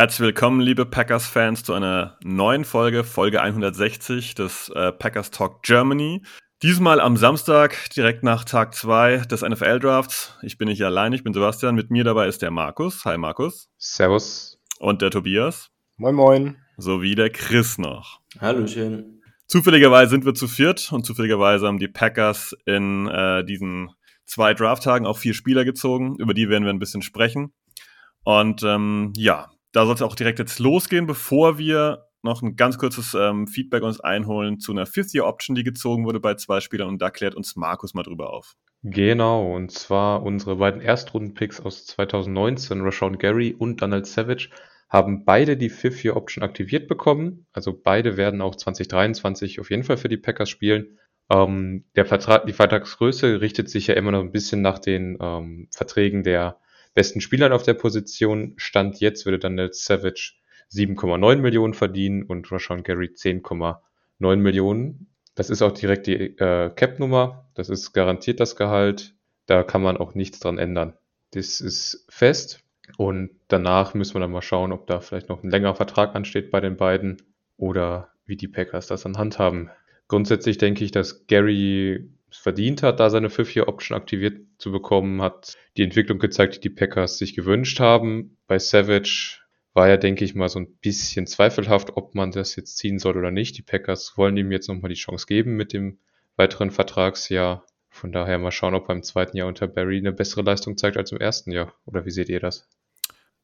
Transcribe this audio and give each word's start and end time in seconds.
Herzlich 0.00 0.20
willkommen, 0.20 0.62
liebe 0.62 0.86
Packers-Fans, 0.86 1.62
zu 1.62 1.74
einer 1.74 2.16
neuen 2.24 2.64
Folge, 2.64 3.04
Folge 3.04 3.42
160 3.42 4.34
des 4.34 4.70
äh, 4.70 4.92
Packers 4.92 5.30
Talk 5.30 5.62
Germany. 5.62 6.22
Diesmal 6.62 7.00
am 7.00 7.18
Samstag, 7.18 7.76
direkt 7.94 8.22
nach 8.22 8.44
Tag 8.46 8.74
2 8.74 9.26
des 9.30 9.42
NFL-Drafts. 9.42 10.38
Ich 10.40 10.56
bin 10.56 10.68
nicht 10.68 10.82
allein, 10.82 11.12
ich 11.12 11.22
bin 11.22 11.34
Sebastian. 11.34 11.74
Mit 11.74 11.90
mir 11.90 12.02
dabei 12.02 12.28
ist 12.28 12.40
der 12.40 12.50
Markus. 12.50 13.04
Hi 13.04 13.18
Markus. 13.18 13.68
Servus. 13.76 14.58
Und 14.78 15.02
der 15.02 15.10
Tobias. 15.10 15.68
Moin 15.98 16.14
Moin. 16.14 16.56
Sowie 16.78 17.14
der 17.14 17.28
Chris 17.28 17.76
noch. 17.76 18.20
Hallöchen. 18.40 19.20
Zufälligerweise 19.48 20.12
sind 20.12 20.24
wir 20.24 20.32
zu 20.32 20.48
viert 20.48 20.90
und 20.92 21.04
zufälligerweise 21.04 21.66
haben 21.66 21.78
die 21.78 21.88
Packers 21.88 22.56
in 22.64 23.06
äh, 23.06 23.44
diesen 23.44 23.90
zwei 24.24 24.54
Draft-Tagen 24.54 25.04
auch 25.04 25.18
vier 25.18 25.34
Spieler 25.34 25.66
gezogen. 25.66 26.16
Über 26.16 26.32
die 26.32 26.48
werden 26.48 26.64
wir 26.64 26.72
ein 26.72 26.78
bisschen 26.78 27.02
sprechen. 27.02 27.52
Und 28.24 28.62
ähm, 28.62 29.12
ja, 29.14 29.50
da 29.72 29.84
soll 29.84 29.94
es 29.94 30.02
auch 30.02 30.14
direkt 30.14 30.38
jetzt 30.38 30.58
losgehen, 30.58 31.06
bevor 31.06 31.58
wir 31.58 32.06
noch 32.22 32.42
ein 32.42 32.56
ganz 32.56 32.78
kurzes 32.78 33.14
ähm, 33.14 33.46
Feedback 33.46 33.82
uns 33.82 34.00
einholen 34.00 34.58
zu 34.58 34.72
einer 34.72 34.86
Fifth-Year-Option, 34.86 35.54
die 35.54 35.64
gezogen 35.64 36.04
wurde 36.04 36.20
bei 36.20 36.34
zwei 36.34 36.60
Spielern. 36.60 36.88
Und 36.88 37.00
da 37.00 37.10
klärt 37.10 37.34
uns 37.34 37.56
Markus 37.56 37.94
mal 37.94 38.02
drüber 38.02 38.32
auf. 38.32 38.56
Genau, 38.82 39.54
und 39.54 39.70
zwar 39.72 40.22
unsere 40.22 40.56
beiden 40.56 40.80
Erstrunden-Picks 40.80 41.60
aus 41.60 41.86
2019, 41.86 42.80
Rashawn 42.80 43.18
Gary 43.18 43.54
und 43.58 43.80
Donald 43.82 44.06
Savage, 44.06 44.48
haben 44.88 45.24
beide 45.24 45.56
die 45.56 45.70
Fifth-Year-Option 45.70 46.42
aktiviert 46.42 46.88
bekommen. 46.88 47.46
Also 47.52 47.78
beide 47.78 48.16
werden 48.16 48.40
auch 48.40 48.56
2023 48.56 49.60
auf 49.60 49.70
jeden 49.70 49.84
Fall 49.84 49.96
für 49.96 50.08
die 50.08 50.16
Packers 50.16 50.50
spielen. 50.50 50.98
Ähm, 51.30 51.84
der 51.94 52.06
Vertrag, 52.06 52.46
die 52.46 52.52
Vertragsgröße 52.52 53.40
richtet 53.40 53.70
sich 53.70 53.86
ja 53.86 53.94
immer 53.94 54.10
noch 54.10 54.20
ein 54.20 54.32
bisschen 54.32 54.62
nach 54.62 54.78
den 54.78 55.16
ähm, 55.20 55.68
Verträgen 55.70 56.24
der 56.24 56.58
besten 56.94 57.20
Spielern 57.20 57.52
auf 57.52 57.62
der 57.62 57.74
Position. 57.74 58.54
Stand 58.56 59.00
jetzt 59.00 59.24
würde 59.24 59.38
Daniel 59.38 59.70
Savage 59.72 60.34
7,9 60.72 61.36
Millionen 61.36 61.74
verdienen 61.74 62.22
und 62.22 62.50
Rashawn 62.50 62.82
Gary 62.82 63.06
10,9 63.06 64.36
Millionen. 64.36 65.08
Das 65.34 65.50
ist 65.50 65.62
auch 65.62 65.72
direkt 65.72 66.06
die 66.06 66.36
äh, 66.38 66.70
Cap-Nummer. 66.70 67.48
Das 67.54 67.68
ist 67.68 67.92
garantiert 67.92 68.40
das 68.40 68.56
Gehalt. 68.56 69.14
Da 69.46 69.62
kann 69.62 69.82
man 69.82 69.96
auch 69.96 70.14
nichts 70.14 70.40
dran 70.40 70.58
ändern. 70.58 70.94
Das 71.32 71.60
ist 71.60 72.06
fest. 72.08 72.60
Und 72.96 73.30
danach 73.48 73.94
müssen 73.94 74.14
wir 74.14 74.20
dann 74.20 74.32
mal 74.32 74.42
schauen, 74.42 74.72
ob 74.72 74.86
da 74.86 75.00
vielleicht 75.00 75.28
noch 75.28 75.42
ein 75.42 75.50
längerer 75.50 75.74
Vertrag 75.74 76.14
ansteht 76.14 76.50
bei 76.50 76.60
den 76.60 76.76
beiden 76.76 77.22
oder 77.56 78.08
wie 78.26 78.36
die 78.36 78.48
Packers 78.48 78.86
das 78.86 79.06
anhand 79.06 79.38
haben. 79.38 79.70
Grundsätzlich 80.08 80.58
denke 80.58 80.84
ich, 80.84 80.90
dass 80.90 81.26
Gary 81.26 82.10
verdient 82.30 82.82
hat, 82.82 83.00
da 83.00 83.10
seine 83.10 83.30
Fifth-Year-Option 83.30 83.96
aktiviert 83.96 84.40
zu 84.58 84.72
bekommen, 84.72 85.22
hat 85.22 85.56
die 85.76 85.82
Entwicklung 85.82 86.18
gezeigt, 86.18 86.56
die 86.56 86.60
die 86.60 86.70
Packers 86.70 87.18
sich 87.18 87.34
gewünscht 87.34 87.80
haben. 87.80 88.36
Bei 88.46 88.58
Savage 88.58 89.40
war 89.72 89.88
ja, 89.88 89.96
denke 89.96 90.24
ich 90.24 90.34
mal, 90.34 90.48
so 90.48 90.58
ein 90.58 90.76
bisschen 90.78 91.26
zweifelhaft, 91.26 91.96
ob 91.96 92.14
man 92.14 92.32
das 92.32 92.56
jetzt 92.56 92.76
ziehen 92.76 92.98
soll 92.98 93.16
oder 93.16 93.30
nicht. 93.30 93.56
Die 93.56 93.62
Packers 93.62 94.16
wollen 94.16 94.36
ihm 94.36 94.52
jetzt 94.52 94.68
nochmal 94.68 94.88
die 94.88 94.94
Chance 94.94 95.26
geben 95.26 95.56
mit 95.56 95.72
dem 95.72 95.98
weiteren 96.36 96.70
Vertragsjahr. 96.70 97.64
Von 97.88 98.12
daher 98.12 98.38
mal 98.38 98.52
schauen, 98.52 98.74
ob 98.74 98.88
er 98.88 98.94
im 98.94 99.02
zweiten 99.02 99.36
Jahr 99.36 99.48
unter 99.48 99.66
Barry 99.66 99.98
eine 99.98 100.12
bessere 100.12 100.42
Leistung 100.42 100.76
zeigt 100.76 100.96
als 100.96 101.12
im 101.12 101.18
ersten 101.18 101.50
Jahr. 101.50 101.74
Oder 101.86 102.04
wie 102.04 102.10
seht 102.10 102.28
ihr 102.28 102.40
das? 102.40 102.68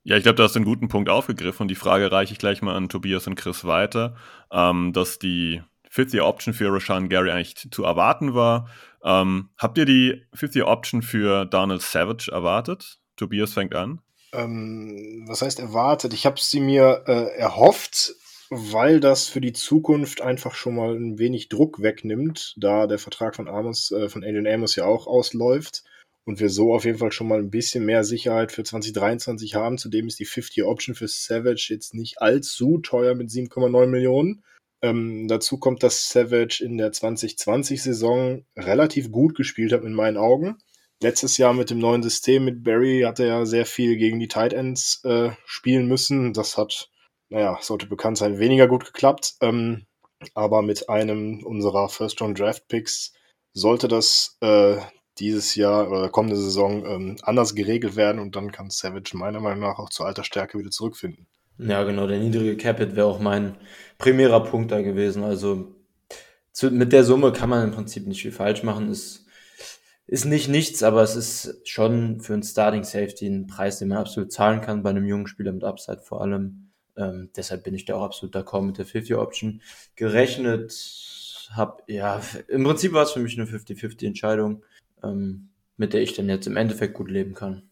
Ja, 0.05 0.17
ich 0.17 0.23
glaube, 0.23 0.37
du 0.37 0.45
hast 0.45 0.55
einen 0.55 0.65
guten 0.65 0.87
Punkt 0.87 1.09
aufgegriffen 1.09 1.63
und 1.63 1.69
die 1.69 1.75
Frage 1.75 2.13
reiche 2.13 2.33
ich 2.33 2.39
gleich 2.39 2.63
mal 2.63 2.77
an 2.77 2.89
Tobias 2.89 3.27
und 3.27 3.35
Chris 3.35 3.65
weiter, 3.65 4.17
ähm, 4.53 4.93
dass 4.93 5.19
die 5.19 5.63
Fifth-Year-Option 5.97 6.53
für 6.53 6.73
Rashawn 6.73 7.09
Gary 7.09 7.31
eigentlich 7.31 7.71
zu 7.71 7.85
erwarten 7.85 8.35
war. 8.35 8.69
Ähm, 9.03 9.49
habt 9.57 9.79
ihr 9.79 9.87
die 9.87 10.23
Fifth-Year-Option 10.35 11.01
für 11.01 11.47
Donald 11.47 11.81
Savage 11.81 12.31
erwartet? 12.31 13.01
Tobias 13.17 13.55
fängt 13.55 13.75
an. 13.75 14.01
Ähm, 14.35 15.25
was 15.27 15.41
heißt 15.41 15.59
erwartet? 15.59 16.13
Ich 16.13 16.27
habe 16.27 16.39
sie 16.39 16.61
mir 16.61 17.05
äh, 17.07 17.39
erhofft, 17.39 18.15
weil 18.51 19.01
das 19.01 19.27
für 19.27 19.41
die 19.41 19.55
Zukunft 19.55 20.21
einfach 20.21 20.55
schon 20.55 20.75
mal 20.75 20.95
ein 20.95 21.19
wenig 21.19 21.49
Druck 21.49 21.81
wegnimmt, 21.81 22.55
da 22.59 22.87
der 22.87 22.99
Vertrag 22.99 23.35
von 23.35 23.49
Amos, 23.49 23.91
äh, 23.91 24.11
von 24.11 24.23
Adrian 24.23 24.47
Amos 24.47 24.77
ja 24.77 24.85
auch 24.85 25.07
ausläuft 25.07 25.83
und 26.27 26.41
wir 26.41 26.51
so 26.51 26.75
auf 26.75 26.85
jeden 26.85 26.99
Fall 26.99 27.13
schon 27.13 27.29
mal 27.29 27.39
ein 27.39 27.51
bisschen 27.51 27.87
mehr 27.87 28.05
Sicherheit 28.05 28.53
für 28.53 28.65
2023 28.65 29.55
haben. 29.55 29.79
Zudem 29.79 30.09
ist 30.09 30.19
die 30.19 30.27
50-Option 30.27 30.95
für 30.95 31.09
Savage 31.09 31.69
jetzt 31.71 31.95
nicht 31.95 32.21
allzu 32.21 32.79
teuer 32.79 33.15
mit 33.15 33.31
7,9 33.31 33.87
Millionen. 33.87 34.43
Ähm, 34.87 35.27
dazu 35.27 35.59
kommt, 35.59 35.83
dass 35.83 36.09
Savage 36.11 36.63
in 36.65 36.79
der 36.79 36.93
2020-Saison 36.93 38.45
relativ 38.57 39.11
gut 39.11 39.35
gespielt 39.35 39.73
hat 39.73 39.83
in 39.83 39.95
meinen 39.95 40.17
Augen. 40.17 40.59
Letztes 41.03 41.39
Jahr 41.39 41.53
mit 41.55 41.71
dem 41.71 41.79
neuen 41.79 42.05
System 42.05 42.45
mit 42.45 42.63
Barry 42.63 43.03
hat 43.05 43.19
er 43.19 43.27
ja 43.27 43.47
sehr 43.47 43.67
viel 43.67 43.97
gegen 43.97 44.21
die 44.21 44.29
Tight 44.29 44.53
Ends 44.53 45.05
äh, 45.05 45.31
spielen 45.45 45.89
müssen. 45.89 46.33
Das 46.33 46.57
hat, 46.57 46.89
naja, 47.31 47.59
sollte 47.61 47.87
bekannt 47.87 48.17
sein, 48.17 48.39
weniger 48.39 48.69
gut 48.69 48.85
geklappt. 48.85 49.35
Ähm, 49.41 49.87
aber 50.35 50.63
mit 50.63 50.89
einem 50.89 51.45
unserer 51.45 51.89
First-Round-Draft-Picks 51.89 53.13
sollte 53.53 53.89
das 53.89 54.39
äh, 54.41 54.77
dieses 55.19 55.57
Jahr 55.57 55.91
oder 55.91 56.11
kommende 56.11 56.37
Saison 56.37 56.87
ähm, 56.87 57.17
anders 57.23 57.57
geregelt 57.57 57.97
werden 57.97 58.21
und 58.21 58.37
dann 58.37 58.53
kann 58.53 58.71
Savage 58.71 59.17
meiner 59.17 59.41
Meinung 59.41 59.61
nach 59.61 59.79
auch 59.79 59.91
zur 59.91 60.07
alter 60.07 60.25
Stärke 60.25 60.59
wieder 60.59 60.71
zurückfinden. 60.71 61.27
Ja, 61.59 61.85
genau, 61.85 62.07
der 62.07 62.19
niedrige 62.19 62.57
Capit 62.57 62.97
wäre 62.97 63.07
auch 63.07 63.21
mein 63.21 63.57
primärer 63.99 64.45
Punkt 64.45 64.73
da 64.73 64.83
gewesen. 64.83 65.25
Also 65.25 65.75
zu, 66.53 66.71
mit 66.71 66.93
der 66.93 67.05
Summe 67.05 67.33
kann 67.33 67.49
man 67.49 67.65
im 67.65 67.75
Prinzip 67.75 68.07
nicht 68.07 68.23
viel 68.23 68.33
falsch 68.33 68.63
machen. 68.63 68.91
Ist, 68.91 69.27
ist 70.07 70.25
nicht 70.25 70.49
nichts, 70.49 70.83
aber 70.83 71.03
es 71.03 71.17
ist 71.17 71.69
schon 71.69 72.21
für 72.21 72.35
einen 72.35 72.43
Starting 72.43 72.85
Safety 72.85 73.27
ein 73.27 73.47
Preis, 73.47 73.79
den 73.79 73.89
man 73.89 73.99
absolut 73.99 74.33
zahlen 74.33 74.61
kann, 74.61 74.83
bei 74.83 74.91
einem 74.91 75.07
jungen 75.07 75.27
Spieler 75.27 75.53
mit 75.53 75.65
Upside 75.65 76.03
vor 76.03 76.21
allem. 76.21 76.71
Ähm, 76.97 77.31
deshalb 77.37 77.65
bin 77.65 77.75
ich 77.75 77.85
da 77.85 77.97
auch 77.97 78.05
absolut 78.05 78.35
d'accord 78.35 78.63
mit 78.63 78.79
der 78.79 78.87
50-Option. 78.87 79.63
Gerechnet 79.97 80.73
habe, 81.53 81.83
ja, 81.87 82.21
im 82.49 82.65
Prinzip 82.65 82.93
war 82.93 83.05
es 83.05 83.13
für 83.13 83.21
mich 83.21 83.39
eine 83.39 83.49
50-50-Entscheidung 83.49 84.63
ähm, 85.03 85.49
mit 85.77 85.93
der 85.93 86.03
ich 86.03 86.15
dann 86.15 86.29
jetzt 86.29 86.47
im 86.47 86.57
Endeffekt 86.57 86.95
gut 86.95 87.11
leben 87.11 87.35
kann. 87.35 87.66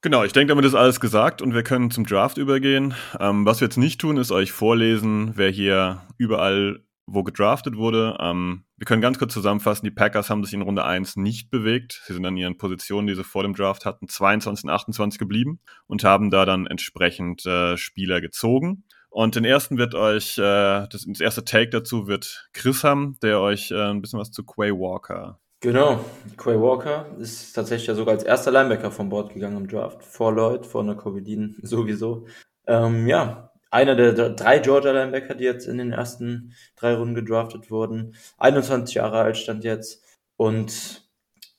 Genau, 0.00 0.22
ich 0.22 0.32
denke, 0.32 0.50
damit 0.50 0.64
ist 0.64 0.76
alles 0.76 1.00
gesagt 1.00 1.42
und 1.42 1.54
wir 1.54 1.64
können 1.64 1.90
zum 1.90 2.06
Draft 2.06 2.38
übergehen. 2.38 2.94
Ähm, 3.18 3.44
was 3.44 3.60
wir 3.60 3.66
jetzt 3.66 3.78
nicht 3.78 4.00
tun, 4.00 4.16
ist 4.16 4.30
euch 4.30 4.52
vorlesen, 4.52 5.32
wer 5.34 5.50
hier 5.50 6.02
überall 6.18 6.84
wo 7.08 7.24
gedraftet 7.24 7.76
wurde. 7.76 8.16
Ähm, 8.20 8.64
wir 8.76 8.84
können 8.84 9.02
ganz 9.02 9.18
kurz 9.18 9.32
zusammenfassen, 9.32 9.84
die 9.84 9.90
Packers 9.90 10.30
haben 10.30 10.44
sich 10.44 10.54
in 10.54 10.62
Runde 10.62 10.84
1 10.84 11.16
nicht 11.16 11.50
bewegt. 11.50 12.02
Sie 12.06 12.12
sind 12.12 12.24
an 12.26 12.36
ihren 12.36 12.58
Positionen, 12.58 13.06
die 13.06 13.14
sie 13.14 13.24
vor 13.24 13.42
dem 13.42 13.54
Draft 13.54 13.86
hatten, 13.86 14.08
22 14.08 14.64
und 14.64 14.70
28 14.70 15.18
geblieben 15.18 15.60
und 15.86 16.04
haben 16.04 16.30
da 16.30 16.44
dann 16.44 16.66
entsprechend 16.66 17.44
äh, 17.46 17.76
Spieler 17.76 18.20
gezogen. 18.20 18.84
Und 19.10 19.36
den 19.36 19.44
ersten 19.44 19.78
wird 19.78 19.94
euch, 19.94 20.36
äh, 20.38 20.86
das, 20.86 21.06
das 21.06 21.20
erste 21.20 21.44
Take 21.44 21.70
dazu 21.70 22.06
wird 22.06 22.50
Chris 22.52 22.84
haben, 22.84 23.16
der 23.22 23.40
euch 23.40 23.70
äh, 23.70 23.90
ein 23.90 24.02
bisschen 24.02 24.20
was 24.20 24.30
zu 24.30 24.44
Quay 24.44 24.72
Walker 24.72 25.40
Genau, 25.60 26.04
Quay 26.36 26.60
Walker 26.60 27.16
ist 27.18 27.52
tatsächlich 27.52 27.88
ja 27.88 27.94
sogar 27.96 28.14
als 28.14 28.22
erster 28.22 28.52
Linebacker 28.52 28.92
vom 28.92 29.08
Board 29.08 29.34
gegangen 29.34 29.56
im 29.56 29.68
Draft. 29.68 30.04
Vor 30.04 30.32
Lloyd, 30.32 30.64
vor 30.64 30.84
Nakovedin 30.84 31.56
sowieso. 31.62 32.26
Ähm, 32.66 33.08
ja, 33.08 33.52
einer 33.70 33.96
der 33.96 34.30
drei 34.30 34.60
Georgia 34.60 34.92
Linebacker, 34.92 35.34
die 35.34 35.44
jetzt 35.44 35.66
in 35.66 35.78
den 35.78 35.92
ersten 35.92 36.54
drei 36.76 36.94
Runden 36.94 37.16
gedraftet 37.16 37.72
wurden. 37.72 38.14
21 38.38 38.94
Jahre 38.94 39.18
alt 39.18 39.36
stand 39.36 39.64
jetzt. 39.64 40.04
Und 40.36 41.08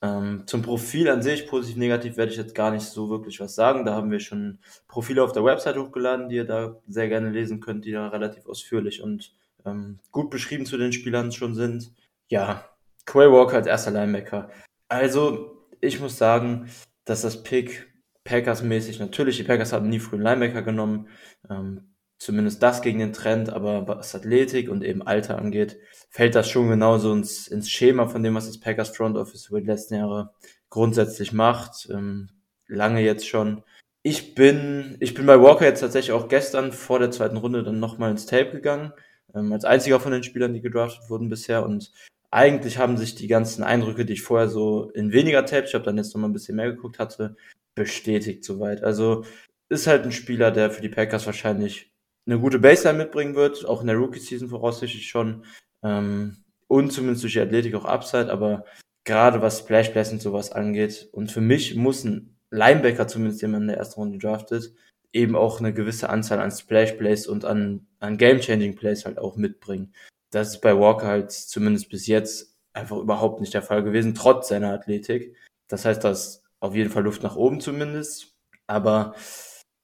ähm, 0.00 0.44
zum 0.46 0.62
Profil 0.62 1.10
an 1.10 1.22
sich, 1.22 1.46
positiv, 1.46 1.76
negativ, 1.76 2.16
werde 2.16 2.32
ich 2.32 2.38
jetzt 2.38 2.54
gar 2.54 2.70
nicht 2.70 2.84
so 2.84 3.10
wirklich 3.10 3.38
was 3.38 3.54
sagen. 3.54 3.84
Da 3.84 3.94
haben 3.94 4.10
wir 4.10 4.20
schon 4.20 4.60
Profile 4.88 5.22
auf 5.22 5.32
der 5.32 5.44
Website 5.44 5.76
hochgeladen, 5.76 6.30
die 6.30 6.36
ihr 6.36 6.46
da 6.46 6.80
sehr 6.88 7.08
gerne 7.08 7.30
lesen 7.30 7.60
könnt, 7.60 7.84
die 7.84 7.92
da 7.92 8.08
relativ 8.08 8.46
ausführlich 8.46 9.02
und 9.02 9.34
ähm, 9.66 9.98
gut 10.10 10.30
beschrieben 10.30 10.64
zu 10.64 10.78
den 10.78 10.94
Spielern 10.94 11.32
schon 11.32 11.54
sind. 11.54 11.92
Ja, 12.28 12.64
Quay 13.06 13.30
Walker 13.30 13.56
als 13.56 13.66
erster 13.66 13.90
Linebacker. 13.90 14.50
Also, 14.88 15.66
ich 15.80 16.00
muss 16.00 16.18
sagen, 16.18 16.68
dass 17.04 17.22
das 17.22 17.42
Pick 17.42 17.88
Packers-mäßig, 18.24 18.98
natürlich, 19.00 19.38
die 19.38 19.44
Packers 19.44 19.72
haben 19.72 19.88
nie 19.88 19.98
frühen 19.98 20.22
Linebacker 20.22 20.62
genommen, 20.62 21.08
ähm, 21.48 21.94
zumindest 22.18 22.62
das 22.62 22.82
gegen 22.82 22.98
den 22.98 23.12
Trend, 23.14 23.50
aber 23.50 23.88
was 23.88 24.14
Athletik 24.14 24.68
und 24.68 24.84
eben 24.84 25.02
Alter 25.02 25.38
angeht, 25.38 25.78
fällt 26.10 26.34
das 26.34 26.48
schon 26.48 26.68
genauso 26.68 27.12
ins, 27.12 27.48
ins 27.48 27.70
Schema 27.70 28.06
von 28.08 28.22
dem, 28.22 28.34
was 28.34 28.46
das 28.46 28.60
Packers 28.60 28.94
Front 28.94 29.16
Office 29.16 29.48
über 29.48 29.60
die 29.60 29.66
letzten 29.66 29.94
Jahre 29.94 30.34
grundsätzlich 30.68 31.32
macht. 31.32 31.88
Ähm, 31.90 32.28
lange 32.68 33.00
jetzt 33.00 33.26
schon. 33.26 33.64
ich 34.02 34.34
bin, 34.34 34.96
ich 35.00 35.14
bin 35.14 35.26
bei 35.26 35.40
Walker 35.40 35.64
jetzt 35.64 35.80
tatsächlich 35.80 36.12
auch 36.12 36.28
gestern 36.28 36.72
vor 36.72 36.98
der 36.98 37.10
zweiten 37.10 37.36
Runde 37.36 37.62
dann 37.62 37.80
nochmal 37.80 38.10
ins 38.10 38.26
Tape 38.26 38.50
gegangen, 38.52 38.92
ähm, 39.34 39.52
als 39.52 39.64
einziger 39.64 40.00
von 40.00 40.12
den 40.12 40.22
Spielern, 40.22 40.54
die 40.54 40.62
gedraftet 40.62 41.10
wurden 41.10 41.28
bisher. 41.28 41.64
Und 41.64 41.92
eigentlich 42.30 42.78
haben 42.78 42.96
sich 42.96 43.14
die 43.14 43.26
ganzen 43.26 43.62
Eindrücke, 43.62 44.04
die 44.04 44.12
ich 44.14 44.22
vorher 44.22 44.48
so 44.48 44.90
in 44.90 45.12
weniger 45.12 45.44
Tapes, 45.44 45.70
ich 45.70 45.74
habe 45.74 45.84
dann 45.84 45.96
jetzt 45.96 46.14
nochmal 46.14 46.30
ein 46.30 46.34
bisschen 46.34 46.56
mehr 46.56 46.70
geguckt 46.70 46.98
hatte, 46.98 47.36
bestätigt 47.74 48.44
soweit. 48.44 48.82
Also 48.84 49.24
ist 49.68 49.86
halt 49.86 50.04
ein 50.04 50.12
Spieler, 50.12 50.50
der 50.50 50.70
für 50.70 50.82
die 50.82 50.88
Packers 50.88 51.26
wahrscheinlich 51.26 51.90
eine 52.26 52.38
gute 52.38 52.58
Baseline 52.58 52.98
mitbringen 52.98 53.34
wird, 53.34 53.64
auch 53.66 53.80
in 53.80 53.86
der 53.86 53.96
Rookie-Season 53.96 54.48
voraussichtlich 54.48 55.08
schon. 55.08 55.44
Ähm, 55.82 56.44
und 56.68 56.92
zumindest 56.92 57.24
durch 57.24 57.32
die 57.32 57.40
Athletik 57.40 57.74
auch 57.74 57.84
Upside, 57.84 58.30
aber 58.30 58.64
gerade 59.04 59.42
was 59.42 59.60
Splash 59.60 59.88
Plays 59.88 60.12
und 60.12 60.22
sowas 60.22 60.52
angeht. 60.52 61.08
Und 61.12 61.32
für 61.32 61.40
mich 61.40 61.74
muss 61.74 62.04
ein 62.04 62.36
Linebacker, 62.50 63.08
zumindest 63.08 63.42
den 63.42 63.52
man 63.52 63.62
in 63.62 63.68
der 63.68 63.78
ersten 63.78 64.00
Runde 64.00 64.18
draftet, 64.18 64.72
eben 65.12 65.34
auch 65.34 65.58
eine 65.58 65.72
gewisse 65.72 66.10
Anzahl 66.10 66.40
an 66.40 66.52
Splash 66.52 66.92
Plays 66.92 67.26
und 67.26 67.44
an, 67.44 67.86
an 67.98 68.18
Game-Changing 68.18 68.76
Plays 68.76 69.04
halt 69.04 69.18
auch 69.18 69.36
mitbringen. 69.36 69.92
Das 70.30 70.48
ist 70.48 70.60
bei 70.60 70.78
Walker 70.78 71.06
halt 71.06 71.32
zumindest 71.32 71.88
bis 71.88 72.06
jetzt 72.06 72.56
einfach 72.72 72.98
überhaupt 72.98 73.40
nicht 73.40 73.54
der 73.54 73.62
Fall 73.62 73.82
gewesen, 73.82 74.14
trotz 74.14 74.48
seiner 74.48 74.72
Athletik. 74.72 75.34
Das 75.68 75.84
heißt, 75.84 76.04
da 76.04 76.10
ist 76.10 76.42
auf 76.60 76.74
jeden 76.74 76.90
Fall 76.90 77.02
Luft 77.02 77.22
nach 77.22 77.36
oben 77.36 77.60
zumindest. 77.60 78.34
Aber 78.66 79.14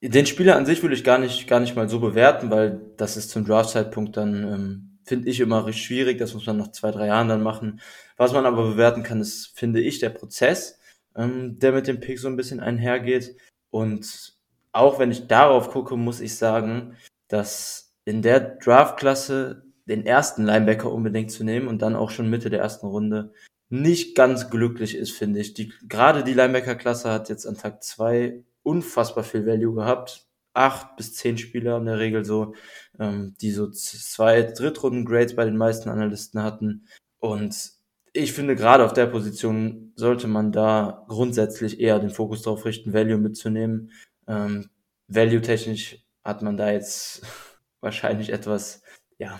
den 0.03 0.27
Spieler 0.27 0.57
an 0.57 0.67
sich 0.67 0.83
will 0.83 0.93
ich 0.93 1.05
gar 1.05 1.19
nicht, 1.19 1.49
gar 1.49 1.61
nicht 1.61 1.75
mal 1.75 1.89
so 1.89 2.01
bewerten, 2.01 2.51
weil 2.51 2.81
das 2.97 3.17
ist 3.17 3.31
zum 3.31 3.45
Draft-Zeitpunkt 3.45 4.17
dann, 4.17 4.45
ähm, 4.45 4.99
finde 5.05 5.29
ich 5.29 5.41
immer 5.41 5.67
recht 5.67 5.79
schwierig. 5.79 6.19
Das 6.19 6.35
muss 6.35 6.47
man 6.47 6.59
nach 6.59 6.73
zwei, 6.73 6.91
drei 6.91 7.07
Jahren 7.07 7.29
dann 7.29 7.43
machen. 7.43 7.81
Was 8.17 8.33
man 8.33 8.47
aber 8.47 8.71
bewerten 8.71 9.03
kann, 9.03 9.21
ist, 9.21 9.57
finde 9.59 9.81
ich, 9.81 9.99
der 9.99 10.11
Prozess, 10.11 10.79
ähm, 11.17 11.59
der 11.59 11.73
mit 11.73 11.87
dem 11.87 12.01
Pick 12.01 12.19
so 12.19 12.29
ein 12.29 12.37
bisschen 12.37 12.61
einhergeht. 12.61 13.37
Und 13.71 14.35
auch 14.73 14.99
wenn 14.99 15.11
ich 15.11 15.27
darauf 15.27 15.71
gucke, 15.71 15.97
muss 15.97 16.21
ich 16.21 16.37
sagen, 16.37 16.97
dass 17.29 17.95
in 18.05 18.23
der 18.23 18.41
Draft-Klasse 18.41 19.66
den 19.87 20.05
ersten 20.05 20.45
Linebacker 20.45 20.93
unbedingt 20.93 21.31
zu 21.31 21.45
nehmen 21.45 21.69
und 21.69 21.83
dann 21.83 21.97
auch 21.97 22.11
schon 22.11 22.31
Mitte 22.31 22.51
der 22.51 22.61
ersten 22.61 22.87
Runde 22.87 23.33
nicht 23.69 24.15
ganz 24.15 24.51
glücklich 24.51 24.97
ist, 24.97 25.13
finde 25.13 25.41
ich. 25.41 25.55
Die, 25.55 25.73
gerade 25.89 26.23
die 26.25 26.35
Linebacker-Klasse 26.35 27.11
hat 27.11 27.29
jetzt 27.29 27.47
an 27.47 27.57
Tag 27.57 27.83
zwei 27.83 28.45
unfassbar 28.63 29.25
viel 29.25 29.47
Value 29.47 29.75
gehabt. 29.75 30.27
Acht 30.55 30.97
bis 30.97 31.15
zehn 31.15 31.37
Spieler 31.37 31.77
in 31.79 31.87
der 31.87 31.99
Regel 31.99 32.25
so, 32.25 32.55
ähm, 32.99 33.35
die 33.41 33.51
so 33.51 33.71
zwei 33.71 34.43
Drittrunden-Grades 34.43 35.37
bei 35.37 35.45
den 35.45 35.57
meisten 35.57 35.89
Analysten 35.89 36.43
hatten. 36.43 36.87
Und 37.19 37.73
ich 38.13 38.33
finde, 38.33 38.57
gerade 38.57 38.85
auf 38.85 38.95
der 38.95 39.07
Position 39.07 39.93
sollte 39.97 40.29
man 40.29 40.53
da 40.53 41.05
grundsätzlich 41.09 41.81
eher 41.81 41.99
den 41.99 42.11
Fokus 42.11 42.43
darauf 42.43 42.65
richten, 42.65 42.95
Value 42.95 43.19
mitzunehmen. 43.19 43.93
Ähm, 44.27 44.71
Value-technisch 45.09 46.05
hat 46.25 46.43
man 46.43 46.57
da 46.57 46.71
jetzt 46.71 47.23
wahrscheinlich 47.81 48.33
etwas, 48.33 48.83
ja, 49.19 49.39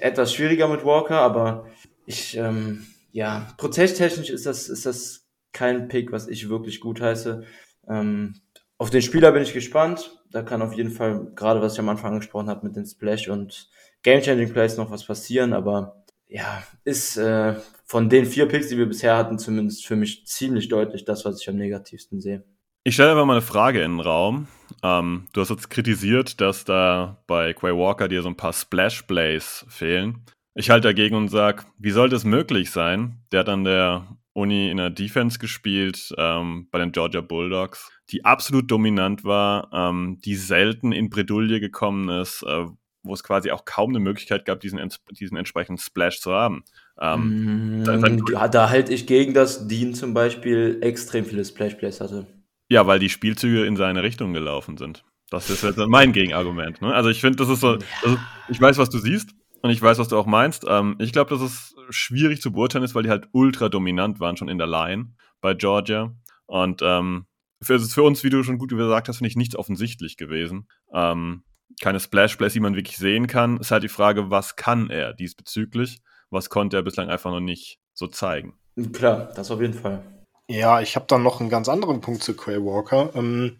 etwas 0.00 0.34
schwieriger 0.34 0.68
mit 0.68 0.84
Walker, 0.84 1.18
aber 1.18 1.66
ich, 2.06 2.36
ähm, 2.36 2.86
ja, 3.12 3.48
prozesstechnisch 3.56 4.30
ist 4.30 4.46
das, 4.46 4.68
ist 4.68 4.86
das 4.86 5.26
kein 5.52 5.88
Pick, 5.88 6.12
was 6.12 6.28
ich 6.28 6.48
wirklich 6.48 6.80
gut 6.80 7.00
heiße. 7.00 7.44
Ähm, 7.88 8.40
auf 8.78 8.90
den 8.90 9.02
Spieler 9.02 9.32
bin 9.32 9.42
ich 9.42 9.52
gespannt. 9.52 10.22
Da 10.30 10.42
kann 10.42 10.62
auf 10.62 10.74
jeden 10.74 10.90
Fall, 10.90 11.32
gerade 11.34 11.60
was 11.60 11.74
ich 11.74 11.80
am 11.80 11.88
Anfang 11.88 12.12
angesprochen 12.12 12.48
habe, 12.48 12.66
mit 12.66 12.76
den 12.76 12.86
Splash 12.86 13.28
und 13.28 13.68
Game-Changing 14.02 14.52
Plays 14.52 14.76
noch 14.76 14.90
was 14.90 15.04
passieren. 15.04 15.52
Aber 15.52 16.04
ja, 16.28 16.62
ist 16.84 17.16
äh, 17.16 17.56
von 17.84 18.08
den 18.08 18.24
vier 18.24 18.46
Picks, 18.46 18.68
die 18.68 18.78
wir 18.78 18.86
bisher 18.86 19.16
hatten, 19.16 19.38
zumindest 19.38 19.86
für 19.86 19.96
mich 19.96 20.26
ziemlich 20.26 20.68
deutlich 20.68 21.04
das, 21.04 21.24
was 21.24 21.40
ich 21.40 21.48
am 21.48 21.56
negativsten 21.56 22.20
sehe. 22.20 22.44
Ich 22.82 22.94
stelle 22.94 23.10
einfach 23.10 23.26
mal 23.26 23.34
eine 23.34 23.42
Frage 23.42 23.82
in 23.82 23.92
den 23.92 24.00
Raum. 24.00 24.48
Ähm, 24.82 25.26
du 25.34 25.42
hast 25.42 25.50
jetzt 25.50 25.68
kritisiert, 25.68 26.40
dass 26.40 26.64
da 26.64 27.22
bei 27.26 27.52
Quay 27.52 27.76
Walker 27.76 28.08
dir 28.08 28.22
so 28.22 28.28
ein 28.28 28.36
paar 28.36 28.54
Splash 28.54 29.02
Plays 29.02 29.66
fehlen. 29.68 30.24
Ich 30.54 30.70
halte 30.70 30.88
dagegen 30.88 31.14
und 31.14 31.28
sage, 31.28 31.64
wie 31.78 31.90
sollte 31.90 32.16
es 32.16 32.24
möglich 32.24 32.70
sein? 32.70 33.18
Der 33.32 33.40
hat 33.40 33.50
an 33.50 33.64
der 33.64 34.16
Uni 34.32 34.70
in 34.70 34.78
der 34.78 34.88
Defense 34.88 35.38
gespielt, 35.38 36.14
ähm, 36.16 36.68
bei 36.70 36.78
den 36.78 36.92
Georgia 36.92 37.20
Bulldogs, 37.20 37.90
die 38.10 38.24
absolut 38.24 38.70
dominant 38.70 39.24
war, 39.24 39.68
ähm, 39.74 40.18
die 40.24 40.36
selten 40.36 40.92
in 40.92 41.10
Bredouille 41.10 41.60
gekommen 41.60 42.08
ist, 42.08 42.42
äh, 42.44 42.64
wo 43.02 43.12
es 43.12 43.22
quasi 43.22 43.50
auch 43.50 43.66
kaum 43.66 43.90
eine 43.90 44.00
Möglichkeit 44.00 44.46
gab, 44.46 44.60
diesen, 44.60 44.80
diesen 45.10 45.36
entsprechenden 45.36 45.78
Splash 45.78 46.20
zu 46.20 46.32
haben. 46.32 46.64
Ähm, 46.98 47.82
mm, 47.82 47.84
da, 47.84 48.48
da 48.48 48.70
halte 48.70 48.94
ich 48.94 49.06
gegen, 49.06 49.34
dass 49.34 49.68
Dean 49.68 49.92
zum 49.92 50.14
Beispiel 50.14 50.78
extrem 50.80 51.26
viele 51.26 51.44
Splash-Plays 51.44 52.00
hatte. 52.00 52.26
Ja, 52.70 52.86
weil 52.86 53.00
die 53.00 53.10
Spielzüge 53.10 53.64
in 53.66 53.76
seine 53.76 54.02
Richtung 54.02 54.32
gelaufen 54.32 54.76
sind. 54.78 55.04
Das 55.28 55.50
ist 55.50 55.62
jetzt 55.62 55.76
mein 55.76 56.12
Gegenargument. 56.14 56.80
Ne? 56.80 56.94
Also 56.94 57.10
ich 57.10 57.20
finde, 57.20 57.36
das 57.36 57.48
ist 57.48 57.60
so, 57.60 57.78
also 58.02 58.18
ich 58.48 58.60
weiß, 58.60 58.78
was 58.78 58.90
du 58.90 58.98
siehst 58.98 59.30
und 59.60 59.70
ich 59.70 59.82
weiß, 59.82 59.98
was 59.98 60.08
du 60.08 60.16
auch 60.16 60.26
meinst. 60.26 60.64
Ähm, 60.68 60.96
ich 61.00 61.12
glaube, 61.12 61.30
dass 61.30 61.40
es 61.40 61.74
schwierig 61.90 62.40
zu 62.40 62.52
beurteilen 62.52 62.84
ist, 62.84 62.94
weil 62.94 63.02
die 63.02 63.10
halt 63.10 63.28
ultra 63.32 63.68
dominant 63.68 64.20
waren 64.20 64.36
schon 64.36 64.48
in 64.48 64.58
der 64.58 64.68
Line 64.68 65.12
bei 65.40 65.54
Georgia. 65.54 66.14
Und 66.46 66.80
ähm, 66.82 67.26
für, 67.60 67.78
für 67.80 68.04
uns, 68.04 68.22
wie 68.22 68.30
du 68.30 68.42
schon 68.44 68.58
gut 68.58 68.70
gesagt 68.70 69.08
hast, 69.08 69.18
finde 69.18 69.28
ich 69.28 69.36
nichts 69.36 69.56
offensichtlich 69.56 70.16
gewesen. 70.16 70.68
Ähm, 70.92 71.42
keine 71.80 71.98
Splash-Plays, 71.98 72.52
die 72.52 72.60
man 72.60 72.76
wirklich 72.76 72.98
sehen 72.98 73.26
kann. 73.26 73.56
Ist 73.58 73.72
halt 73.72 73.82
die 73.82 73.88
Frage, 73.88 74.30
was 74.30 74.54
kann 74.54 74.90
er 74.90 75.12
diesbezüglich? 75.12 75.98
Was 76.30 76.50
konnte 76.50 76.76
er 76.76 76.82
bislang 76.82 77.08
einfach 77.08 77.32
noch 77.32 77.40
nicht 77.40 77.80
so 77.94 78.06
zeigen? 78.06 78.54
Klar, 78.92 79.32
das 79.34 79.50
auf 79.50 79.60
jeden 79.60 79.74
Fall. 79.74 80.19
Ja, 80.50 80.80
ich 80.80 80.96
habe 80.96 81.06
dann 81.06 81.22
noch 81.22 81.38
einen 81.38 81.48
ganz 81.48 81.68
anderen 81.68 82.00
Punkt 82.00 82.24
zu 82.24 82.34
Quay 82.34 82.58
Walker. 82.64 83.12
Ähm, 83.14 83.56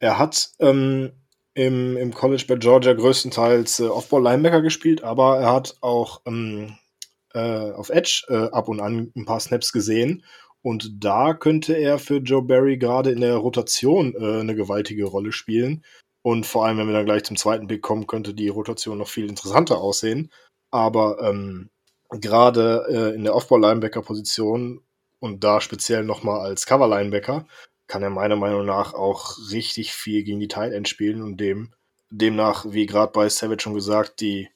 er 0.00 0.18
hat 0.18 0.50
ähm, 0.58 1.12
im, 1.54 1.96
im 1.96 2.12
College 2.12 2.46
bei 2.48 2.56
Georgia 2.56 2.94
größtenteils 2.94 3.78
äh, 3.78 3.86
Off-Ball-Linebacker 3.86 4.60
gespielt, 4.60 5.04
aber 5.04 5.38
er 5.38 5.52
hat 5.52 5.76
auch 5.82 6.20
ähm, 6.26 6.78
äh, 7.32 7.70
auf 7.70 7.90
Edge 7.90 8.24
äh, 8.28 8.50
ab 8.50 8.66
und 8.66 8.80
an 8.80 9.12
ein 9.16 9.24
paar 9.24 9.38
Snaps 9.38 9.72
gesehen. 9.72 10.24
Und 10.62 11.04
da 11.04 11.32
könnte 11.32 11.74
er 11.74 12.00
für 12.00 12.16
Joe 12.16 12.42
Barry 12.42 12.76
gerade 12.76 13.12
in 13.12 13.20
der 13.20 13.36
Rotation 13.36 14.12
äh, 14.16 14.40
eine 14.40 14.56
gewaltige 14.56 15.04
Rolle 15.04 15.30
spielen. 15.30 15.84
Und 16.22 16.44
vor 16.44 16.66
allem, 16.66 16.78
wenn 16.78 16.88
wir 16.88 16.94
dann 16.94 17.06
gleich 17.06 17.22
zum 17.22 17.36
zweiten 17.36 17.68
Pick 17.68 17.82
kommen, 17.82 18.08
könnte 18.08 18.34
die 18.34 18.48
Rotation 18.48 18.98
noch 18.98 19.08
viel 19.08 19.28
interessanter 19.28 19.78
aussehen. 19.78 20.32
Aber 20.72 21.22
ähm, 21.22 21.70
gerade 22.10 22.84
äh, 22.88 23.14
in 23.14 23.22
der 23.22 23.36
Off-Ball-Linebacker-Position 23.36 24.80
und 25.22 25.44
da 25.44 25.60
speziell 25.60 26.02
nochmal 26.02 26.40
als 26.40 26.66
Cover-Linebacker 26.66 27.46
kann 27.86 28.02
er 28.02 28.10
meiner 28.10 28.34
Meinung 28.34 28.66
nach 28.66 28.92
auch 28.92 29.38
richtig 29.52 29.92
viel 29.92 30.24
gegen 30.24 30.40
die 30.40 30.48
Tight 30.48 30.72
End 30.72 30.88
spielen 30.88 31.22
und 31.22 31.36
dem 31.36 31.72
demnach, 32.10 32.66
wie 32.68 32.86
gerade 32.86 33.12
bei 33.12 33.28
Savage 33.28 33.62
schon 33.62 33.74
gesagt, 33.74 34.20
die, 34.20 34.48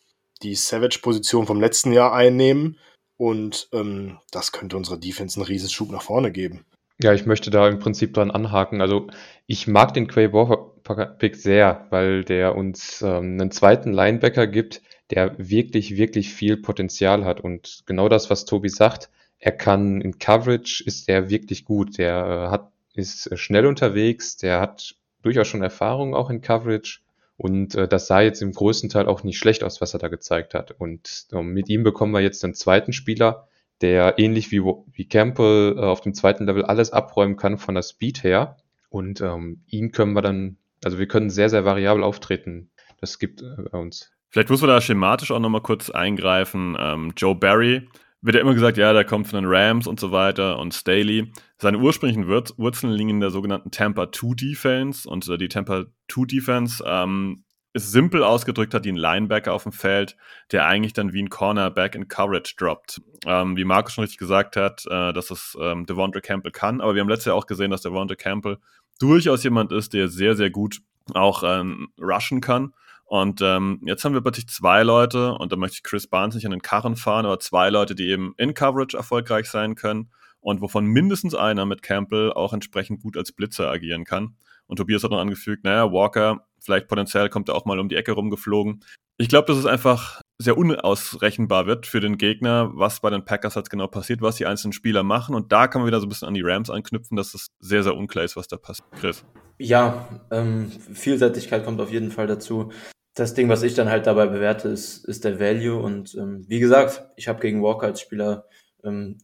die 0.42 0.56
Savage-Position 0.56 1.46
vom 1.46 1.60
letzten 1.60 1.92
Jahr 1.92 2.12
einnehmen. 2.12 2.78
Und 3.16 3.68
ähm, 3.72 4.18
das 4.32 4.50
könnte 4.50 4.76
unserer 4.76 4.98
Defense 4.98 5.38
einen 5.38 5.46
Riesenschub 5.46 5.90
nach 5.90 6.02
vorne 6.02 6.32
geben. 6.32 6.66
Ja, 7.00 7.14
ich 7.14 7.26
möchte 7.26 7.50
da 7.50 7.68
im 7.68 7.78
Prinzip 7.78 8.12
dran 8.12 8.32
anhaken. 8.32 8.80
Also 8.80 9.06
ich 9.46 9.68
mag 9.68 9.94
den 9.94 10.08
Quay 10.08 10.32
Walker-Pick 10.32 11.36
sehr, 11.36 11.86
weil 11.90 12.24
der 12.24 12.56
uns 12.56 13.02
ähm, 13.02 13.38
einen 13.40 13.52
zweiten 13.52 13.92
Linebacker 13.92 14.48
gibt, 14.48 14.82
der 15.10 15.36
wirklich, 15.38 15.96
wirklich 15.96 16.34
viel 16.34 16.56
Potenzial 16.56 17.24
hat. 17.24 17.40
Und 17.40 17.84
genau 17.86 18.08
das, 18.08 18.30
was 18.30 18.46
Tobi 18.46 18.68
sagt, 18.68 19.10
er 19.38 19.52
kann 19.52 20.00
in 20.00 20.18
Coverage, 20.18 20.82
ist 20.84 21.08
er 21.08 21.30
wirklich 21.30 21.64
gut. 21.64 21.98
Der 21.98 22.46
äh, 22.48 22.50
hat 22.50 22.72
ist 22.96 23.30
äh, 23.30 23.36
schnell 23.36 23.66
unterwegs, 23.66 24.36
der 24.36 24.60
hat 24.60 24.94
durchaus 25.22 25.48
schon 25.48 25.62
Erfahrung 25.62 26.14
auch 26.14 26.30
in 26.30 26.40
Coverage 26.40 27.00
und 27.36 27.74
äh, 27.74 27.86
das 27.86 28.06
sah 28.06 28.20
jetzt 28.20 28.42
im 28.42 28.52
größten 28.52 28.88
Teil 28.88 29.06
auch 29.06 29.22
nicht 29.22 29.38
schlecht 29.38 29.62
aus, 29.62 29.80
was 29.80 29.92
er 29.94 30.00
da 30.00 30.08
gezeigt 30.08 30.54
hat. 30.54 30.72
Und 30.72 31.26
äh, 31.32 31.42
mit 31.42 31.68
ihm 31.68 31.82
bekommen 31.82 32.12
wir 32.12 32.20
jetzt 32.20 32.42
einen 32.44 32.54
zweiten 32.54 32.92
Spieler, 32.92 33.48
der 33.82 34.18
ähnlich 34.18 34.50
wie, 34.50 34.62
wie 34.62 35.08
Campbell 35.08 35.76
äh, 35.76 35.82
auf 35.82 36.00
dem 36.00 36.14
zweiten 36.14 36.46
Level 36.46 36.64
alles 36.64 36.92
abräumen 36.92 37.36
kann 37.36 37.58
von 37.58 37.74
der 37.74 37.82
Speed 37.82 38.24
her. 38.24 38.56
Und 38.88 39.20
ähm, 39.20 39.62
ihn 39.66 39.92
können 39.92 40.14
wir 40.14 40.22
dann, 40.22 40.56
also 40.82 40.98
wir 40.98 41.08
können 41.08 41.28
sehr, 41.28 41.50
sehr 41.50 41.64
variabel 41.66 42.02
auftreten. 42.02 42.70
Das 43.00 43.18
gibt 43.18 43.42
äh, 43.42 43.76
uns. 43.76 44.12
Vielleicht 44.30 44.48
muss 44.48 44.62
man 44.62 44.70
da 44.70 44.80
schematisch 44.80 45.30
auch 45.30 45.38
nochmal 45.38 45.60
kurz 45.60 45.90
eingreifen. 45.90 46.76
Ähm, 46.80 47.12
Joe 47.16 47.34
Barry 47.34 47.88
wird 48.26 48.34
ja 48.34 48.40
immer 48.40 48.54
gesagt, 48.54 48.76
ja, 48.76 48.92
der 48.92 49.04
kommt 49.04 49.28
von 49.28 49.40
den 49.40 49.48
Rams 49.48 49.86
und 49.86 50.00
so 50.00 50.10
weiter 50.10 50.58
und 50.58 50.74
Staley. 50.74 51.30
Seine 51.58 51.78
ursprünglichen 51.78 52.26
Wurzeln 52.26 52.92
liegen 52.92 53.10
in 53.10 53.20
der 53.20 53.30
sogenannten 53.30 53.70
Tampa 53.70 54.10
2 54.10 54.34
Defense 54.34 55.08
und 55.08 55.28
äh, 55.28 55.38
die 55.38 55.48
Tampa 55.48 55.84
2 56.10 56.24
Defense 56.26 56.82
ähm, 56.84 57.44
ist 57.72 57.92
simpel 57.92 58.24
ausgedrückt, 58.24 58.74
hat 58.74 58.84
einen 58.84 58.96
Linebacker 58.96 59.52
auf 59.52 59.62
dem 59.62 59.70
Feld, 59.70 60.16
der 60.50 60.66
eigentlich 60.66 60.92
dann 60.92 61.12
wie 61.12 61.22
ein 61.22 61.30
Cornerback 61.30 61.94
in 61.94 62.08
Coverage 62.08 62.54
droppt. 62.58 63.00
Ähm, 63.26 63.56
wie 63.56 63.64
Markus 63.64 63.94
schon 63.94 64.02
richtig 64.02 64.18
gesagt 64.18 64.56
hat, 64.56 64.84
äh, 64.86 65.12
dass 65.12 65.28
das 65.28 65.56
ähm, 65.60 65.86
Devondre 65.86 66.20
Campbell 66.20 66.50
kann, 66.50 66.80
aber 66.80 66.96
wir 66.96 67.02
haben 67.02 67.08
letztes 67.08 67.26
Jahr 67.26 67.36
auch 67.36 67.46
gesehen, 67.46 67.70
dass 67.70 67.82
Devondre 67.82 68.16
Campbell 68.16 68.58
durchaus 68.98 69.44
jemand 69.44 69.70
ist, 69.70 69.92
der 69.92 70.08
sehr, 70.08 70.34
sehr 70.34 70.50
gut 70.50 70.80
auch 71.14 71.44
ähm, 71.46 71.90
rushen 72.00 72.40
kann 72.40 72.72
und 73.06 73.40
ähm, 73.40 73.80
jetzt 73.84 74.04
haben 74.04 74.14
wir 74.14 74.20
plötzlich 74.20 74.48
zwei 74.48 74.82
Leute, 74.82 75.32
und 75.34 75.52
da 75.52 75.56
möchte 75.56 75.76
ich 75.76 75.82
Chris 75.84 76.08
Barnes 76.08 76.34
nicht 76.34 76.44
an 76.44 76.50
den 76.50 76.62
Karren 76.62 76.96
fahren, 76.96 77.24
aber 77.24 77.38
zwei 77.38 77.70
Leute, 77.70 77.94
die 77.94 78.08
eben 78.08 78.34
in 78.36 78.52
Coverage 78.52 78.96
erfolgreich 78.96 79.48
sein 79.48 79.76
können 79.76 80.10
und 80.40 80.60
wovon 80.60 80.86
mindestens 80.86 81.34
einer 81.34 81.66
mit 81.66 81.82
Campbell 81.82 82.32
auch 82.32 82.52
entsprechend 82.52 83.02
gut 83.02 83.16
als 83.16 83.32
Blitzer 83.32 83.70
agieren 83.70 84.04
kann. 84.04 84.36
Und 84.66 84.76
Tobias 84.76 85.04
hat 85.04 85.12
noch 85.12 85.20
angefügt, 85.20 85.64
naja, 85.64 85.92
Walker, 85.92 86.46
vielleicht 86.60 86.88
potenziell 86.88 87.28
kommt 87.28 87.48
er 87.48 87.54
auch 87.54 87.64
mal 87.64 87.78
um 87.78 87.88
die 87.88 87.94
Ecke 87.94 88.12
rumgeflogen. 88.12 88.84
Ich 89.18 89.28
glaube, 89.28 89.46
dass 89.46 89.56
es 89.56 89.66
einfach 89.66 90.20
sehr 90.38 90.58
unausrechenbar 90.58 91.66
wird 91.66 91.86
für 91.86 92.00
den 92.00 92.18
Gegner, 92.18 92.70
was 92.74 93.00
bei 93.00 93.08
den 93.08 93.24
Packers 93.24 93.54
jetzt 93.54 93.70
genau 93.70 93.86
passiert, 93.86 94.20
was 94.20 94.36
die 94.36 94.46
einzelnen 94.46 94.72
Spieler 94.72 95.04
machen. 95.04 95.34
Und 95.34 95.52
da 95.52 95.68
kann 95.68 95.80
man 95.80 95.86
wieder 95.86 96.00
so 96.00 96.06
ein 96.06 96.08
bisschen 96.08 96.28
an 96.28 96.34
die 96.34 96.42
Rams 96.42 96.68
anknüpfen, 96.68 97.16
dass 97.16 97.34
es 97.34 97.46
sehr, 97.60 97.82
sehr 97.84 97.96
unklar 97.96 98.24
ist, 98.24 98.36
was 98.36 98.48
da 98.48 98.56
passiert. 98.56 98.90
Chris. 98.92 99.24
Ja, 99.58 100.06
ähm, 100.30 100.70
Vielseitigkeit 100.92 101.64
kommt 101.64 101.80
auf 101.80 101.90
jeden 101.90 102.10
Fall 102.10 102.26
dazu. 102.26 102.72
Das 103.16 103.32
Ding, 103.32 103.48
was 103.48 103.62
ich 103.62 103.72
dann 103.72 103.88
halt 103.88 104.06
dabei 104.06 104.26
bewerte, 104.26 104.68
ist, 104.68 105.06
ist 105.06 105.24
der 105.24 105.40
Value. 105.40 105.80
Und 105.80 106.14
ähm, 106.16 106.44
wie 106.48 106.60
gesagt, 106.60 107.08
ich 107.16 107.28
habe 107.28 107.40
gegen 107.40 107.62
Walker 107.62 107.86
als 107.86 108.02
Spieler, 108.02 108.44
ähm, 108.84 109.16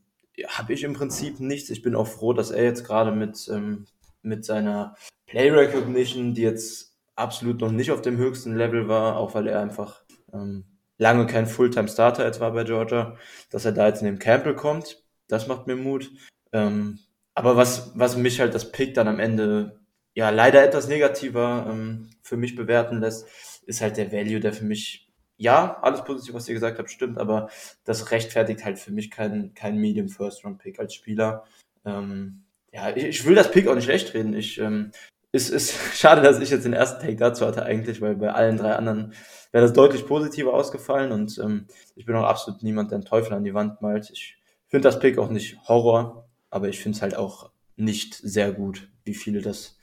habe 0.49 0.73
ich 0.73 0.83
im 0.83 0.95
Prinzip 0.95 1.41
nichts. 1.41 1.69
Ich 1.69 1.83
bin 1.83 1.95
auch 1.95 2.07
froh, 2.07 2.33
dass 2.33 2.51
er 2.51 2.65
jetzt 2.65 2.85
gerade 2.87 3.13
mit, 3.13 3.47
ähm, 3.53 3.85
mit 4.23 4.47
seiner 4.47 4.97
Play 5.27 5.51
Recognition, 5.51 6.33
die 6.33 6.41
jetzt 6.41 6.97
absolut 7.17 7.61
noch 7.61 7.71
nicht 7.71 7.91
auf 7.91 8.01
dem 8.01 8.17
höchsten 8.17 8.57
Level 8.57 8.89
war, 8.89 9.19
auch 9.19 9.35
weil 9.35 9.47
er 9.47 9.61
einfach 9.61 10.03
ähm, 10.33 10.65
lange 10.97 11.27
kein 11.27 11.47
Fulltime-Starter 11.47 12.25
jetzt 12.25 12.41
war 12.41 12.53
bei 12.53 12.65
Georgia, 12.65 13.19
dass 13.51 13.67
er 13.67 13.73
da 13.73 13.89
jetzt 13.89 14.01
in 14.01 14.07
den 14.07 14.19
Campbell 14.19 14.55
kommt. 14.55 15.05
Das 15.29 15.49
macht 15.49 15.67
mir 15.67 15.77
Mut. 15.77 16.11
Ähm, 16.53 16.99
aber 17.35 17.59
was, 17.59 17.93
was 17.95 18.17
mich 18.17 18.41
halt 18.41 18.55
das 18.55 18.73
Pick 18.73 18.95
dann 18.95 19.09
am 19.09 19.21
Ende 19.21 19.81
ja 20.15 20.31
leider 20.31 20.65
etwas 20.65 20.89
negativer 20.89 21.67
ähm, 21.69 22.09
für 22.23 22.39
mich 22.39 22.57
bewerten 22.57 23.01
lässt, 23.01 23.27
ist 23.66 23.81
halt 23.81 23.97
der 23.97 24.12
Value, 24.12 24.40
der 24.40 24.52
für 24.52 24.64
mich, 24.64 25.09
ja, 25.37 25.78
alles 25.83 26.04
positiv, 26.04 26.35
was 26.35 26.49
ihr 26.49 26.54
gesagt 26.54 26.78
habt, 26.78 26.90
stimmt, 26.90 27.19
aber 27.19 27.49
das 27.85 28.11
rechtfertigt 28.11 28.64
halt 28.64 28.78
für 28.78 28.92
mich 28.92 29.11
keinen 29.11 29.54
kein 29.54 29.78
Medium 29.78 30.09
First 30.09 30.45
Round 30.45 30.59
Pick 30.59 30.78
als 30.78 30.95
Spieler. 30.95 31.45
Ähm, 31.85 32.45
ja, 32.73 32.95
ich, 32.95 33.04
ich 33.04 33.26
will 33.26 33.35
das 33.35 33.50
Pick 33.50 33.69
auch 33.69 33.75
nicht 33.75 33.85
schlecht 33.85 34.14
reden. 34.14 34.35
Ich, 34.35 34.59
ähm, 34.59 34.92
ist, 35.33 35.50
ist 35.50 35.75
schade, 35.95 36.23
dass 36.23 36.40
ich 36.40 36.50
jetzt 36.50 36.64
den 36.64 36.75
ersten 36.75 37.00
Take 37.00 37.16
dazu 37.16 37.47
hatte 37.47 37.64
eigentlich, 37.64 38.00
weil 38.00 38.16
bei 38.16 38.33
allen 38.33 38.57
drei 38.59 38.75
anderen 38.75 39.14
wäre 39.50 39.64
das 39.64 39.73
deutlich 39.73 40.07
positiver 40.07 40.54
ausgefallen 40.54 41.12
und 41.12 41.38
ähm, 41.38 41.66
ich 41.95 42.07
bin 42.07 42.16
auch 42.16 42.25
absolut 42.25 42.62
niemand, 42.62 42.90
der 42.90 42.97
einen 42.97 43.04
Teufel 43.04 43.35
an 43.35 43.45
die 43.45 43.54
Wand 43.54 43.83
malt. 43.83 44.11
Ich 44.11 44.38
finde 44.69 44.88
das 44.88 45.00
Pick 45.00 45.19
auch 45.19 45.28
nicht 45.28 45.59
Horror, 45.69 46.28
aber 46.50 46.69
ich 46.69 46.81
finde 46.81 46.97
es 46.97 47.02
halt 47.02 47.16
auch 47.16 47.50
nicht 47.76 48.14
sehr 48.14 48.52
gut, 48.52 48.88
wie 49.04 49.14
viele 49.14 49.42
das 49.42 49.78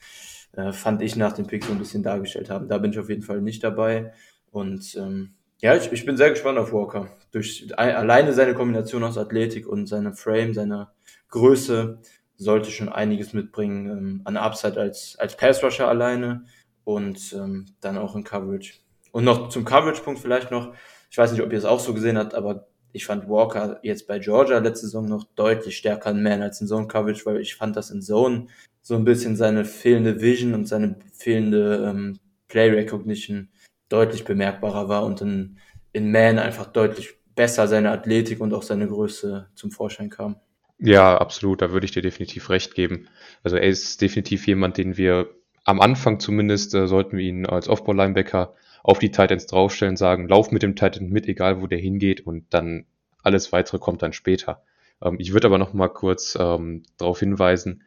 äh, 0.53 0.71
fand 0.71 1.01
ich 1.01 1.15
nach 1.15 1.33
dem 1.33 1.47
Pick 1.47 1.63
so 1.63 1.71
ein 1.71 1.79
bisschen 1.79 2.03
dargestellt 2.03 2.49
haben. 2.49 2.67
Da 2.67 2.77
bin 2.77 2.91
ich 2.91 2.99
auf 2.99 3.09
jeden 3.09 3.21
Fall 3.21 3.41
nicht 3.41 3.63
dabei. 3.63 4.13
Und 4.51 4.95
ähm, 4.95 5.33
ja, 5.61 5.75
ich, 5.75 5.91
ich 5.91 6.05
bin 6.05 6.17
sehr 6.17 6.29
gespannt 6.29 6.57
auf 6.57 6.71
Walker. 6.71 7.09
Durch 7.31 7.67
alleine 7.77 8.33
seine 8.33 8.53
Kombination 8.53 9.03
aus 9.03 9.17
Athletik 9.17 9.67
und 9.67 9.87
seine 9.87 10.13
Frame, 10.13 10.53
seine 10.53 10.89
Größe 11.29 11.99
sollte 12.37 12.71
schon 12.71 12.89
einiges 12.89 13.33
mitbringen 13.33 13.89
ähm, 13.89 14.21
an 14.23 14.37
Upside 14.37 14.79
als, 14.79 15.17
als 15.19 15.35
Pass 15.35 15.61
Rusher 15.61 15.89
alleine 15.89 16.45
und 16.85 17.33
ähm, 17.33 17.65
dann 17.81 17.97
auch 17.97 18.15
in 18.15 18.23
Coverage. 18.23 18.75
Und 19.11 19.25
noch 19.25 19.49
zum 19.49 19.65
Coverage-Punkt 19.65 20.21
vielleicht 20.21 20.49
noch, 20.49 20.73
ich 21.11 21.17
weiß 21.17 21.31
nicht, 21.31 21.41
ob 21.41 21.51
ihr 21.51 21.57
es 21.57 21.65
auch 21.65 21.79
so 21.79 21.93
gesehen 21.93 22.17
habt, 22.17 22.33
aber 22.33 22.67
ich 22.91 23.05
fand 23.05 23.27
Walker 23.27 23.79
jetzt 23.83 24.07
bei 24.07 24.19
Georgia 24.19 24.57
letzte 24.59 24.87
Saison 24.87 25.05
noch 25.05 25.25
deutlich 25.35 25.77
stärker 25.77 26.11
in 26.11 26.23
Man 26.23 26.41
als 26.41 26.61
in 26.61 26.67
Zone 26.67 26.87
Coverage, 26.87 27.25
weil 27.25 27.39
ich 27.39 27.55
fand 27.55 27.75
das 27.75 27.91
in 27.91 28.01
Zone 28.01 28.47
so 28.89 28.95
ein 28.95 29.05
bisschen 29.05 29.35
seine 29.35 29.65
fehlende 29.65 30.19
Vision 30.19 30.55
und 30.55 30.67
seine 30.67 30.95
fehlende 31.13 31.85
ähm, 31.87 32.17
Play 32.47 32.71
Recognition 32.71 33.49
deutlich 33.87 34.25
bemerkbarer 34.25 34.89
war 34.89 35.05
und 35.05 35.21
in, 35.21 35.59
in 35.93 36.11
Man 36.11 36.39
einfach 36.39 36.65
deutlich 36.65 37.13
besser 37.35 37.67
seine 37.67 37.91
Athletik 37.91 38.41
und 38.41 38.51
auch 38.51 38.63
seine 38.63 38.87
Größe 38.87 39.47
zum 39.53 39.69
Vorschein 39.69 40.09
kam. 40.09 40.37
Ja, 40.79 41.15
absolut, 41.19 41.61
da 41.61 41.69
würde 41.69 41.85
ich 41.85 41.91
dir 41.91 42.01
definitiv 42.01 42.49
recht 42.49 42.73
geben. 42.73 43.07
Also 43.43 43.57
er 43.57 43.67
ist 43.67 44.01
definitiv 44.01 44.47
jemand, 44.47 44.77
den 44.79 44.97
wir 44.97 45.29
am 45.65 45.81
Anfang 45.81 46.19
zumindest, 46.19 46.73
äh, 46.73 46.87
sollten 46.87 47.15
wir 47.15 47.23
ihn 47.23 47.45
als 47.45 47.69
Off-Ball-Linebacker 47.69 48.55
auf 48.81 48.97
die 48.97 49.11
Titans 49.11 49.45
draufstellen, 49.45 49.97
sagen, 49.97 50.27
lauf 50.27 50.51
mit 50.51 50.63
dem 50.63 50.75
Titan 50.75 51.09
mit, 51.09 51.27
egal 51.27 51.61
wo 51.61 51.67
der 51.67 51.77
hingeht 51.77 52.25
und 52.25 52.51
dann 52.55 52.87
alles 53.21 53.51
weitere 53.51 53.77
kommt 53.77 54.01
dann 54.01 54.13
später. 54.13 54.63
Ähm, 54.99 55.17
ich 55.19 55.31
würde 55.31 55.45
aber 55.45 55.59
noch 55.59 55.73
mal 55.73 55.89
kurz 55.89 56.35
ähm, 56.41 56.81
darauf 56.97 57.19
hinweisen, 57.19 57.83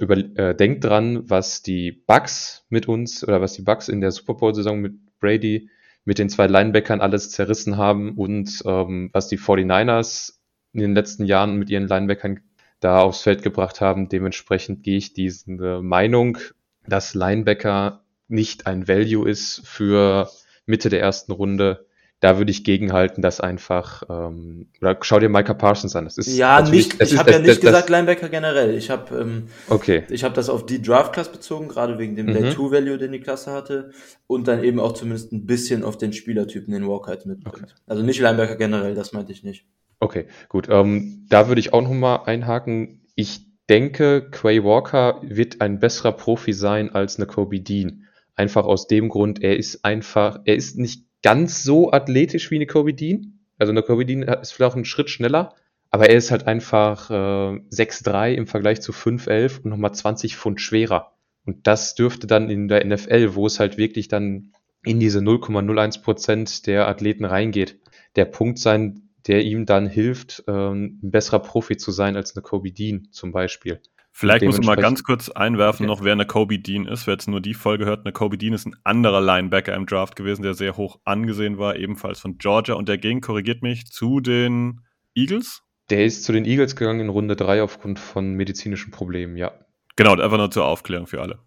über, 0.00 0.16
äh, 0.16 0.54
denkt 0.54 0.84
dran, 0.84 1.28
was 1.30 1.62
die 1.62 1.92
Bucks 1.92 2.64
mit 2.68 2.88
uns 2.88 3.22
oder 3.22 3.40
was 3.40 3.52
die 3.52 3.62
Bucks 3.62 3.88
in 3.88 4.00
der 4.00 4.10
Super 4.10 4.34
Bowl-Saison 4.34 4.80
mit 4.80 4.94
Brady 5.20 5.70
mit 6.04 6.18
den 6.18 6.30
zwei 6.30 6.46
Linebackern 6.46 7.00
alles 7.00 7.30
zerrissen 7.30 7.76
haben 7.76 8.16
und 8.16 8.62
ähm, 8.64 9.10
was 9.12 9.28
die 9.28 9.38
49ers 9.38 10.38
in 10.72 10.80
den 10.80 10.94
letzten 10.94 11.24
Jahren 11.26 11.56
mit 11.56 11.70
ihren 11.70 11.86
Linebackern 11.86 12.40
da 12.80 13.00
aufs 13.00 13.22
Feld 13.22 13.42
gebracht 13.42 13.80
haben. 13.80 14.08
Dementsprechend 14.08 14.82
gehe 14.82 14.96
ich 14.96 15.12
diese 15.12 15.82
Meinung, 15.82 16.38
dass 16.86 17.14
Linebacker 17.14 18.04
nicht 18.28 18.66
ein 18.66 18.88
Value 18.88 19.28
ist 19.28 19.66
für 19.66 20.30
Mitte 20.66 20.88
der 20.88 21.00
ersten 21.00 21.32
Runde, 21.32 21.86
da 22.20 22.38
würde 22.38 22.50
ich 22.50 22.64
gegenhalten, 22.64 23.22
dass 23.22 23.40
einfach, 23.40 24.02
ähm, 24.10 24.66
oder 24.80 24.98
schau 25.02 25.20
dir 25.20 25.28
Micah 25.28 25.54
Parsons 25.54 25.94
an. 25.94 26.04
Das 26.04 26.18
ist 26.18 26.36
ja, 26.36 26.60
nicht, 26.62 27.00
ich 27.00 27.16
habe 27.16 27.30
ja 27.30 27.38
nicht 27.38 27.50
das, 27.50 27.60
gesagt 27.60 27.90
Linebacker 27.90 28.28
generell. 28.28 28.74
Ich 28.74 28.90
habe 28.90 29.16
ähm, 29.16 29.44
okay. 29.68 30.02
ich 30.10 30.24
habe 30.24 30.34
das 30.34 30.48
auf 30.48 30.66
die 30.66 30.82
Draft-Class 30.82 31.30
bezogen, 31.30 31.68
gerade 31.68 31.98
wegen 31.98 32.16
dem 32.16 32.26
mhm. 32.26 32.34
Day-2-Value, 32.34 32.98
den 32.98 33.12
die 33.12 33.20
Klasse 33.20 33.52
hatte. 33.52 33.92
Und 34.26 34.48
dann 34.48 34.64
eben 34.64 34.80
auch 34.80 34.92
zumindest 34.92 35.32
ein 35.32 35.46
bisschen 35.46 35.84
auf 35.84 35.96
den 35.96 36.12
Spielertypen, 36.12 36.72
den 36.72 36.88
Walker 36.88 37.10
halt 37.10 37.24
mitbringt. 37.24 37.72
Okay. 37.72 37.82
Also 37.86 38.02
nicht 38.02 38.20
Linebacker 38.20 38.56
generell, 38.56 38.96
das 38.96 39.12
meinte 39.12 39.30
ich 39.32 39.44
nicht. 39.44 39.66
Okay, 40.00 40.26
gut. 40.48 40.68
Ähm, 40.68 41.26
da 41.28 41.46
würde 41.46 41.60
ich 41.60 41.72
auch 41.72 41.82
nochmal 41.82 42.22
einhaken. 42.26 43.06
Ich 43.14 43.46
denke, 43.68 44.28
Quay 44.30 44.64
Walker 44.64 45.20
wird 45.22 45.60
ein 45.60 45.78
besserer 45.78 46.12
Profi 46.12 46.52
sein 46.52 46.90
als 46.90 47.16
eine 47.16 47.26
Kobe 47.26 47.60
Dean. 47.60 48.04
Einfach 48.34 48.64
aus 48.64 48.86
dem 48.86 49.08
Grund, 49.08 49.42
er 49.42 49.56
ist 49.56 49.84
einfach, 49.84 50.40
er 50.44 50.54
ist 50.56 50.78
nicht 50.78 51.07
ganz 51.22 51.62
so 51.62 51.92
athletisch 51.92 52.50
wie 52.50 52.56
eine 52.56 52.66
Kobe 52.66 52.94
Dean. 52.94 53.40
Also 53.58 53.72
eine 53.72 53.82
Kobe 53.82 54.06
Dean 54.06 54.22
ist 54.22 54.52
vielleicht 54.52 54.72
auch 54.72 54.76
einen 54.76 54.84
Schritt 54.84 55.10
schneller, 55.10 55.54
aber 55.90 56.08
er 56.08 56.16
ist 56.16 56.30
halt 56.30 56.46
einfach 56.46 57.10
äh, 57.10 57.14
6'3 57.14 58.34
im 58.34 58.46
Vergleich 58.46 58.80
zu 58.80 58.92
5'11 58.92 59.62
und 59.62 59.70
nochmal 59.70 59.94
20 59.94 60.36
Pfund 60.36 60.60
schwerer. 60.60 61.12
Und 61.44 61.66
das 61.66 61.94
dürfte 61.94 62.26
dann 62.26 62.50
in 62.50 62.68
der 62.68 62.84
NFL, 62.86 63.34
wo 63.34 63.46
es 63.46 63.58
halt 63.58 63.78
wirklich 63.78 64.08
dann 64.08 64.52
in 64.84 65.00
diese 65.00 65.20
0,01 65.20 66.02
Prozent 66.02 66.66
der 66.66 66.88
Athleten 66.88 67.24
reingeht, 67.24 67.80
der 68.16 68.26
Punkt 68.26 68.58
sein, 68.58 69.08
der 69.26 69.42
ihm 69.42 69.66
dann 69.66 69.86
hilft, 69.86 70.44
ähm, 70.46 71.00
ein 71.02 71.10
besserer 71.10 71.40
Profi 71.40 71.76
zu 71.76 71.90
sein 71.90 72.16
als 72.16 72.36
eine 72.36 72.42
Kobe 72.42 72.70
Dean 72.70 73.08
zum 73.10 73.32
Beispiel. 73.32 73.80
Vielleicht 74.12 74.44
muss 74.44 74.56
man 74.58 74.66
mal 74.66 74.76
ganz 74.76 75.04
kurz 75.04 75.28
einwerfen, 75.28 75.86
okay. 75.86 75.94
noch 75.94 76.04
wer 76.04 76.12
eine 76.12 76.26
Kobe 76.26 76.58
Dean 76.58 76.86
ist. 76.86 77.06
Wer 77.06 77.14
jetzt 77.14 77.28
nur 77.28 77.40
die 77.40 77.54
Folge 77.54 77.84
hört, 77.84 78.04
eine 78.04 78.12
Kobe 78.12 78.36
Dean 78.36 78.52
ist 78.52 78.66
ein 78.66 78.74
anderer 78.82 79.20
Linebacker 79.20 79.74
im 79.74 79.86
Draft 79.86 80.16
gewesen, 80.16 80.42
der 80.42 80.54
sehr 80.54 80.76
hoch 80.76 80.98
angesehen 81.04 81.58
war, 81.58 81.76
ebenfalls 81.76 82.18
von 82.18 82.38
Georgia. 82.38 82.74
Und 82.74 82.88
der 82.88 82.98
ging, 82.98 83.20
korrigiert 83.20 83.62
mich, 83.62 83.86
zu 83.86 84.20
den 84.20 84.80
Eagles? 85.14 85.62
Der 85.90 86.04
ist 86.04 86.24
zu 86.24 86.32
den 86.32 86.44
Eagles 86.44 86.74
gegangen 86.74 87.00
in 87.00 87.08
Runde 87.08 87.36
3 87.36 87.62
aufgrund 87.62 87.98
von 87.98 88.34
medizinischen 88.34 88.90
Problemen, 88.90 89.36
ja. 89.36 89.52
Genau, 89.96 90.12
einfach 90.14 90.36
nur 90.36 90.50
zur 90.50 90.66
Aufklärung 90.66 91.06
für 91.06 91.20
alle. 91.20 91.38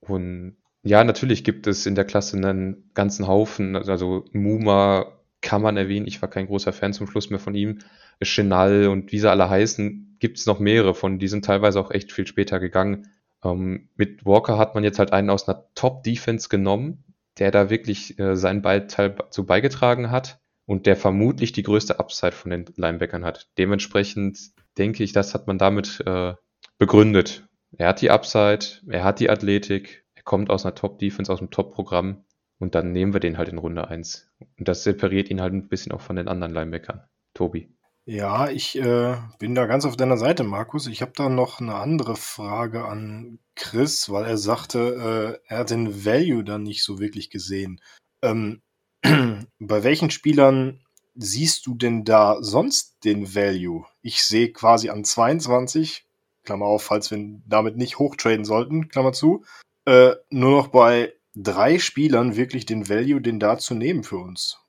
Und 0.00 0.56
ja, 0.82 1.02
natürlich 1.02 1.44
gibt 1.44 1.66
es 1.66 1.84
in 1.84 1.94
der 1.94 2.04
Klasse 2.04 2.36
einen 2.36 2.90
ganzen 2.94 3.26
Haufen, 3.26 3.74
also 3.74 4.24
Muma 4.32 5.16
kann 5.40 5.62
man 5.62 5.76
erwähnen, 5.76 6.06
ich 6.06 6.22
war 6.22 6.30
kein 6.30 6.46
großer 6.46 6.72
Fan 6.72 6.92
zum 6.92 7.06
Schluss 7.06 7.30
mehr 7.30 7.38
von 7.38 7.54
ihm. 7.54 7.80
Chenal 8.22 8.88
und 8.88 9.12
wie 9.12 9.18
sie 9.18 9.30
alle 9.30 9.50
heißen, 9.50 10.05
gibt 10.18 10.38
es 10.38 10.46
noch 10.46 10.58
mehrere 10.58 10.94
von, 10.94 11.18
die 11.18 11.28
sind 11.28 11.44
teilweise 11.44 11.80
auch 11.80 11.90
echt 11.90 12.12
viel 12.12 12.26
später 12.26 12.60
gegangen. 12.60 13.08
Ähm, 13.44 13.88
mit 13.96 14.24
Walker 14.24 14.58
hat 14.58 14.74
man 14.74 14.84
jetzt 14.84 14.98
halt 14.98 15.12
einen 15.12 15.30
aus 15.30 15.48
einer 15.48 15.66
Top-Defense 15.74 16.48
genommen, 16.48 17.04
der 17.38 17.50
da 17.50 17.70
wirklich 17.70 18.18
äh, 18.18 18.36
seinen 18.36 18.62
Beiteil 18.62 19.16
zu 19.30 19.46
beigetragen 19.46 20.10
hat 20.10 20.40
und 20.64 20.86
der 20.86 20.96
vermutlich 20.96 21.52
die 21.52 21.62
größte 21.62 21.98
Upside 21.98 22.32
von 22.32 22.50
den 22.50 22.66
Linebackern 22.76 23.24
hat. 23.24 23.48
Dementsprechend 23.58 24.38
denke 24.78 25.04
ich, 25.04 25.12
das 25.12 25.34
hat 25.34 25.46
man 25.46 25.58
damit 25.58 26.02
äh, 26.06 26.34
begründet. 26.78 27.48
Er 27.76 27.88
hat 27.88 28.00
die 28.00 28.10
Upside, 28.10 28.66
er 28.88 29.04
hat 29.04 29.20
die 29.20 29.30
Athletik, 29.30 30.04
er 30.14 30.22
kommt 30.22 30.50
aus 30.50 30.64
einer 30.64 30.74
Top-Defense, 30.74 31.32
aus 31.32 31.40
einem 31.40 31.50
Top-Programm 31.50 32.24
und 32.58 32.74
dann 32.74 32.92
nehmen 32.92 33.12
wir 33.12 33.20
den 33.20 33.38
halt 33.38 33.48
in 33.48 33.58
Runde 33.58 33.88
1. 33.88 34.32
Und 34.58 34.68
das 34.68 34.82
separiert 34.82 35.30
ihn 35.30 35.40
halt 35.40 35.52
ein 35.52 35.68
bisschen 35.68 35.92
auch 35.92 36.00
von 36.00 36.16
den 36.16 36.28
anderen 36.28 36.52
Linebackern. 36.52 37.02
Tobi. 37.34 37.75
Ja, 38.08 38.50
ich 38.50 38.76
äh, 38.78 39.16
bin 39.40 39.56
da 39.56 39.66
ganz 39.66 39.84
auf 39.84 39.96
deiner 39.96 40.16
Seite, 40.16 40.44
Markus. 40.44 40.86
Ich 40.86 41.02
habe 41.02 41.10
da 41.16 41.28
noch 41.28 41.60
eine 41.60 41.74
andere 41.74 42.14
Frage 42.14 42.84
an 42.84 43.40
Chris, 43.56 44.08
weil 44.08 44.24
er 44.24 44.38
sagte, 44.38 45.40
äh, 45.48 45.52
er 45.52 45.58
hat 45.58 45.70
den 45.70 46.04
Value 46.04 46.44
dann 46.44 46.62
nicht 46.62 46.84
so 46.84 47.00
wirklich 47.00 47.30
gesehen. 47.30 47.80
Ähm, 48.22 48.62
bei 49.02 49.82
welchen 49.82 50.10
Spielern 50.10 50.84
siehst 51.16 51.66
du 51.66 51.74
denn 51.74 52.04
da 52.04 52.36
sonst 52.42 53.04
den 53.04 53.34
Value? 53.34 53.84
Ich 54.02 54.22
sehe 54.22 54.52
quasi 54.52 54.88
an 54.88 55.02
22, 55.02 56.06
Klammer 56.44 56.66
auf, 56.66 56.84
falls 56.84 57.10
wir 57.10 57.18
damit 57.44 57.76
nicht 57.76 57.98
hochtraden 57.98 58.44
sollten, 58.44 58.88
Klammer 58.88 59.14
zu, 59.14 59.44
äh, 59.84 60.12
nur 60.30 60.52
noch 60.52 60.68
bei 60.68 61.12
drei 61.34 61.80
Spielern 61.80 62.36
wirklich 62.36 62.66
den 62.66 62.88
Value, 62.88 63.20
den 63.20 63.40
da 63.40 63.58
zu 63.58 63.74
nehmen 63.74 64.04
für 64.04 64.18
uns. 64.18 64.60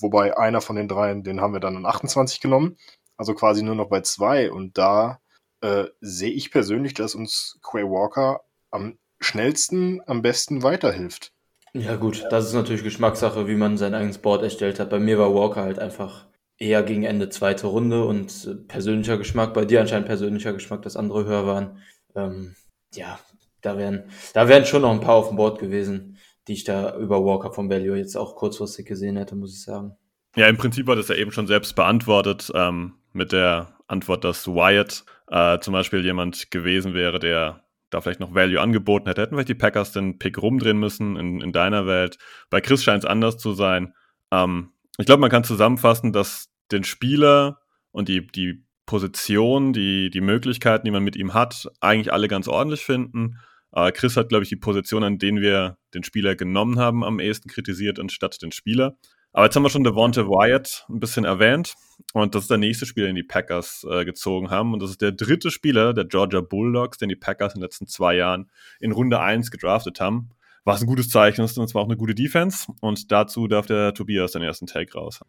Wobei 0.00 0.36
einer 0.36 0.60
von 0.60 0.76
den 0.76 0.88
dreien, 0.88 1.22
den 1.22 1.40
haben 1.40 1.52
wir 1.52 1.60
dann 1.60 1.76
an 1.76 1.86
28 1.86 2.40
genommen. 2.40 2.76
Also 3.16 3.34
quasi 3.34 3.62
nur 3.62 3.74
noch 3.74 3.88
bei 3.88 4.00
zwei. 4.00 4.50
Und 4.50 4.78
da 4.78 5.20
äh, 5.60 5.84
sehe 6.00 6.32
ich 6.32 6.50
persönlich, 6.50 6.94
dass 6.94 7.14
uns 7.14 7.58
Quay 7.62 7.84
Walker 7.84 8.40
am 8.70 8.98
schnellsten 9.20 10.02
am 10.06 10.22
besten 10.22 10.62
weiterhilft. 10.62 11.32
Ja, 11.74 11.96
gut, 11.96 12.26
das 12.30 12.46
ist 12.46 12.54
natürlich 12.54 12.82
Geschmackssache, 12.82 13.48
wie 13.48 13.54
man 13.54 13.78
sein 13.78 13.94
eigenes 13.94 14.18
Board 14.18 14.42
erstellt 14.42 14.78
hat. 14.78 14.90
Bei 14.90 14.98
mir 14.98 15.18
war 15.18 15.34
Walker 15.34 15.62
halt 15.62 15.78
einfach 15.78 16.26
eher 16.58 16.82
gegen 16.82 17.04
Ende 17.04 17.30
zweite 17.30 17.66
Runde 17.66 18.04
und 18.04 18.46
äh, 18.46 18.54
persönlicher 18.54 19.16
Geschmack. 19.16 19.54
Bei 19.54 19.64
dir 19.64 19.80
anscheinend 19.80 20.06
persönlicher 20.06 20.52
Geschmack, 20.52 20.82
dass 20.82 20.96
andere 20.96 21.24
höher 21.24 21.46
waren. 21.46 21.78
Ähm, 22.14 22.54
ja, 22.94 23.18
da 23.62 23.78
wären, 23.78 24.04
da 24.34 24.48
wären 24.48 24.66
schon 24.66 24.82
noch 24.82 24.92
ein 24.92 25.00
paar 25.00 25.14
auf 25.14 25.28
dem 25.28 25.36
Board 25.36 25.58
gewesen, 25.58 26.11
die 26.48 26.54
ich 26.54 26.64
da 26.64 26.96
über 26.96 27.24
Walker 27.24 27.52
vom 27.52 27.70
Value 27.70 27.96
jetzt 27.96 28.16
auch 28.16 28.36
kurzfristig 28.36 28.86
gesehen 28.86 29.16
hätte, 29.16 29.34
muss 29.34 29.54
ich 29.54 29.62
sagen. 29.62 29.96
Ja, 30.34 30.46
im 30.48 30.56
Prinzip 30.56 30.86
war 30.86 30.96
das 30.96 31.08
ja 31.08 31.14
eben 31.14 31.32
schon 31.32 31.46
selbst 31.46 31.74
beantwortet 31.74 32.50
ähm, 32.54 32.94
mit 33.12 33.32
der 33.32 33.76
Antwort, 33.86 34.24
dass 34.24 34.48
Wyatt 34.48 35.04
äh, 35.28 35.58
zum 35.60 35.72
Beispiel 35.72 36.04
jemand 36.04 36.50
gewesen 36.50 36.94
wäre, 36.94 37.18
der 37.18 37.62
da 37.90 38.00
vielleicht 38.00 38.20
noch 38.20 38.34
Value 38.34 38.60
angeboten 38.60 39.06
hätte. 39.06 39.20
Hätten 39.20 39.34
vielleicht 39.34 39.50
die 39.50 39.54
Packers 39.54 39.92
den 39.92 40.18
Pick 40.18 40.40
rumdrehen 40.40 40.78
müssen 40.78 41.16
in, 41.16 41.40
in 41.42 41.52
deiner 41.52 41.86
Welt. 41.86 42.16
Bei 42.48 42.60
Chris 42.60 42.82
scheint 42.82 43.04
es 43.04 43.10
anders 43.10 43.36
zu 43.36 43.52
sein. 43.52 43.94
Ähm, 44.30 44.70
ich 44.98 45.06
glaube, 45.06 45.20
man 45.20 45.30
kann 45.30 45.44
zusammenfassen, 45.44 46.12
dass 46.12 46.50
den 46.70 46.84
Spieler 46.84 47.60
und 47.90 48.08
die, 48.08 48.26
die 48.26 48.64
Position, 48.86 49.72
die, 49.72 50.10
die 50.10 50.20
Möglichkeiten, 50.20 50.84
die 50.84 50.90
man 50.90 51.04
mit 51.04 51.16
ihm 51.16 51.34
hat, 51.34 51.68
eigentlich 51.80 52.12
alle 52.12 52.28
ganz 52.28 52.48
ordentlich 52.48 52.84
finden. 52.84 53.38
Aber 53.72 53.90
Chris 53.90 54.16
hat, 54.16 54.28
glaube 54.28 54.44
ich, 54.44 54.50
die 54.50 54.56
Position, 54.56 55.02
an 55.02 55.18
denen 55.18 55.40
wir 55.40 55.78
den 55.94 56.04
Spieler 56.04 56.36
genommen 56.36 56.78
haben, 56.78 57.02
am 57.02 57.18
ehesten 57.18 57.48
kritisiert, 57.48 57.98
anstatt 57.98 58.40
den 58.42 58.52
Spieler. 58.52 58.96
Aber 59.32 59.46
jetzt 59.46 59.56
haben 59.56 59.62
wir 59.62 59.70
schon 59.70 59.82
Devonta 59.82 60.26
Wyatt 60.26 60.84
ein 60.90 61.00
bisschen 61.00 61.24
erwähnt. 61.24 61.74
Und 62.12 62.34
das 62.34 62.44
ist 62.44 62.50
der 62.50 62.58
nächste 62.58 62.84
Spieler, 62.84 63.06
den 63.06 63.16
die 63.16 63.22
Packers 63.22 63.86
äh, 63.90 64.04
gezogen 64.04 64.50
haben. 64.50 64.74
Und 64.74 64.82
das 64.82 64.90
ist 64.90 65.00
der 65.00 65.12
dritte 65.12 65.50
Spieler 65.50 65.94
der 65.94 66.04
Georgia 66.04 66.42
Bulldogs, 66.42 66.98
den 66.98 67.08
die 67.08 67.16
Packers 67.16 67.54
in 67.54 67.60
den 67.60 67.64
letzten 67.64 67.86
zwei 67.86 68.14
Jahren 68.14 68.50
in 68.78 68.92
Runde 68.92 69.20
1 69.20 69.50
gedraftet 69.50 70.00
haben. 70.00 70.30
Was 70.64 70.82
ein 70.82 70.86
gutes 70.86 71.08
Zeichen 71.08 71.42
ist 71.42 71.58
und 71.58 71.66
zwar 71.66 71.82
auch 71.82 71.86
eine 71.86 71.96
gute 71.96 72.14
Defense. 72.14 72.70
Und 72.82 73.10
dazu 73.10 73.48
darf 73.48 73.66
der 73.66 73.94
Tobias 73.94 74.32
den 74.32 74.42
ersten 74.42 74.66
Take 74.66 74.92
raus. 74.92 75.20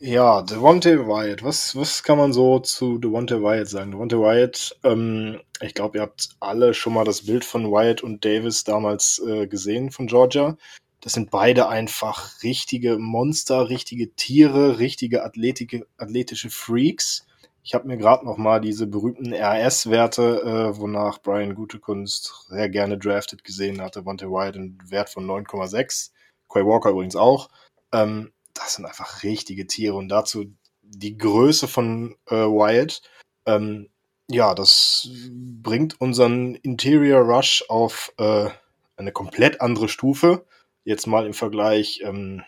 Ja, 0.00 0.42
Devontae 0.42 1.08
Wyatt. 1.08 1.42
Was, 1.42 1.74
was 1.74 2.04
kann 2.04 2.18
man 2.18 2.32
so 2.32 2.60
zu 2.60 2.98
Devontae 2.98 3.42
Wyatt 3.42 3.68
sagen? 3.68 3.90
Devontae 3.90 4.18
Wyatt, 4.18 4.78
ähm, 4.84 5.40
ich 5.60 5.74
glaube, 5.74 5.98
ihr 5.98 6.02
habt 6.02 6.28
alle 6.38 6.72
schon 6.72 6.94
mal 6.94 7.04
das 7.04 7.26
Bild 7.26 7.44
von 7.44 7.72
Wyatt 7.72 8.04
und 8.04 8.24
Davis 8.24 8.62
damals 8.62 9.20
äh, 9.26 9.48
gesehen 9.48 9.90
von 9.90 10.06
Georgia. 10.06 10.56
Das 11.00 11.14
sind 11.14 11.32
beide 11.32 11.68
einfach 11.68 12.44
richtige 12.44 12.96
Monster, 12.98 13.70
richtige 13.70 14.14
Tiere, 14.14 14.78
richtige 14.78 15.24
Athletik, 15.24 15.84
athletische 15.96 16.50
Freaks. 16.50 17.26
Ich 17.64 17.74
habe 17.74 17.88
mir 17.88 17.96
gerade 17.96 18.24
noch 18.24 18.36
mal 18.36 18.60
diese 18.60 18.86
berühmten 18.86 19.32
RS-Werte, 19.32 20.42
äh, 20.44 20.78
wonach 20.78 21.18
Brian 21.20 21.56
Gutekunst 21.56 22.46
sehr 22.48 22.68
gerne 22.68 22.98
drafted 22.98 23.42
gesehen 23.42 23.80
hatte. 23.80 24.06
Wante 24.06 24.30
White 24.30 24.60
einen 24.60 24.78
Wert 24.90 25.10
von 25.10 25.26
9,6. 25.26 26.12
Quay 26.48 26.64
Walker 26.64 26.90
übrigens 26.90 27.16
auch. 27.16 27.48
Ähm, 27.92 28.30
das 28.58 28.74
sind 28.74 28.84
einfach 28.84 29.22
richtige 29.22 29.66
Tiere. 29.66 29.94
Und 29.94 30.08
dazu 30.08 30.46
die 30.82 31.16
Größe 31.16 31.68
von 31.68 32.16
äh, 32.26 32.34
Wyatt. 32.34 33.02
Ähm, 33.46 33.88
ja, 34.30 34.54
das 34.54 35.08
bringt 35.30 36.00
unseren 36.00 36.54
Interior 36.56 37.20
Rush 37.20 37.64
auf 37.68 38.12
äh, 38.18 38.48
eine 38.96 39.12
komplett 39.12 39.60
andere 39.60 39.88
Stufe. 39.88 40.46
Jetzt 40.84 41.06
mal 41.06 41.26
im 41.26 41.34
Vergleich 41.34 42.00
ähm, 42.04 42.42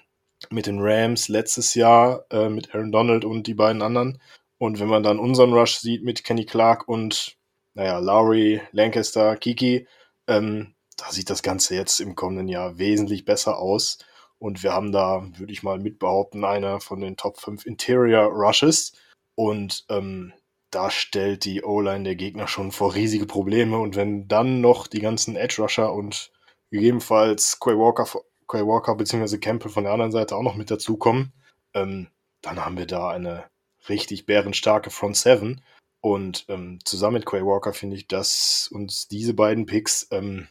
mit 0.51 0.67
den 0.67 0.79
Rams 0.81 1.29
letztes 1.29 1.75
Jahr, 1.75 2.25
äh, 2.31 2.49
mit 2.49 2.75
Aaron 2.75 2.93
Donald 2.93 3.25
und 3.25 3.47
die 3.47 3.55
beiden 3.55 3.83
anderen. 3.83 4.21
Und 4.59 4.79
wenn 4.79 4.89
man 4.89 5.03
dann 5.03 5.19
unseren 5.19 5.53
Rush 5.53 5.77
sieht 5.79 6.03
mit 6.03 6.25
Kenny 6.25 6.45
Clark 6.45 6.89
und, 6.89 7.37
naja, 7.75 7.99
Lowry, 7.99 8.61
Lancaster, 8.73 9.37
Kiki, 9.37 9.87
ähm, 10.27 10.75
da 10.97 11.11
sieht 11.11 11.31
das 11.31 11.43
Ganze 11.43 11.75
jetzt 11.75 12.01
im 12.01 12.15
kommenden 12.15 12.49
Jahr 12.49 12.79
wesentlich 12.79 13.25
besser 13.25 13.59
aus. 13.59 13.99
Und 14.41 14.63
wir 14.63 14.73
haben 14.73 14.91
da, 14.91 15.29
würde 15.37 15.53
ich 15.53 15.63
mal 15.63 15.79
mitbehaupten, 15.79 16.45
einer 16.45 16.81
von 16.81 17.01
den 17.01 17.17
Top 17.17 17.39
5 17.39 17.67
Interior 17.67 18.25
Rushes. 18.25 18.93
Und 19.35 19.85
ähm, 19.91 20.33
da 20.71 20.91
stellt 20.91 21.45
die 21.45 21.63
O-Line 21.63 22.05
der 22.05 22.17
Gegner 22.17 22.49
schon 22.49 22.73
vor 22.73 22.95
riesige 22.95 23.27
Probleme. 23.27 23.79
Und 23.79 23.97
wenn 23.97 24.29
dann 24.29 24.63
noch 24.63 24.87
die 24.87 25.01
ganzen 25.01 25.37
Edge 25.37 25.61
Rusher 25.61 25.93
und 25.93 26.33
gegebenenfalls 26.71 27.61
Quay 27.61 27.77
Walker 27.77 28.07
Quay 28.49 28.67
Walker 28.67 28.97
bzw. 28.97 29.39
Campbell 29.39 29.71
von 29.71 29.85
der 29.85 29.93
anderen 29.93 30.11
Seite 30.11 30.35
auch 30.35 30.43
noch 30.43 30.57
mit 30.57 30.71
dazukommen, 30.71 31.33
ähm, 31.75 32.09
dann 32.41 32.65
haben 32.65 32.79
wir 32.79 32.87
da 32.87 33.11
eine 33.11 33.45
richtig 33.89 34.27
bärenstarke 34.27 34.91
Front 34.91 35.19
Seven. 35.19 35.61
Und 36.01 36.47
ähm, 36.49 36.79
zusammen 36.85 37.15
mit 37.15 37.27
Quay 37.27 37.45
Walker 37.45 37.75
finde 37.75 37.97
ich, 37.97 38.09
dass 38.09 38.69
uns 38.73 39.07
diese 39.07 39.35
beiden 39.35 39.67
Picks 39.67 40.09
ähm, 40.11 40.49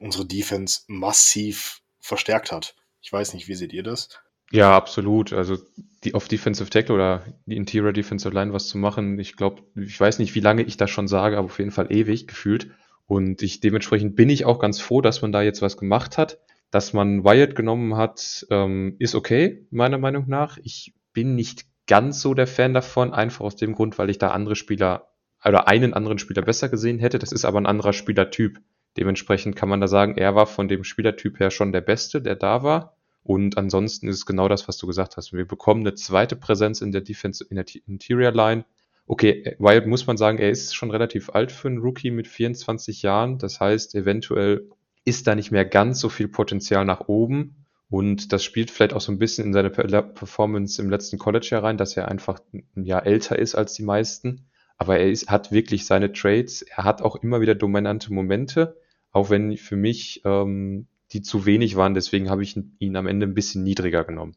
unsere 0.00 0.24
Defense 0.24 0.80
massiv 0.86 1.82
verstärkt 2.00 2.50
hat. 2.50 2.74
Ich 3.02 3.12
weiß 3.12 3.34
nicht, 3.34 3.48
wie 3.48 3.54
seht 3.54 3.72
ihr 3.72 3.82
das? 3.82 4.08
Ja, 4.52 4.76
absolut. 4.76 5.32
Also 5.32 5.58
die 6.04 6.14
auf 6.14 6.28
Defensive 6.28 6.70
Tackle 6.70 6.94
oder 6.94 7.24
die 7.46 7.56
Interior 7.56 7.92
Defensive 7.92 8.32
Line 8.32 8.52
was 8.52 8.68
zu 8.68 8.78
machen, 8.78 9.18
ich 9.18 9.36
glaube, 9.36 9.62
ich 9.74 9.98
weiß 9.98 10.18
nicht, 10.18 10.34
wie 10.34 10.40
lange 10.40 10.62
ich 10.62 10.76
das 10.76 10.90
schon 10.90 11.08
sage, 11.08 11.36
aber 11.36 11.46
auf 11.46 11.58
jeden 11.58 11.70
Fall 11.70 11.92
ewig 11.92 12.26
gefühlt. 12.28 12.70
Und 13.06 13.42
ich 13.42 13.60
dementsprechend 13.60 14.14
bin 14.14 14.30
ich 14.30 14.44
auch 14.44 14.58
ganz 14.58 14.80
froh, 14.80 15.00
dass 15.00 15.20
man 15.20 15.32
da 15.32 15.42
jetzt 15.42 15.62
was 15.62 15.76
gemacht 15.76 16.16
hat. 16.16 16.38
Dass 16.70 16.92
man 16.92 17.24
Wyatt 17.24 17.56
genommen 17.56 17.96
hat, 17.96 18.46
ähm, 18.50 18.96
ist 18.98 19.14
okay, 19.14 19.66
meiner 19.70 19.98
Meinung 19.98 20.24
nach. 20.28 20.58
Ich 20.62 20.94
bin 21.12 21.34
nicht 21.34 21.66
ganz 21.86 22.20
so 22.20 22.32
der 22.32 22.46
Fan 22.46 22.72
davon, 22.72 23.12
einfach 23.12 23.44
aus 23.44 23.56
dem 23.56 23.74
Grund, 23.74 23.98
weil 23.98 24.10
ich 24.10 24.18
da 24.18 24.28
andere 24.28 24.56
Spieler 24.56 25.08
oder 25.44 25.66
einen 25.66 25.92
anderen 25.92 26.18
Spieler 26.18 26.42
besser 26.42 26.68
gesehen 26.68 26.98
hätte. 26.98 27.18
Das 27.18 27.32
ist 27.32 27.44
aber 27.44 27.60
ein 27.60 27.66
anderer 27.66 27.92
Spielertyp. 27.92 28.60
Dementsprechend 28.96 29.56
kann 29.56 29.68
man 29.68 29.80
da 29.80 29.88
sagen, 29.88 30.16
er 30.16 30.34
war 30.34 30.46
von 30.46 30.68
dem 30.68 30.84
Spielertyp 30.84 31.40
her 31.40 31.50
schon 31.50 31.72
der 31.72 31.80
Beste, 31.80 32.20
der 32.20 32.36
da 32.36 32.62
war. 32.62 32.96
Und 33.24 33.56
ansonsten 33.56 34.08
ist 34.08 34.16
es 34.16 34.26
genau 34.26 34.48
das, 34.48 34.68
was 34.68 34.76
du 34.78 34.86
gesagt 34.86 35.16
hast. 35.16 35.32
Wir 35.32 35.46
bekommen 35.46 35.82
eine 35.82 35.94
zweite 35.94 36.36
Präsenz 36.36 36.80
in 36.80 36.92
der 36.92 37.02
Defense, 37.02 37.44
in 37.48 37.56
der 37.56 37.64
Interior 37.86 38.32
Line. 38.32 38.64
Okay, 39.06 39.56
Wyatt 39.58 39.86
muss 39.86 40.06
man 40.06 40.16
sagen, 40.16 40.38
er 40.38 40.50
ist 40.50 40.74
schon 40.74 40.90
relativ 40.90 41.30
alt 41.30 41.52
für 41.52 41.68
einen 41.68 41.78
Rookie 41.78 42.10
mit 42.10 42.26
24 42.26 43.02
Jahren. 43.02 43.38
Das 43.38 43.60
heißt, 43.60 43.94
eventuell 43.94 44.68
ist 45.04 45.26
da 45.26 45.34
nicht 45.34 45.50
mehr 45.50 45.64
ganz 45.64 46.00
so 46.00 46.08
viel 46.08 46.28
Potenzial 46.28 46.84
nach 46.84 47.08
oben. 47.08 47.56
Und 47.90 48.32
das 48.32 48.42
spielt 48.42 48.70
vielleicht 48.70 48.94
auch 48.94 49.00
so 49.00 49.12
ein 49.12 49.18
bisschen 49.18 49.46
in 49.46 49.52
seine 49.52 49.70
Performance 49.70 50.80
im 50.80 50.88
letzten 50.88 51.18
College 51.18 51.48
herein, 51.50 51.76
dass 51.76 51.96
er 51.96 52.08
einfach 52.08 52.40
ein 52.52 52.84
Jahr 52.84 53.06
älter 53.06 53.38
ist 53.38 53.54
als 53.54 53.74
die 53.74 53.82
meisten. 53.82 54.46
Aber 54.78 54.98
er 54.98 55.10
ist, 55.10 55.30
hat 55.30 55.52
wirklich 55.52 55.84
seine 55.84 56.12
Trades. 56.12 56.62
Er 56.62 56.84
hat 56.84 57.02
auch 57.02 57.16
immer 57.16 57.40
wieder 57.40 57.54
dominante 57.54 58.12
Momente, 58.12 58.76
auch 59.12 59.30
wenn 59.30 59.56
für 59.56 59.76
mich 59.76 60.22
ähm, 60.24 60.86
die 61.12 61.22
zu 61.22 61.46
wenig 61.46 61.76
waren. 61.76 61.94
Deswegen 61.94 62.30
habe 62.30 62.42
ich 62.42 62.58
ihn 62.78 62.96
am 62.96 63.06
Ende 63.06 63.26
ein 63.26 63.34
bisschen 63.34 63.62
niedriger 63.62 64.04
genommen. 64.04 64.34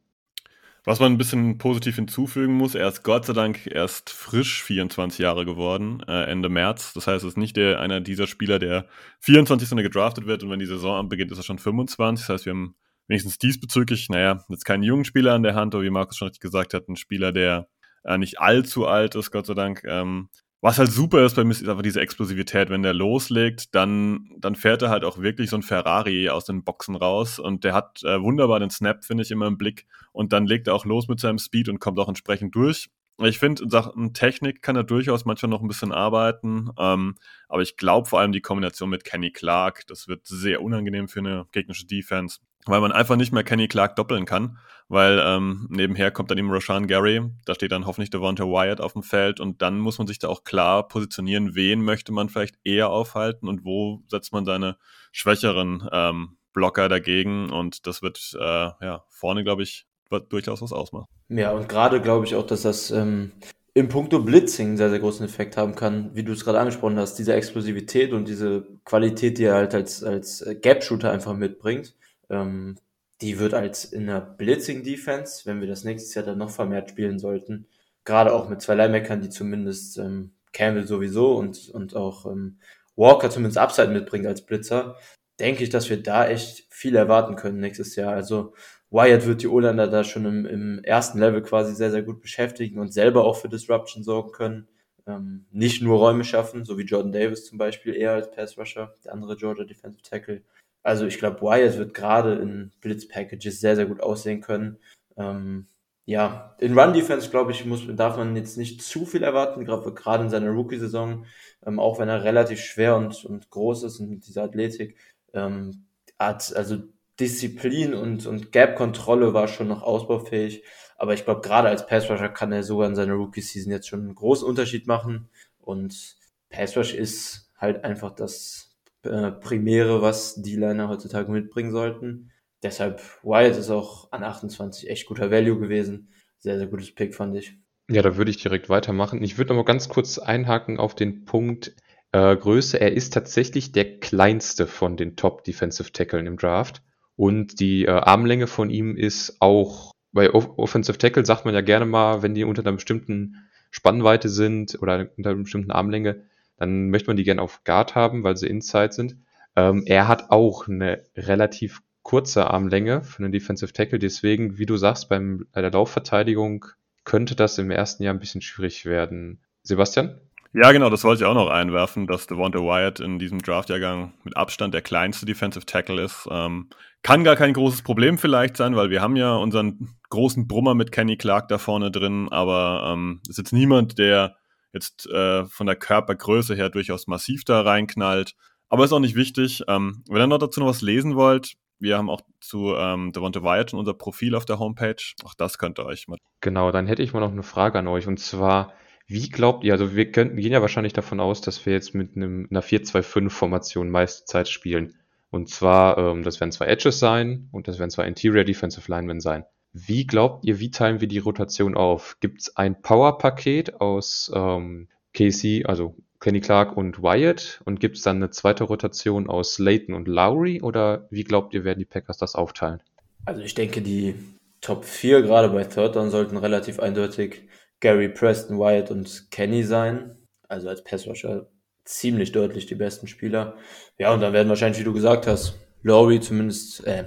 Was 0.83 0.99
man 0.99 1.11
ein 1.11 1.17
bisschen 1.17 1.57
positiv 1.57 1.95
hinzufügen 1.95 2.53
muss, 2.53 2.75
er 2.75 2.87
ist 2.87 3.01
Gott 3.01 3.25
sei 3.25 3.33
Dank 3.33 3.65
erst 3.65 4.11
frisch 4.11 4.61
24 4.63 5.17
Jahre 5.17 5.43
geworden, 5.43 6.03
äh, 6.07 6.25
Ende 6.25 6.47
März. 6.47 6.93
Das 6.93 7.07
heißt, 7.07 7.23
es 7.23 7.29
ist 7.29 7.37
nicht 7.37 7.57
der, 7.57 7.79
einer 7.79 8.01
dieser 8.01 8.27
Spieler, 8.27 8.59
der 8.59 8.85
24 9.21 9.67
Sonne 9.67 9.81
gedraftet 9.81 10.27
wird 10.27 10.43
und 10.43 10.51
wenn 10.51 10.59
die 10.59 10.67
Saison 10.67 11.09
beginnt, 11.09 11.31
ist 11.31 11.39
er 11.39 11.43
schon 11.43 11.57
25. 11.57 12.27
Das 12.27 12.33
heißt, 12.33 12.45
wir 12.45 12.53
haben 12.53 12.75
wenigstens 13.07 13.39
diesbezüglich, 13.39 14.09
naja, 14.09 14.45
jetzt 14.49 14.65
keinen 14.65 14.83
jungen 14.83 15.05
Spieler 15.05 15.33
an 15.33 15.41
der 15.41 15.55
Hand, 15.55 15.73
aber 15.73 15.83
wie 15.83 15.89
Markus 15.89 16.17
schon 16.17 16.27
richtig 16.27 16.41
gesagt 16.41 16.75
hat, 16.75 16.87
ein 16.87 16.97
Spieler, 16.97 17.31
der 17.31 17.67
äh, 18.03 18.19
nicht 18.19 18.39
allzu 18.39 18.85
alt 18.85 19.15
ist, 19.15 19.31
Gott 19.31 19.47
sei 19.47 19.55
Dank. 19.55 19.83
Ähm, 19.85 20.29
was 20.65 20.79
halt 20.79 20.91
super 20.91 21.23
ist 21.23 21.35
bei 21.35 21.43
mir, 21.43 21.51
ist 21.51 21.69
einfach 21.69 21.83
diese 21.83 22.01
Explosivität. 22.01 22.71
Wenn 22.71 22.81
der 22.81 22.95
loslegt, 22.95 23.75
dann, 23.75 24.31
dann 24.39 24.55
fährt 24.55 24.81
er 24.81 24.89
halt 24.89 25.03
auch 25.03 25.19
wirklich 25.19 25.51
so 25.51 25.57
ein 25.57 25.61
Ferrari 25.61 26.27
aus 26.29 26.45
den 26.45 26.63
Boxen 26.63 26.95
raus 26.95 27.37
und 27.37 27.63
der 27.63 27.75
hat 27.75 28.01
äh, 28.01 28.19
wunderbar 28.19 28.59
den 28.59 28.71
Snap, 28.71 29.05
finde 29.05 29.21
ich, 29.21 29.29
immer 29.29 29.45
im 29.45 29.59
Blick 29.59 29.85
und 30.11 30.33
dann 30.33 30.47
legt 30.47 30.65
er 30.65 30.73
auch 30.73 30.85
los 30.85 31.07
mit 31.07 31.19
seinem 31.19 31.37
Speed 31.37 31.69
und 31.69 31.77
kommt 31.77 31.99
auch 31.99 32.07
entsprechend 32.07 32.55
durch. 32.55 32.89
Ich 33.21 33.37
finde, 33.37 33.61
in 33.61 33.69
Sachen 33.69 34.15
Technik 34.15 34.63
kann 34.63 34.75
er 34.75 34.83
durchaus 34.83 35.23
manchmal 35.23 35.51
noch 35.51 35.61
ein 35.61 35.67
bisschen 35.67 35.91
arbeiten, 35.91 36.71
ähm, 36.79 37.13
aber 37.47 37.61
ich 37.61 37.77
glaube 37.77 38.09
vor 38.09 38.19
allem 38.19 38.31
die 38.31 38.41
Kombination 38.41 38.89
mit 38.89 39.03
Kenny 39.03 39.29
Clark, 39.29 39.85
das 39.85 40.07
wird 40.07 40.25
sehr 40.25 40.63
unangenehm 40.63 41.07
für 41.07 41.19
eine 41.19 41.45
gegnerische 41.51 41.85
Defense, 41.85 42.39
weil 42.65 42.81
man 42.81 42.91
einfach 42.91 43.15
nicht 43.15 43.31
mehr 43.31 43.43
Kenny 43.43 43.67
Clark 43.67 43.95
doppeln 43.95 44.25
kann, 44.25 44.57
weil 44.87 45.21
ähm, 45.23 45.67
nebenher 45.69 46.11
kommt 46.11 46.31
dann 46.31 46.37
eben 46.37 46.51
Rashan 46.51 46.87
Gary, 46.87 47.21
da 47.45 47.55
steht 47.55 47.71
dann 47.71 47.85
hoffentlich 47.85 48.09
Devonta 48.09 48.43
Wyatt 48.45 48.81
auf 48.81 48.93
dem 48.93 49.03
Feld 49.03 49.39
und 49.39 49.61
dann 49.61 49.79
muss 49.79 49.97
man 49.97 50.07
sich 50.07 50.19
da 50.19 50.27
auch 50.27 50.43
klar 50.43 50.87
positionieren, 50.87 51.55
wen 51.55 51.81
möchte 51.81 52.11
man 52.11 52.29
vielleicht 52.29 52.55
eher 52.63 52.89
aufhalten 52.89 53.47
und 53.47 53.65
wo 53.65 54.03
setzt 54.07 54.33
man 54.33 54.45
seine 54.45 54.77
schwächeren 55.11 55.87
ähm, 55.91 56.37
Blocker 56.53 56.89
dagegen 56.89 57.51
und 57.51 57.85
das 57.87 58.01
wird 58.01 58.35
äh, 58.39 58.43
ja 58.43 59.03
vorne, 59.09 59.43
glaube 59.43 59.63
ich, 59.63 59.85
durchaus 60.29 60.61
was 60.61 60.71
ausmacht. 60.71 61.09
Ja, 61.29 61.51
und 61.51 61.67
gerade 61.67 62.01
glaube 62.01 62.25
ich 62.25 62.35
auch, 62.35 62.45
dass 62.45 62.61
das 62.61 62.91
ähm, 62.91 63.31
im 63.73 63.89
Punkto 63.89 64.19
Blitzing 64.19 64.67
einen 64.67 64.77
sehr, 64.77 64.89
sehr 64.89 64.99
großen 64.99 65.25
Effekt 65.25 65.57
haben 65.57 65.75
kann, 65.75 66.11
wie 66.13 66.23
du 66.23 66.31
es 66.31 66.45
gerade 66.45 66.59
angesprochen 66.59 66.97
hast, 66.97 67.15
diese 67.15 67.33
Explosivität 67.33 68.13
und 68.13 68.27
diese 68.27 68.65
Qualität, 68.85 69.37
die 69.37 69.43
er 69.43 69.55
halt 69.55 69.75
als, 69.75 70.01
als 70.01 70.45
Gap-Shooter 70.61 71.11
einfach 71.11 71.33
mitbringt, 71.33 71.93
ähm, 72.29 72.77
die 73.21 73.39
wird 73.39 73.53
als 73.53 73.85
in 73.85 74.07
der 74.07 74.21
Blitzing-Defense, 74.21 75.45
wenn 75.45 75.61
wir 75.61 75.67
das 75.67 75.83
nächstes 75.83 76.13
Jahr 76.15 76.25
dann 76.25 76.37
noch 76.37 76.49
vermehrt 76.49 76.89
spielen 76.89 77.19
sollten, 77.19 77.67
gerade 78.03 78.33
auch 78.33 78.49
mit 78.49 78.61
zwei 78.61 78.75
Linebackern, 78.75 79.21
die 79.21 79.29
zumindest 79.29 79.97
ähm, 79.97 80.31
Campbell 80.53 80.87
sowieso 80.87 81.35
und, 81.37 81.69
und 81.69 81.95
auch 81.95 82.25
ähm, 82.25 82.59
Walker 82.95 83.29
zumindest 83.29 83.57
Upside 83.57 83.89
mitbringt 83.89 84.25
als 84.25 84.45
Blitzer, 84.45 84.97
denke 85.39 85.63
ich, 85.63 85.69
dass 85.69 85.89
wir 85.89 86.01
da 86.01 86.27
echt 86.27 86.65
viel 86.69 86.95
erwarten 86.95 87.35
können 87.35 87.59
nächstes 87.59 87.95
Jahr. 87.95 88.13
Also 88.13 88.53
Wyatt 88.89 89.25
wird 89.25 89.41
die 89.41 89.47
Olander 89.47 89.87
da 89.87 90.03
schon 90.03 90.25
im, 90.25 90.45
im, 90.45 90.83
ersten 90.83 91.19
Level 91.19 91.41
quasi 91.41 91.75
sehr, 91.75 91.91
sehr 91.91 92.03
gut 92.03 92.21
beschäftigen 92.21 92.79
und 92.79 92.93
selber 92.93 93.25
auch 93.25 93.37
für 93.37 93.49
Disruption 93.49 94.03
sorgen 94.03 94.31
können. 94.31 94.67
Ähm, 95.07 95.45
nicht 95.51 95.81
nur 95.81 95.99
Räume 95.99 96.23
schaffen, 96.23 96.63
so 96.65 96.77
wie 96.77 96.83
Jordan 96.83 97.11
Davis 97.11 97.45
zum 97.45 97.57
Beispiel 97.57 97.95
eher 97.95 98.13
als 98.13 98.31
Pass 98.31 98.57
Rusher, 98.57 98.95
der 99.03 99.13
andere 99.13 99.35
Georgia 99.35 99.65
Defensive 99.65 100.01
Tackle. 100.03 100.41
Also 100.85 101.07
ich 101.07 101.17
glaube, 101.17 101.41
Wyatt 101.41 101.79
wird 101.79 101.95
gerade 101.95 102.35
in 102.35 102.71
Blitz-Packages 102.79 103.59
sehr, 103.59 103.75
sehr 103.75 103.87
gut 103.87 104.01
aussehen 104.01 104.41
können. 104.41 104.77
Ähm, 105.17 105.65
ja, 106.05 106.55
in 106.59 106.77
Run-Defense, 106.77 107.31
glaube 107.31 107.53
ich, 107.53 107.65
muss, 107.65 107.81
darf 107.95 108.17
man 108.17 108.35
jetzt 108.35 108.55
nicht 108.55 108.83
zu 108.83 109.07
viel 109.07 109.23
erwarten, 109.23 109.65
gerade 109.65 110.23
in 110.23 110.29
seiner 110.29 110.51
Rookie-Saison, 110.51 111.25
ähm, 111.65 111.79
auch 111.79 111.97
wenn 111.97 112.07
er 112.07 112.23
relativ 112.23 112.59
schwer 112.59 112.97
und, 112.97 113.25
und 113.25 113.49
groß 113.49 113.81
ist 113.81 113.99
und 113.99 114.11
mit 114.11 114.27
dieser 114.27 114.43
Athletik. 114.43 114.95
Ähm, 115.33 115.87
hat, 116.19 116.55
also 116.55 116.77
Disziplin 117.19 117.95
und, 117.95 118.27
und 118.27 118.51
Gap-Kontrolle 118.51 119.33
war 119.33 119.47
schon 119.47 119.69
noch 119.69 119.81
ausbaufähig. 119.81 120.63
Aber 120.97 121.15
ich 121.15 121.25
glaube, 121.25 121.41
gerade 121.41 121.67
als 121.67 121.87
Pass-Rusher 121.87 122.29
kann 122.29 122.51
er 122.51 122.61
sogar 122.61 122.87
in 122.87 122.95
seiner 122.95 123.13
Rookie-Season 123.13 123.71
jetzt 123.71 123.87
schon 123.87 124.01
einen 124.01 124.13
großen 124.13 124.47
Unterschied 124.47 124.85
machen. 124.85 125.29
Und 125.59 126.15
Pass-Rush 126.51 126.93
ist 126.93 127.49
halt 127.57 127.83
einfach 127.83 128.11
das 128.11 128.64
äh, 129.05 129.31
Primäre, 129.31 130.01
was 130.01 130.41
die 130.41 130.55
Liner 130.55 130.89
heutzutage 130.89 131.31
mitbringen 131.31 131.71
sollten. 131.71 132.31
Deshalb, 132.63 133.01
Wyatt 133.23 133.57
ist 133.57 133.69
auch 133.69 134.11
an 134.11 134.23
28 134.23 134.89
echt 134.89 135.05
guter 135.05 135.31
Value 135.31 135.59
gewesen. 135.59 136.09
Sehr, 136.39 136.57
sehr 136.57 136.67
gutes 136.67 136.93
Pick, 136.93 137.15
fand 137.15 137.35
ich. 137.35 137.57
Ja, 137.89 138.01
da 138.01 138.17
würde 138.17 138.31
ich 138.31 138.37
direkt 138.37 138.69
weitermachen. 138.69 139.21
Ich 139.21 139.37
würde 139.37 139.53
mal 139.53 139.63
ganz 139.63 139.89
kurz 139.89 140.17
einhaken 140.17 140.79
auf 140.79 140.95
den 140.95 141.25
Punkt 141.25 141.75
äh, 142.11 142.35
Größe. 142.35 142.79
Er 142.79 142.93
ist 142.93 143.13
tatsächlich 143.13 143.71
der 143.71 143.99
kleinste 143.99 144.65
von 144.65 144.97
den 144.97 145.15
Top 145.15 145.43
Defensive 145.43 145.91
Tackeln 145.91 146.25
im 146.25 146.37
Draft. 146.37 146.81
Und 147.15 147.59
die 147.59 147.85
äh, 147.85 147.91
Armlänge 147.91 148.47
von 148.47 148.69
ihm 148.69 148.95
ist 148.97 149.37
auch, 149.39 149.91
bei 150.11 150.33
Offensive 150.33 150.97
Tackle 150.97 151.25
sagt 151.25 151.45
man 151.45 151.53
ja 151.53 151.61
gerne 151.61 151.85
mal, 151.85 152.21
wenn 152.21 152.33
die 152.33 152.45
unter 152.45 152.61
einer 152.61 152.71
bestimmten 152.71 153.47
Spannweite 153.69 154.29
sind 154.29 154.81
oder 154.81 155.09
unter 155.17 155.31
einer 155.31 155.43
bestimmten 155.43 155.71
Armlänge, 155.71 156.23
dann 156.57 156.89
möchte 156.89 157.07
man 157.07 157.17
die 157.17 157.23
gerne 157.23 157.41
auf 157.41 157.63
Guard 157.63 157.95
haben, 157.95 158.23
weil 158.23 158.37
sie 158.37 158.47
Inside 158.47 158.93
sind. 158.93 159.17
Ähm, 159.55 159.83
er 159.85 160.07
hat 160.07 160.31
auch 160.31 160.67
eine 160.67 161.03
relativ 161.15 161.81
kurze 162.03 162.49
Armlänge 162.49 163.03
für 163.03 163.23
einen 163.23 163.31
Defensive 163.31 163.73
Tackle, 163.73 163.99
deswegen, 163.99 164.57
wie 164.57 164.65
du 164.65 164.77
sagst, 164.77 165.09
beim, 165.09 165.47
bei 165.51 165.61
der 165.61 165.71
Laufverteidigung 165.71 166.65
könnte 167.03 167.35
das 167.35 167.57
im 167.57 167.71
ersten 167.71 168.03
Jahr 168.03 168.13
ein 168.13 168.19
bisschen 168.19 168.41
schwierig 168.41 168.85
werden. 168.85 169.41
Sebastian? 169.63 170.19
Ja, 170.53 170.71
genau, 170.71 170.89
das 170.89 171.03
wollte 171.03 171.23
ich 171.23 171.27
auch 171.27 171.33
noch 171.33 171.49
einwerfen, 171.49 172.07
dass 172.07 172.27
Devonta 172.27 172.59
Wyatt 172.59 173.01
in 173.01 173.19
diesem 173.19 173.39
Draftjahrgang 173.39 174.13
mit 174.23 174.37
Abstand 174.37 174.73
der 174.73 174.81
kleinste 174.81 175.25
Defensive 175.25 175.65
Tackle 175.65 176.01
ist. 176.01 176.29
Ähm, 176.31 176.69
kann 177.03 177.25
gar 177.25 177.35
kein 177.35 177.53
großes 177.53 177.81
Problem 177.81 178.17
vielleicht 178.17 178.55
sein, 178.55 178.75
weil 178.75 178.89
wir 178.89 179.01
haben 179.01 179.17
ja 179.17 179.35
unseren 179.35 179.89
großen 180.09 180.47
Brummer 180.47 180.73
mit 180.73 180.93
Kenny 180.93 181.17
Clark 181.17 181.49
da 181.49 181.57
vorne 181.57 181.91
drin, 181.91 182.29
aber 182.31 182.93
ähm, 182.93 183.19
ist 183.27 183.37
jetzt 183.37 183.51
niemand, 183.51 183.97
der 183.97 184.37
jetzt 184.75 185.07
äh, 185.07 185.45
von 185.45 185.65
der 185.65 185.75
Körpergröße 185.75 186.53
her 186.53 186.69
durchaus 186.69 187.07
massiv 187.07 187.43
da 187.45 187.61
reinknallt. 187.61 188.35
Aber 188.69 188.83
ist 188.83 188.93
auch 188.93 188.99
nicht 188.99 189.15
wichtig. 189.15 189.63
Ähm, 189.67 190.03
wenn 190.07 190.21
ihr 190.21 190.27
noch 190.27 190.37
dazu 190.37 190.59
noch 190.59 190.67
was 190.67 190.81
lesen 190.81 191.15
wollt, 191.15 191.53
wir 191.79 191.97
haben 191.97 192.09
auch 192.09 192.21
zu 192.39 192.73
ähm, 192.75 193.11
Devonta 193.11 193.41
Wyatt 193.43 193.73
unser 193.73 193.93
Profil 193.93 194.35
auf 194.35 194.45
der 194.45 194.59
Homepage. 194.59 195.01
Auch 195.23 195.33
das 195.33 195.57
könnt 195.57 195.79
ihr 195.79 195.85
euch 195.85 196.07
mal. 196.07 196.17
Genau, 196.41 196.71
dann 196.71 196.87
hätte 196.87 197.03
ich 197.03 197.13
mal 197.13 197.19
noch 197.19 197.31
eine 197.31 197.43
Frage 197.43 197.79
an 197.79 197.87
euch. 197.87 198.07
Und 198.07 198.19
zwar, 198.19 198.73
wie 199.07 199.29
glaubt 199.29 199.63
ihr, 199.63 199.73
also 199.73 199.95
wir 199.95 200.11
könnten, 200.11 200.37
gehen 200.37 200.51
ja 200.51 200.61
wahrscheinlich 200.61 200.93
davon 200.93 201.19
aus, 201.19 201.41
dass 201.41 201.65
wir 201.65 201.73
jetzt 201.73 201.93
mit 201.93 202.15
einem, 202.15 202.47
einer 202.49 202.63
4-2-5-Formation 202.63 203.89
meiste 203.89 204.25
Zeit 204.25 204.47
spielen. 204.49 204.95
Und 205.29 205.49
zwar, 205.49 205.97
ähm, 205.97 206.23
das 206.23 206.39
werden 206.39 206.51
zwei 206.51 206.65
Edges 206.67 206.99
sein 206.99 207.49
und 207.51 207.67
das 207.67 207.77
werden 207.77 207.89
zwei 207.89 208.07
Interior 208.07 208.45
Defensive 208.45 208.89
Linemen 208.89 209.19
sein. 209.19 209.43
Wie 209.77 210.07
glaubt 210.07 210.45
ihr, 210.45 210.61
wie 210.61 210.71
teilen 210.71 211.01
wir 211.01 211.09
die 211.09 211.19
Rotation 211.19 211.75
auf? 211.75 212.15
Gibt 212.21 212.43
es 212.43 212.55
ein 212.55 212.81
Power-Paket 212.81 213.81
aus 213.81 214.31
ähm, 214.33 214.87
Casey, 215.13 215.65
also 215.65 215.97
Kenny 216.21 216.39
Clark 216.39 216.77
und 216.77 217.03
Wyatt 217.03 217.59
und 217.65 217.81
gibt 217.81 217.97
es 217.97 218.03
dann 218.03 218.15
eine 218.15 218.29
zweite 218.29 218.63
Rotation 218.63 219.29
aus 219.29 219.59
Layton 219.59 219.93
und 219.93 220.07
Lowry 220.07 220.61
oder 220.61 221.09
wie 221.11 221.25
glaubt 221.25 221.53
ihr, 221.53 221.65
werden 221.65 221.79
die 221.79 221.85
Packers 221.85 222.17
das 222.17 222.35
aufteilen? 222.35 222.81
Also 223.25 223.41
ich 223.41 223.53
denke, 223.53 223.81
die 223.81 224.15
Top 224.61 224.85
4 224.85 225.23
gerade 225.23 225.49
bei 225.49 225.65
Third 225.65 225.97
Down 225.97 226.09
sollten 226.09 226.37
relativ 226.37 226.79
eindeutig 226.79 227.49
Gary 227.81 228.07
Preston, 228.07 228.57
Wyatt 228.57 228.91
und 228.91 229.29
Kenny 229.29 229.63
sein. 229.63 230.15
Also 230.47 230.69
als 230.69 230.85
Passrusher 230.85 231.49
ziemlich 231.83 232.31
deutlich 232.31 232.65
die 232.65 232.75
besten 232.75 233.07
Spieler. 233.07 233.57
Ja, 233.97 234.13
und 234.13 234.21
dann 234.21 234.31
werden 234.31 234.47
wahrscheinlich, 234.47 234.79
wie 234.79 234.85
du 234.85 234.93
gesagt 234.93 235.27
hast, 235.27 235.59
Laurie 235.85 236.19
zumindest, 236.19 236.83
äh, 236.87 237.05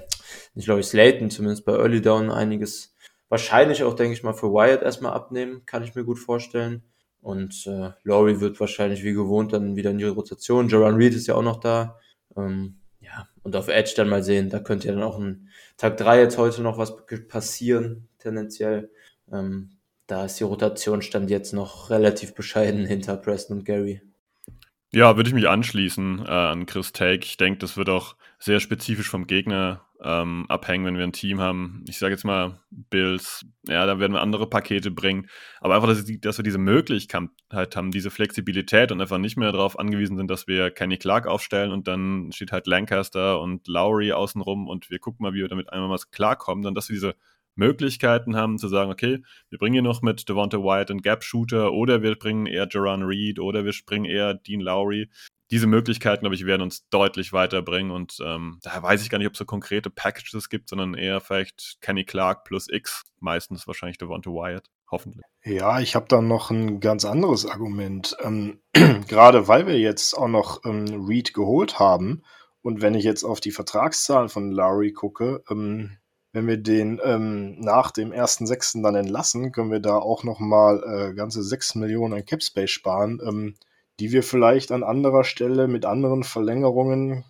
nicht 0.54 0.68
Laurie 0.68 0.84
Slayton, 0.84 1.30
zumindest 1.30 1.64
bei 1.64 1.72
Early 1.72 2.00
Down 2.00 2.30
einiges 2.30 2.94
wahrscheinlich 3.28 3.82
auch, 3.82 3.94
denke 3.94 4.12
ich 4.12 4.22
mal, 4.22 4.34
für 4.34 4.52
Wyatt 4.52 4.82
erstmal 4.82 5.14
abnehmen, 5.14 5.66
kann 5.66 5.82
ich 5.82 5.96
mir 5.96 6.04
gut 6.04 6.20
vorstellen. 6.20 6.84
Und 7.20 7.66
äh, 7.66 7.90
Laurie 8.04 8.38
wird 8.38 8.60
wahrscheinlich 8.60 9.02
wie 9.02 9.14
gewohnt 9.14 9.52
dann 9.52 9.74
wieder 9.74 9.90
in 9.90 9.98
die 9.98 10.04
Rotation. 10.04 10.68
Jaron 10.68 10.94
Reed 10.94 11.12
ist 11.14 11.26
ja 11.26 11.34
auch 11.34 11.42
noch 11.42 11.58
da. 11.58 11.98
Ähm, 12.36 12.78
ja, 13.00 13.26
und 13.42 13.56
auf 13.56 13.66
Edge 13.66 13.94
dann 13.96 14.08
mal 14.08 14.22
sehen. 14.22 14.48
Da 14.48 14.60
könnte 14.60 14.86
ja 14.86 14.94
dann 14.94 15.02
auch 15.02 15.18
ein 15.18 15.48
Tag 15.76 15.96
3 15.96 16.20
jetzt 16.20 16.38
heute 16.38 16.62
noch 16.62 16.78
was 16.78 16.94
passieren, 17.26 18.08
tendenziell. 18.18 18.92
Ähm, 19.32 19.70
da 20.06 20.26
ist 20.26 20.38
die 20.38 20.44
Rotation 20.44 21.02
stand 21.02 21.30
jetzt 21.30 21.52
noch 21.52 21.90
relativ 21.90 22.32
bescheiden 22.36 22.86
hinter 22.86 23.16
Preston 23.16 23.58
und 23.58 23.64
Gary. 23.64 24.02
Ja, 24.92 25.16
würde 25.16 25.28
ich 25.28 25.34
mich 25.34 25.48
anschließen 25.48 26.24
äh, 26.24 26.30
an 26.30 26.64
Chris 26.66 26.92
Take. 26.92 27.24
Ich 27.24 27.36
denke, 27.36 27.58
das 27.58 27.76
wird 27.76 27.88
auch 27.88 28.14
sehr 28.38 28.60
spezifisch 28.60 29.08
vom 29.08 29.26
Gegner 29.26 29.84
ähm, 30.02 30.46
abhängen, 30.48 30.84
wenn 30.86 30.96
wir 30.96 31.04
ein 31.04 31.12
Team 31.12 31.40
haben. 31.40 31.84
Ich 31.88 31.98
sage 31.98 32.14
jetzt 32.14 32.24
mal 32.24 32.60
Bills, 32.70 33.44
ja, 33.66 33.84
da 33.84 33.98
werden 33.98 34.12
wir 34.12 34.20
andere 34.20 34.48
Pakete 34.48 34.90
bringen. 34.90 35.28
Aber 35.60 35.74
einfach, 35.74 35.88
dass, 35.88 36.04
dass 36.20 36.38
wir 36.38 36.44
diese 36.44 36.58
Möglichkeit 36.58 37.30
haben, 37.52 37.90
diese 37.90 38.10
Flexibilität 38.10 38.92
und 38.92 39.00
einfach 39.00 39.18
nicht 39.18 39.36
mehr 39.36 39.50
darauf 39.50 39.78
angewiesen 39.78 40.16
sind, 40.16 40.30
dass 40.30 40.46
wir 40.46 40.70
Kenny 40.70 40.98
Clark 40.98 41.26
aufstellen 41.26 41.72
und 41.72 41.88
dann 41.88 42.30
steht 42.32 42.52
halt 42.52 42.68
Lancaster 42.68 43.40
und 43.40 43.66
Lowry 43.66 44.12
außenrum 44.12 44.68
und 44.68 44.88
wir 44.88 45.00
gucken 45.00 45.24
mal, 45.24 45.34
wie 45.34 45.40
wir 45.40 45.48
damit 45.48 45.72
einmal 45.72 45.88
mal 45.88 45.98
klarkommen. 46.12 46.62
Dann, 46.62 46.74
dass 46.74 46.88
wir 46.88 46.94
diese 46.94 47.16
Möglichkeiten 47.56 48.36
haben 48.36 48.56
zu 48.56 48.68
sagen, 48.68 48.92
okay, 48.92 49.20
wir 49.50 49.58
bringen 49.58 49.74
hier 49.74 49.82
noch 49.82 50.00
mit 50.00 50.28
Devonta 50.28 50.58
Wyatt 50.58 50.92
einen 50.92 51.02
Gap-Shooter 51.02 51.72
oder 51.72 52.02
wir 52.02 52.14
bringen 52.14 52.46
eher 52.46 52.68
Jaron 52.70 53.02
Reed 53.02 53.40
oder 53.40 53.64
wir 53.64 53.72
springen 53.72 54.04
eher 54.04 54.34
Dean 54.34 54.60
Lowry. 54.60 55.10
Diese 55.50 55.66
Möglichkeiten, 55.66 56.20
glaube 56.20 56.34
ich, 56.34 56.44
werden 56.44 56.62
uns 56.62 56.88
deutlich 56.90 57.32
weiterbringen 57.32 57.90
und 57.90 58.18
ähm, 58.22 58.58
da 58.62 58.82
weiß 58.82 59.02
ich 59.02 59.10
gar 59.10 59.18
nicht, 59.18 59.26
ob 59.26 59.32
es 59.32 59.38
so 59.38 59.44
konkrete 59.46 59.88
Packages 59.88 60.48
gibt, 60.48 60.68
sondern 60.68 60.94
eher 60.94 61.20
vielleicht 61.20 61.78
Kenny 61.80 62.04
Clark 62.04 62.44
plus 62.44 62.68
X, 62.70 63.04
meistens 63.18 63.66
wahrscheinlich 63.66 63.98
Devonta 63.98 64.30
Wyatt, 64.30 64.66
hoffentlich. 64.90 65.24
Ja, 65.44 65.80
ich 65.80 65.94
habe 65.94 66.06
da 66.08 66.20
noch 66.20 66.50
ein 66.50 66.80
ganz 66.80 67.04
anderes 67.04 67.46
Argument. 67.46 68.16
Ähm, 68.22 68.60
gerade 69.08 69.48
weil 69.48 69.66
wir 69.66 69.78
jetzt 69.78 70.14
auch 70.14 70.28
noch 70.28 70.64
ähm, 70.64 71.06
Reed 71.06 71.32
geholt 71.32 71.78
haben 71.78 72.22
und 72.60 72.82
wenn 72.82 72.94
ich 72.94 73.04
jetzt 73.04 73.24
auf 73.24 73.40
die 73.40 73.50
Vertragszahlen 73.52 74.28
von 74.28 74.50
Lowry 74.50 74.92
gucke, 74.92 75.42
ähm, 75.50 75.96
wenn 76.32 76.46
wir 76.46 76.58
den 76.58 77.00
ähm, 77.02 77.58
nach 77.58 77.90
dem 77.90 78.12
1.6. 78.12 78.82
dann 78.82 78.94
entlassen, 78.94 79.52
können 79.52 79.70
wir 79.70 79.80
da 79.80 79.96
auch 79.96 80.24
nochmal 80.24 80.82
äh, 80.84 81.14
ganze 81.14 81.42
6 81.42 81.76
Millionen 81.76 82.14
an 82.14 82.26
Capspace 82.26 82.70
sparen, 82.70 83.20
ähm, 83.26 83.54
die 84.00 84.12
wir 84.12 84.22
vielleicht 84.22 84.72
an 84.72 84.82
anderer 84.82 85.24
Stelle 85.24 85.68
mit 85.68 85.84
anderen 85.84 86.24
Verlängerungen, 86.24 87.24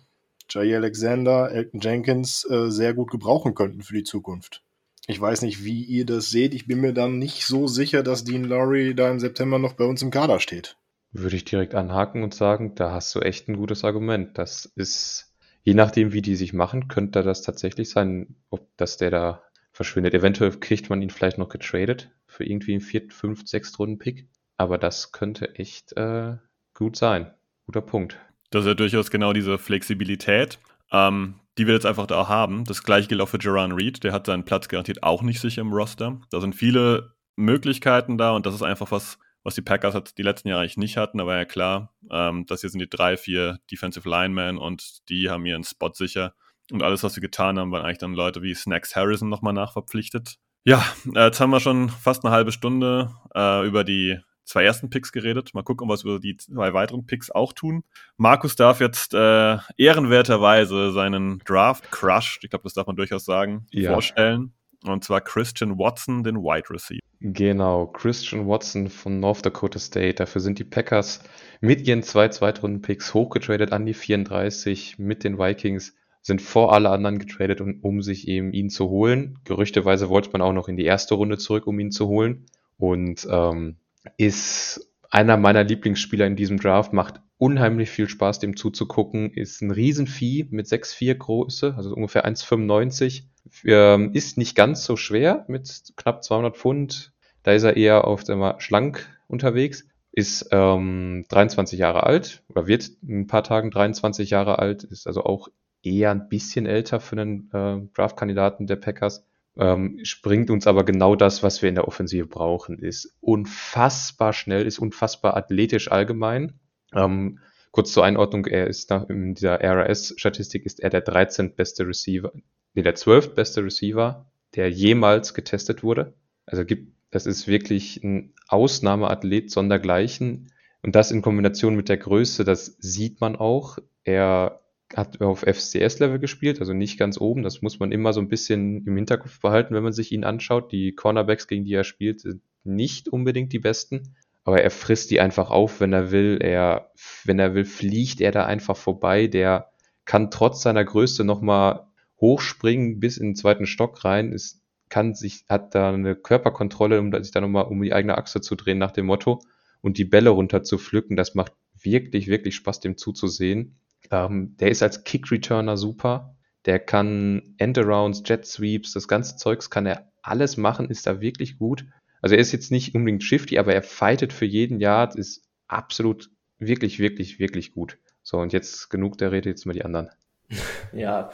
Jay 0.49 0.75
Alexander, 0.75 1.51
Elton 1.51 1.79
Jenkins, 1.79 2.45
äh, 2.49 2.71
sehr 2.71 2.93
gut 2.93 3.11
gebrauchen 3.11 3.53
könnten 3.55 3.81
für 3.81 3.93
die 3.93 4.03
Zukunft. 4.03 4.63
Ich 5.07 5.19
weiß 5.19 5.41
nicht, 5.41 5.63
wie 5.63 5.83
ihr 5.83 6.05
das 6.05 6.29
seht. 6.29 6.53
Ich 6.53 6.67
bin 6.67 6.81
mir 6.81 6.93
dann 6.93 7.17
nicht 7.17 7.45
so 7.45 7.67
sicher, 7.67 8.03
dass 8.03 8.23
Dean 8.23 8.43
Laurie 8.43 8.93
da 8.93 9.09
im 9.09 9.19
September 9.19 9.57
noch 9.57 9.73
bei 9.73 9.85
uns 9.85 10.01
im 10.01 10.11
Kader 10.11 10.39
steht. 10.39 10.77
Würde 11.11 11.35
ich 11.35 11.45
direkt 11.45 11.73
anhaken 11.73 12.21
und 12.21 12.35
sagen, 12.35 12.75
da 12.75 12.91
hast 12.91 13.15
du 13.15 13.19
echt 13.19 13.47
ein 13.47 13.57
gutes 13.57 13.83
Argument. 13.83 14.37
Das 14.37 14.65
ist 14.75 15.33
je 15.63 15.73
nachdem, 15.73 16.13
wie 16.13 16.21
die 16.21 16.35
sich 16.35 16.53
machen, 16.53 16.87
könnte 16.87 17.23
das 17.23 17.41
tatsächlich 17.41 17.89
sein, 17.89 18.35
ob 18.49 18.67
dass 18.77 18.97
der 18.97 19.11
da 19.11 19.43
verschwindet. 19.71 20.13
Eventuell 20.13 20.51
kriegt 20.51 20.89
man 20.89 21.01
ihn 21.01 21.09
vielleicht 21.09 21.37
noch 21.37 21.49
getradet 21.49 22.11
für 22.27 22.43
irgendwie 22.43 22.73
einen 22.73 22.81
vierten, 22.81 23.11
fünften, 23.11 23.47
sechsten 23.47 23.77
Runden-Pick. 23.77 24.27
Aber 24.57 24.77
das 24.77 25.11
könnte 25.11 25.55
echt 25.55 25.95
äh, 25.95 26.37
gut 26.79 26.95
sein. 26.95 27.31
Guter 27.65 27.81
Punkt. 27.81 28.17
Das 28.49 28.61
ist 28.61 28.67
ja 28.67 28.73
durchaus 28.73 29.11
genau 29.11 29.33
diese 29.33 29.59
Flexibilität, 29.59 30.57
ähm, 30.91 31.35
die 31.57 31.67
wir 31.67 31.75
jetzt 31.75 31.85
einfach 31.85 32.07
da 32.07 32.27
haben. 32.27 32.63
Das 32.63 32.83
gleiche 32.83 33.09
gilt 33.09 33.21
auch 33.21 33.29
für 33.29 33.37
Jaron 33.39 33.73
Reed. 33.73 34.03
Der 34.03 34.13
hat 34.13 34.25
seinen 34.25 34.45
Platz 34.45 34.67
garantiert 34.69 35.03
auch 35.03 35.21
nicht 35.21 35.39
sicher 35.39 35.61
im 35.61 35.73
Roster. 35.73 36.19
Da 36.31 36.41
sind 36.41 36.55
viele 36.55 37.13
Möglichkeiten 37.35 38.17
da 38.17 38.31
und 38.31 38.45
das 38.45 38.55
ist 38.55 38.63
einfach 38.63 38.91
was, 38.91 39.19
was 39.43 39.55
die 39.55 39.61
Packers 39.61 39.93
hat 39.93 40.17
die 40.17 40.23
letzten 40.23 40.47
Jahre 40.47 40.61
eigentlich 40.61 40.77
nicht 40.77 40.97
hatten. 40.97 41.19
Da 41.19 41.27
war 41.27 41.35
ja 41.35 41.45
klar, 41.45 41.93
ähm, 42.09 42.45
das 42.47 42.61
hier 42.61 42.69
sind 42.69 42.79
die 42.79 42.89
drei, 42.89 43.17
vier 43.17 43.59
Defensive 43.69 44.09
Linemen 44.09 44.57
und 44.57 45.07
die 45.09 45.29
haben 45.29 45.45
ihren 45.45 45.63
Spot 45.63 45.91
sicher. 45.93 46.33
Und 46.71 46.81
alles, 46.81 47.03
was 47.03 47.13
sie 47.13 47.21
getan 47.21 47.59
haben, 47.59 47.71
waren 47.71 47.83
eigentlich 47.83 47.97
dann 47.97 48.13
Leute 48.13 48.41
wie 48.41 48.55
Snacks 48.55 48.95
Harrison 48.95 49.29
nochmal 49.29 49.53
nachverpflichtet. 49.53 50.37
Ja, 50.63 50.83
äh, 51.13 51.25
jetzt 51.25 51.39
haben 51.39 51.51
wir 51.51 51.59
schon 51.59 51.89
fast 51.89 52.23
eine 52.23 52.33
halbe 52.33 52.51
Stunde 52.51 53.11
äh, 53.35 53.65
über 53.65 53.83
die 53.83 54.19
zwei 54.49 54.63
ersten 54.63 54.89
Picks 54.89 55.11
geredet. 55.11 55.53
Mal 55.53 55.63
gucken, 55.63 55.87
was 55.87 56.03
wir 56.03 56.13
über 56.13 56.19
die 56.19 56.35
zwei 56.35 56.73
weiteren 56.73 57.05
Picks 57.05 57.29
auch 57.29 57.53
tun. 57.53 57.83
Markus 58.17 58.55
darf 58.55 58.81
jetzt 58.81 59.13
äh, 59.13 59.57
ehrenwerterweise 59.77 60.91
seinen 60.91 61.39
Draft 61.45 61.91
Crush, 61.91 62.39
ich 62.41 62.49
glaube, 62.49 62.63
das 62.63 62.73
darf 62.73 62.87
man 62.87 62.95
durchaus 62.95 63.25
sagen, 63.25 63.67
ja. 63.71 63.91
vorstellen. 63.91 64.53
Und 64.85 65.03
zwar 65.03 65.21
Christian 65.21 65.77
Watson, 65.77 66.23
den 66.23 66.37
Wide 66.37 66.69
Receiver. 66.69 67.01
Genau, 67.19 67.85
Christian 67.87 68.47
Watson 68.47 68.89
von 68.89 69.19
North 69.19 69.45
Dakota 69.45 69.77
State. 69.77 70.15
Dafür 70.15 70.39
sind 70.39 70.57
die 70.57 70.63
Packers 70.63 71.21
mit 71.59 71.85
ihren 71.85 72.01
zwei 72.01 72.29
Zweitrunden-Picks 72.29 73.13
hochgetradet 73.13 73.73
an 73.73 73.85
die 73.85 73.93
34 73.93 74.97
mit 74.99 75.25
den 75.25 75.37
Vikings, 75.37 75.95
sind 76.21 76.41
vor 76.41 76.73
alle 76.73 76.89
anderen 76.91 77.19
getradet, 77.19 77.59
um, 77.59 77.79
um 77.81 78.01
sich 78.01 78.29
eben 78.29 78.53
ihn 78.53 78.69
zu 78.69 78.87
holen. 78.87 79.39
Gerüchteweise 79.43 80.07
wollte 80.07 80.29
man 80.31 80.41
auch 80.41 80.53
noch 80.53 80.69
in 80.69 80.77
die 80.77 80.85
erste 80.85 81.15
Runde 81.15 81.37
zurück, 81.37 81.67
um 81.67 81.77
ihn 81.79 81.91
zu 81.91 82.07
holen. 82.07 82.45
Und 82.77 83.27
ähm, 83.29 83.75
ist 84.17 84.91
einer 85.09 85.37
meiner 85.37 85.63
Lieblingsspieler 85.63 86.27
in 86.27 86.35
diesem 86.35 86.59
Draft, 86.59 86.93
macht 86.93 87.21
unheimlich 87.37 87.89
viel 87.89 88.09
Spaß, 88.09 88.39
dem 88.39 88.55
zuzugucken, 88.55 89.31
ist 89.31 89.61
ein 89.61 89.71
Riesenvieh 89.71 90.47
mit 90.51 90.67
6'4 90.67 91.15
Größe, 91.15 91.73
also 91.75 91.93
ungefähr 91.93 92.25
1,95 92.25 93.23
ähm, 93.65 94.11
ist 94.13 94.37
nicht 94.37 94.55
ganz 94.55 94.83
so 94.83 94.95
schwer 94.95 95.45
mit 95.47 95.93
knapp 95.95 96.23
200 96.23 96.57
Pfund. 96.57 97.13
Da 97.43 97.53
ist 97.53 97.63
er 97.63 97.77
eher 97.77 98.05
auf 98.05 98.23
der 98.23 98.55
schlank 98.59 99.07
unterwegs. 99.27 99.85
Ist 100.11 100.49
ähm, 100.51 101.25
23 101.29 101.79
Jahre 101.79 102.03
alt 102.03 102.43
oder 102.49 102.67
wird 102.67 102.89
in 103.01 103.21
ein 103.21 103.27
paar 103.27 103.43
Tagen 103.43 103.71
23 103.71 104.29
Jahre 104.29 104.59
alt. 104.59 104.83
Ist 104.83 105.07
also 105.07 105.23
auch 105.23 105.49
eher 105.83 106.11
ein 106.11 106.27
bisschen 106.29 106.65
älter 106.65 106.99
für 106.99 107.19
einen 107.19 107.49
äh, 107.53 107.87
Draft-Kandidaten 107.93 108.67
der 108.67 108.75
Packers. 108.75 109.25
Ähm, 109.59 109.99
springt 110.03 110.49
uns 110.49 110.67
aber 110.67 110.85
genau 110.85 111.15
das, 111.15 111.43
was 111.43 111.61
wir 111.61 111.67
in 111.67 111.75
der 111.75 111.87
Offensive 111.87 112.25
brauchen. 112.25 112.79
Ist 112.79 113.17
unfassbar 113.19 114.31
schnell, 114.31 114.65
ist 114.65 114.79
unfassbar 114.79 115.35
athletisch 115.35 115.91
allgemein. 115.91 116.53
Ähm, 116.93 117.39
kurz 117.71 117.91
zur 117.91 118.05
Einordnung, 118.05 118.45
er 118.45 118.67
ist 118.67 118.89
nach, 118.89 119.09
in 119.09 119.35
dieser 119.35 119.59
RAS-Statistik 119.61 120.65
ist 120.65 120.79
er 120.79 120.89
der 120.89 121.01
13. 121.01 121.55
beste 121.55 121.85
Receiver, 121.85 122.31
nee, 122.73 122.81
der 122.83 122.95
12. 122.95 123.35
beste 123.35 123.63
Receiver, 123.63 124.31
der 124.55 124.71
jemals 124.71 125.33
getestet 125.33 125.83
wurde. 125.83 126.13
Also 126.45 126.63
gibt, 126.63 126.93
das 127.11 127.25
ist 127.25 127.47
wirklich 127.47 128.01
ein 128.01 128.33
Ausnahmeathlet 128.47 129.51
sondergleichen. 129.51 130.53
Und 130.81 130.95
das 130.95 131.11
in 131.11 131.21
Kombination 131.21 131.75
mit 131.75 131.89
der 131.89 131.97
Größe, 131.97 132.45
das 132.45 132.77
sieht 132.79 133.19
man 133.19 133.35
auch. 133.35 133.77
Er 134.05 134.61
hat 134.95 135.21
auf 135.21 135.41
FCS-Level 135.41 136.19
gespielt, 136.19 136.59
also 136.59 136.73
nicht 136.73 136.97
ganz 136.97 137.19
oben. 137.19 137.43
Das 137.43 137.61
muss 137.61 137.79
man 137.79 137.91
immer 137.91 138.13
so 138.13 138.21
ein 138.21 138.27
bisschen 138.27 138.85
im 138.85 138.95
Hinterkopf 138.95 139.39
behalten, 139.39 139.75
wenn 139.75 139.83
man 139.83 139.93
sich 139.93 140.11
ihn 140.11 140.23
anschaut. 140.23 140.71
Die 140.71 140.93
Cornerbacks, 140.93 141.47
gegen 141.47 141.65
die 141.65 141.73
er 141.73 141.83
spielt, 141.83 142.21
sind 142.21 142.41
nicht 142.63 143.07
unbedingt 143.09 143.53
die 143.53 143.59
besten. 143.59 144.15
Aber 144.43 144.61
er 144.61 144.71
frisst 144.71 145.11
die 145.11 145.19
einfach 145.19 145.51
auf, 145.51 145.79
wenn 145.79 145.93
er 145.93 146.11
will. 146.11 146.39
Er, 146.41 146.91
wenn 147.23 147.39
er 147.39 147.53
will, 147.53 147.65
fliegt 147.65 148.19
er 148.21 148.31
da 148.31 148.45
einfach 148.45 148.77
vorbei. 148.77 149.27
Der 149.27 149.71
kann 150.05 150.31
trotz 150.31 150.63
seiner 150.63 150.83
Größe 150.83 151.23
nochmal 151.23 151.85
hochspringen 152.19 152.99
bis 152.99 153.17
in 153.17 153.29
den 153.29 153.35
zweiten 153.35 153.65
Stock 153.65 154.03
rein, 154.03 154.31
ist, 154.31 154.61
kann 154.89 155.13
sich, 155.13 155.45
hat 155.47 155.75
da 155.75 155.93
eine 155.93 156.15
Körperkontrolle, 156.15 156.99
um 156.99 157.13
sich 157.13 157.31
dann 157.31 157.43
nochmal 157.43 157.65
um 157.65 157.81
die 157.81 157.93
eigene 157.93 158.17
Achse 158.17 158.41
zu 158.41 158.55
drehen 158.55 158.79
nach 158.79 158.91
dem 158.91 159.05
Motto 159.05 159.41
und 159.81 159.97
die 159.97 160.05
Bälle 160.05 160.31
runter 160.31 160.63
zu 160.63 160.77
pflücken. 160.77 161.15
Das 161.15 161.35
macht 161.35 161.53
wirklich, 161.79 162.27
wirklich 162.27 162.55
Spaß, 162.55 162.79
dem 162.79 162.97
zuzusehen. 162.97 163.79
Ähm, 164.11 164.55
der 164.57 164.69
ist 164.69 164.83
als 164.83 165.03
Kick-Returner 165.03 165.77
super. 165.77 166.35
Der 166.65 166.79
kann 166.79 167.55
Endarounds, 167.57 168.23
Jet 168.25 168.45
Sweeps, 168.45 168.93
das 168.93 169.07
ganze 169.07 169.37
Zeugs 169.37 169.69
kann 169.69 169.85
er 169.85 170.11
alles 170.21 170.57
machen, 170.57 170.89
ist 170.89 171.07
da 171.07 171.21
wirklich 171.21 171.57
gut. 171.57 171.85
Also 172.21 172.35
er 172.35 172.41
ist 172.41 172.51
jetzt 172.51 172.71
nicht 172.71 172.95
unbedingt 172.95 173.23
shifty, 173.23 173.57
aber 173.57 173.73
er 173.73 173.81
fightet 173.81 174.33
für 174.33 174.45
jeden 174.45 174.79
Yard, 174.79 175.15
ist 175.15 175.47
absolut 175.67 176.29
wirklich, 176.57 176.99
wirklich, 176.99 177.39
wirklich 177.39 177.73
gut. 177.73 177.97
So, 178.23 178.37
und 178.37 178.51
jetzt 178.51 178.89
genug 178.89 179.17
der 179.17 179.31
Rede, 179.31 179.49
jetzt 179.49 179.65
mal 179.65 179.73
die 179.73 179.85
anderen. 179.85 180.09
Ja, 180.91 181.29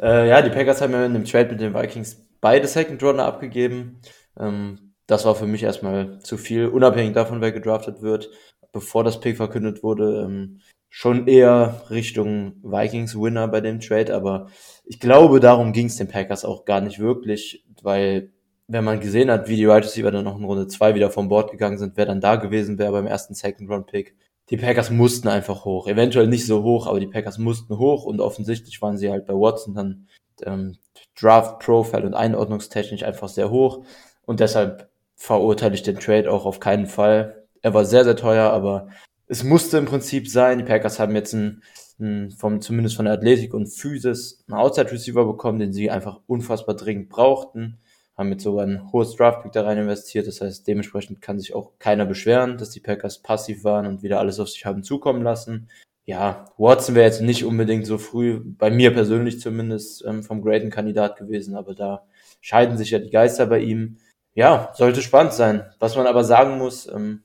äh, 0.00 0.28
ja, 0.28 0.42
die 0.42 0.50
Packers 0.50 0.82
haben 0.82 0.92
ja 0.92 1.06
in 1.06 1.14
dem 1.14 1.24
Trade 1.24 1.50
mit 1.52 1.60
den 1.62 1.74
Vikings 1.74 2.26
beide 2.42 2.66
Second 2.66 3.02
Runner 3.02 3.24
abgegeben. 3.24 4.02
Ähm, 4.38 4.92
das 5.06 5.24
war 5.24 5.34
für 5.34 5.46
mich 5.46 5.62
erstmal 5.62 6.20
zu 6.20 6.36
viel, 6.36 6.66
unabhängig 6.66 7.14
davon, 7.14 7.40
wer 7.40 7.52
gedraftet 7.52 8.02
wird. 8.02 8.30
Bevor 8.72 9.02
das 9.02 9.20
Pick 9.20 9.38
verkündet 9.38 9.82
wurde, 9.82 10.22
ähm, 10.24 10.60
schon 10.90 11.28
eher 11.28 11.82
Richtung 11.88 12.56
Vikings 12.62 13.18
Winner 13.18 13.48
bei 13.48 13.60
dem 13.60 13.80
Trade, 13.80 14.14
aber 14.14 14.48
ich 14.84 14.98
glaube, 14.98 15.38
darum 15.38 15.72
ging 15.72 15.86
es 15.86 15.96
den 15.96 16.08
Packers 16.08 16.44
auch 16.44 16.64
gar 16.64 16.80
nicht 16.80 16.98
wirklich, 16.98 17.64
weil 17.82 18.32
wenn 18.66 18.84
man 18.84 19.00
gesehen 19.00 19.30
hat, 19.30 19.48
wie 19.48 19.56
die 19.56 19.64
Right 19.66 19.84
Receiver 19.84 20.10
dann 20.10 20.24
noch 20.24 20.36
in 20.36 20.44
Runde 20.44 20.66
2 20.66 20.94
wieder 20.94 21.10
vom 21.10 21.28
Board 21.28 21.52
gegangen 21.52 21.78
sind, 21.78 21.96
wer 21.96 22.06
dann 22.06 22.20
da 22.20 22.36
gewesen 22.36 22.78
wäre 22.78 22.92
beim 22.92 23.06
ersten 23.06 23.34
Second 23.34 23.70
Round 23.70 23.86
Pick, 23.86 24.16
die 24.50 24.56
Packers 24.56 24.90
mussten 24.90 25.28
einfach 25.28 25.64
hoch. 25.64 25.86
Eventuell 25.86 26.26
nicht 26.26 26.44
so 26.44 26.64
hoch, 26.64 26.88
aber 26.88 26.98
die 26.98 27.06
Packers 27.06 27.38
mussten 27.38 27.78
hoch 27.78 28.04
und 28.04 28.20
offensichtlich 28.20 28.82
waren 28.82 28.98
sie 28.98 29.10
halt 29.10 29.26
bei 29.26 29.34
Watson 29.34 29.74
dann 29.74 30.08
ähm, 30.42 30.76
Draft 31.18 31.60
Profile 31.60 32.04
und 32.04 32.14
einordnungstechnisch 32.14 33.04
einfach 33.04 33.28
sehr 33.28 33.50
hoch 33.50 33.84
und 34.26 34.40
deshalb 34.40 34.90
verurteile 35.14 35.74
ich 35.74 35.82
den 35.82 36.00
Trade 36.00 36.30
auch 36.30 36.46
auf 36.46 36.58
keinen 36.58 36.86
Fall. 36.86 37.46
Er 37.62 37.74
war 37.74 37.84
sehr, 37.84 38.04
sehr 38.04 38.16
teuer, 38.16 38.50
aber 38.50 38.88
es 39.30 39.44
musste 39.44 39.78
im 39.78 39.86
Prinzip 39.86 40.28
sein. 40.28 40.58
Die 40.58 40.64
Packers 40.64 40.98
haben 40.98 41.14
jetzt 41.14 41.34
einen, 41.34 41.62
einen 41.98 42.30
vom, 42.32 42.60
zumindest 42.60 42.96
von 42.96 43.06
der 43.06 43.14
Athletik 43.14 43.54
und 43.54 43.68
Physis 43.68 44.44
einen 44.48 44.58
Outside 44.58 44.92
Receiver 44.92 45.24
bekommen, 45.24 45.58
den 45.58 45.72
sie 45.72 45.90
einfach 45.90 46.20
unfassbar 46.26 46.76
dringend 46.76 47.08
brauchten 47.08 47.78
haben 48.20 48.32
jetzt 48.32 48.42
sogar 48.42 48.66
ein 48.66 48.92
hohes 48.92 49.16
Draftpick 49.16 49.52
da 49.52 49.62
rein 49.62 49.78
investiert. 49.78 50.26
Das 50.26 50.42
heißt, 50.42 50.68
dementsprechend 50.68 51.22
kann 51.22 51.38
sich 51.38 51.54
auch 51.54 51.72
keiner 51.78 52.04
beschweren, 52.04 52.58
dass 52.58 52.68
die 52.68 52.80
Packers 52.80 53.22
passiv 53.22 53.64
waren 53.64 53.86
und 53.86 54.02
wieder 54.02 54.18
alles 54.18 54.38
auf 54.38 54.50
sich 54.50 54.66
haben 54.66 54.82
zukommen 54.82 55.22
lassen. 55.22 55.70
Ja, 56.04 56.44
Watson 56.58 56.94
wäre 56.94 57.06
jetzt 57.06 57.22
nicht 57.22 57.46
unbedingt 57.46 57.86
so 57.86 57.96
früh, 57.96 58.40
bei 58.44 58.70
mir 58.70 58.92
persönlich 58.92 59.40
zumindest, 59.40 60.04
ähm, 60.04 60.22
vom 60.22 60.42
Graden-Kandidat 60.42 61.16
gewesen, 61.16 61.56
aber 61.56 61.74
da 61.74 62.04
scheiden 62.42 62.76
sich 62.76 62.90
ja 62.90 62.98
die 62.98 63.10
Geister 63.10 63.46
bei 63.46 63.60
ihm. 63.60 63.96
Ja, 64.34 64.70
sollte 64.74 65.00
spannend 65.00 65.32
sein. 65.32 65.64
Was 65.78 65.96
man 65.96 66.06
aber 66.06 66.22
sagen 66.22 66.58
muss, 66.58 66.86
ähm, 66.88 67.22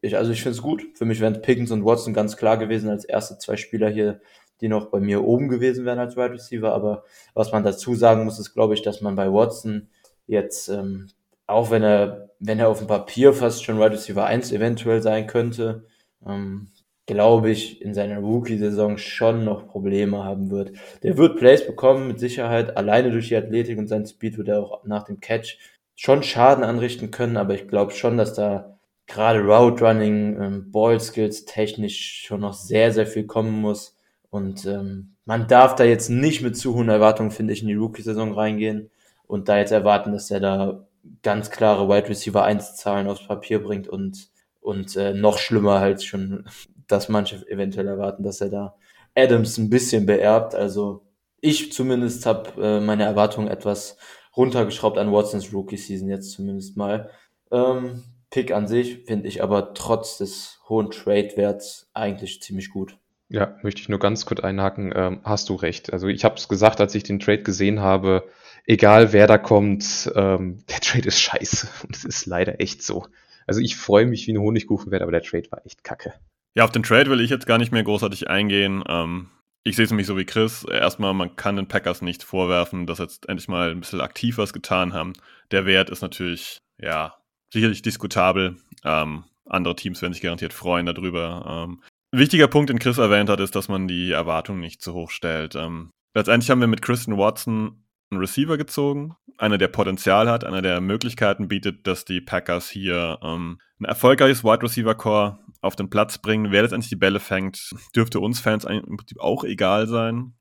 ich, 0.00 0.16
also 0.16 0.32
ich 0.32 0.42
finde 0.42 0.56
es 0.56 0.62
gut. 0.62 0.82
Für 0.94 1.04
mich 1.04 1.20
wären 1.20 1.42
Pickens 1.42 1.70
und 1.70 1.84
Watson 1.84 2.14
ganz 2.14 2.36
klar 2.36 2.56
gewesen 2.56 2.88
als 2.88 3.04
erste 3.04 3.38
zwei 3.38 3.56
Spieler 3.56 3.88
hier, 3.90 4.20
die 4.60 4.68
noch 4.68 4.86
bei 4.86 5.00
mir 5.00 5.24
oben 5.24 5.48
gewesen 5.48 5.84
wären 5.84 5.98
als 5.98 6.16
Wide 6.16 6.32
Receiver. 6.32 6.72
Aber 6.72 7.04
was 7.34 7.52
man 7.52 7.64
dazu 7.64 7.94
sagen 7.94 8.24
muss, 8.24 8.38
ist, 8.38 8.54
glaube 8.54 8.74
ich, 8.74 8.82
dass 8.82 9.00
man 9.00 9.16
bei 9.16 9.32
Watson 9.32 9.88
jetzt, 10.26 10.68
ähm, 10.68 11.08
auch 11.46 11.70
wenn 11.70 11.82
er, 11.82 12.30
wenn 12.38 12.58
er 12.58 12.68
auf 12.68 12.78
dem 12.78 12.86
Papier 12.86 13.32
fast 13.32 13.64
schon 13.64 13.78
Wide 13.78 13.92
Receiver 13.92 14.24
1 14.24 14.52
eventuell 14.52 15.02
sein 15.02 15.26
könnte, 15.26 15.84
ähm, 16.26 16.68
glaube 17.06 17.50
ich, 17.50 17.82
in 17.82 17.92
seiner 17.92 18.20
Rookie-Saison 18.20 18.96
schon 18.96 19.44
noch 19.44 19.66
Probleme 19.66 20.22
haben 20.22 20.50
wird. 20.50 20.72
Der 21.02 21.16
wird 21.18 21.38
Plays 21.38 21.66
bekommen, 21.66 22.06
mit 22.06 22.20
Sicherheit. 22.20 22.76
Alleine 22.76 23.10
durch 23.10 23.28
die 23.28 23.36
Athletik 23.36 23.78
und 23.78 23.88
sein 23.88 24.06
Speed 24.06 24.38
wird 24.38 24.48
er 24.48 24.60
auch 24.60 24.84
nach 24.84 25.04
dem 25.04 25.20
Catch 25.20 25.58
schon 25.96 26.22
Schaden 26.22 26.64
anrichten 26.64 27.10
können, 27.10 27.36
aber 27.36 27.54
ich 27.54 27.68
glaube 27.68 27.92
schon, 27.92 28.16
dass 28.16 28.34
da 28.34 28.79
gerade 29.10 29.40
Route 29.40 29.84
Running, 29.84 30.40
ähm, 30.40 30.70
Ball 30.70 31.00
Skills 31.00 31.44
technisch 31.44 32.24
schon 32.26 32.40
noch 32.40 32.54
sehr, 32.54 32.92
sehr 32.92 33.06
viel 33.06 33.26
kommen 33.26 33.60
muss. 33.60 33.96
Und 34.30 34.64
ähm, 34.66 35.16
man 35.24 35.48
darf 35.48 35.74
da 35.74 35.84
jetzt 35.84 36.08
nicht 36.08 36.42
mit 36.42 36.56
zu 36.56 36.74
hohen 36.74 36.88
Erwartungen, 36.88 37.32
finde 37.32 37.52
ich, 37.52 37.62
in 37.62 37.68
die 37.68 37.74
Rookie-Saison 37.74 38.32
reingehen 38.32 38.90
und 39.26 39.48
da 39.48 39.58
jetzt 39.58 39.72
erwarten, 39.72 40.12
dass 40.12 40.30
er 40.30 40.40
da 40.40 40.86
ganz 41.22 41.50
klare 41.50 41.88
Wide 41.88 42.08
Receiver 42.08 42.44
1 42.44 42.76
Zahlen 42.76 43.08
aufs 43.08 43.26
Papier 43.26 43.62
bringt 43.62 43.88
und, 43.88 44.28
und 44.60 44.96
äh, 44.96 45.12
noch 45.12 45.38
schlimmer 45.38 45.80
halt 45.80 46.02
schon, 46.02 46.46
dass 46.86 47.08
manche 47.08 47.46
eventuell 47.48 47.88
erwarten, 47.88 48.22
dass 48.22 48.40
er 48.40 48.50
da 48.50 48.74
Adams 49.16 49.58
ein 49.58 49.70
bisschen 49.70 50.06
beerbt. 50.06 50.54
Also 50.54 51.02
ich 51.40 51.72
zumindest 51.72 52.26
habe 52.26 52.50
äh, 52.62 52.80
meine 52.80 53.04
Erwartungen 53.04 53.48
etwas 53.48 53.96
runtergeschraubt 54.36 54.98
an 54.98 55.12
Watsons 55.12 55.52
Rookie 55.52 55.76
Season 55.76 56.08
jetzt 56.08 56.32
zumindest 56.32 56.76
mal. 56.76 57.10
Ähm, 57.50 58.04
Pick 58.30 58.52
an 58.52 58.68
sich 58.68 59.04
finde 59.06 59.28
ich 59.28 59.42
aber 59.42 59.74
trotz 59.74 60.18
des 60.18 60.60
hohen 60.68 60.90
Trade-Werts 60.90 61.90
eigentlich 61.94 62.40
ziemlich 62.40 62.70
gut. 62.70 62.96
Ja, 63.28 63.56
möchte 63.62 63.80
ich 63.80 63.88
nur 63.88 63.98
ganz 63.98 64.26
kurz 64.26 64.40
einhaken. 64.40 64.92
Ähm, 64.94 65.20
hast 65.24 65.48
du 65.48 65.54
recht. 65.54 65.92
Also 65.92 66.08
ich 66.08 66.24
habe 66.24 66.36
es 66.36 66.48
gesagt, 66.48 66.80
als 66.80 66.94
ich 66.94 67.04
den 67.04 67.20
Trade 67.20 67.42
gesehen 67.42 67.80
habe, 67.80 68.28
egal 68.66 69.12
wer 69.12 69.26
da 69.26 69.38
kommt, 69.38 70.10
ähm, 70.14 70.64
der 70.68 70.80
Trade 70.80 71.08
ist 71.08 71.20
scheiße. 71.20 71.68
Und 71.86 71.96
es 71.96 72.04
ist 72.04 72.26
leider 72.26 72.60
echt 72.60 72.82
so. 72.82 73.06
Also 73.46 73.60
ich 73.60 73.76
freue 73.76 74.06
mich 74.06 74.26
wie 74.26 74.32
eine 74.32 74.40
Honigkuchenwert, 74.40 75.02
aber 75.02 75.12
der 75.12 75.22
Trade 75.22 75.50
war 75.50 75.64
echt 75.64 75.82
kacke. 75.84 76.14
Ja, 76.54 76.64
auf 76.64 76.72
den 76.72 76.82
Trade 76.82 77.10
will 77.10 77.20
ich 77.20 77.30
jetzt 77.30 77.46
gar 77.46 77.58
nicht 77.58 77.72
mehr 77.72 77.84
großartig 77.84 78.28
eingehen. 78.28 78.82
Ähm, 78.88 79.28
ich 79.62 79.76
sehe 79.76 79.84
es 79.84 79.90
nämlich 79.90 80.06
so 80.06 80.16
wie 80.16 80.24
Chris. 80.24 80.64
Erstmal, 80.64 81.14
man 81.14 81.36
kann 81.36 81.56
den 81.56 81.68
Packers 81.68 82.02
nicht 82.02 82.22
vorwerfen, 82.22 82.86
dass 82.86 82.98
jetzt 82.98 83.28
endlich 83.28 83.48
mal 83.48 83.70
ein 83.70 83.80
bisschen 83.80 84.00
aktiv 84.00 84.38
was 84.38 84.52
getan 84.52 84.92
haben. 84.92 85.12
Der 85.50 85.66
Wert 85.66 85.90
ist 85.90 86.02
natürlich, 86.02 86.58
ja, 86.78 87.14
sicherlich 87.52 87.82
diskutabel. 87.82 88.56
Ähm, 88.84 89.24
andere 89.46 89.76
Teams 89.76 90.00
werden 90.00 90.12
sich 90.12 90.22
garantiert 90.22 90.52
freuen 90.52 90.86
darüber. 90.86 91.66
Ähm, 91.68 91.82
wichtiger 92.12 92.48
Punkt, 92.48 92.70
den 92.70 92.78
Chris 92.78 92.98
erwähnt 92.98 93.28
hat, 93.28 93.40
ist, 93.40 93.54
dass 93.54 93.68
man 93.68 93.88
die 93.88 94.12
Erwartungen 94.12 94.60
nicht 94.60 94.82
zu 94.82 94.94
hoch 94.94 95.10
stellt. 95.10 95.54
Ähm, 95.54 95.90
letztendlich 96.14 96.50
haben 96.50 96.60
wir 96.60 96.68
mit 96.68 96.82
Christian 96.82 97.18
Watson 97.18 97.84
einen 98.10 98.20
Receiver 98.20 98.56
gezogen, 98.56 99.14
einer, 99.38 99.58
der 99.58 99.68
Potenzial 99.68 100.28
hat, 100.28 100.44
einer, 100.44 100.62
der 100.62 100.80
Möglichkeiten 100.80 101.48
bietet, 101.48 101.86
dass 101.86 102.04
die 102.04 102.20
Packers 102.20 102.68
hier 102.68 103.18
ähm, 103.22 103.58
ein 103.80 103.84
erfolgreiches 103.84 104.44
Wide 104.44 104.62
Receiver 104.62 104.94
Core 104.94 105.38
auf 105.60 105.76
den 105.76 105.90
Platz 105.90 106.18
bringen. 106.18 106.52
Wer 106.52 106.62
letztendlich 106.62 106.90
die 106.90 106.96
Bälle 106.96 107.20
fängt, 107.20 107.70
dürfte 107.94 108.20
uns 108.20 108.40
Fans 108.40 108.64
im 108.64 108.96
Prinzip 108.96 109.20
auch 109.20 109.44
egal 109.44 109.86
sein. 109.86 110.34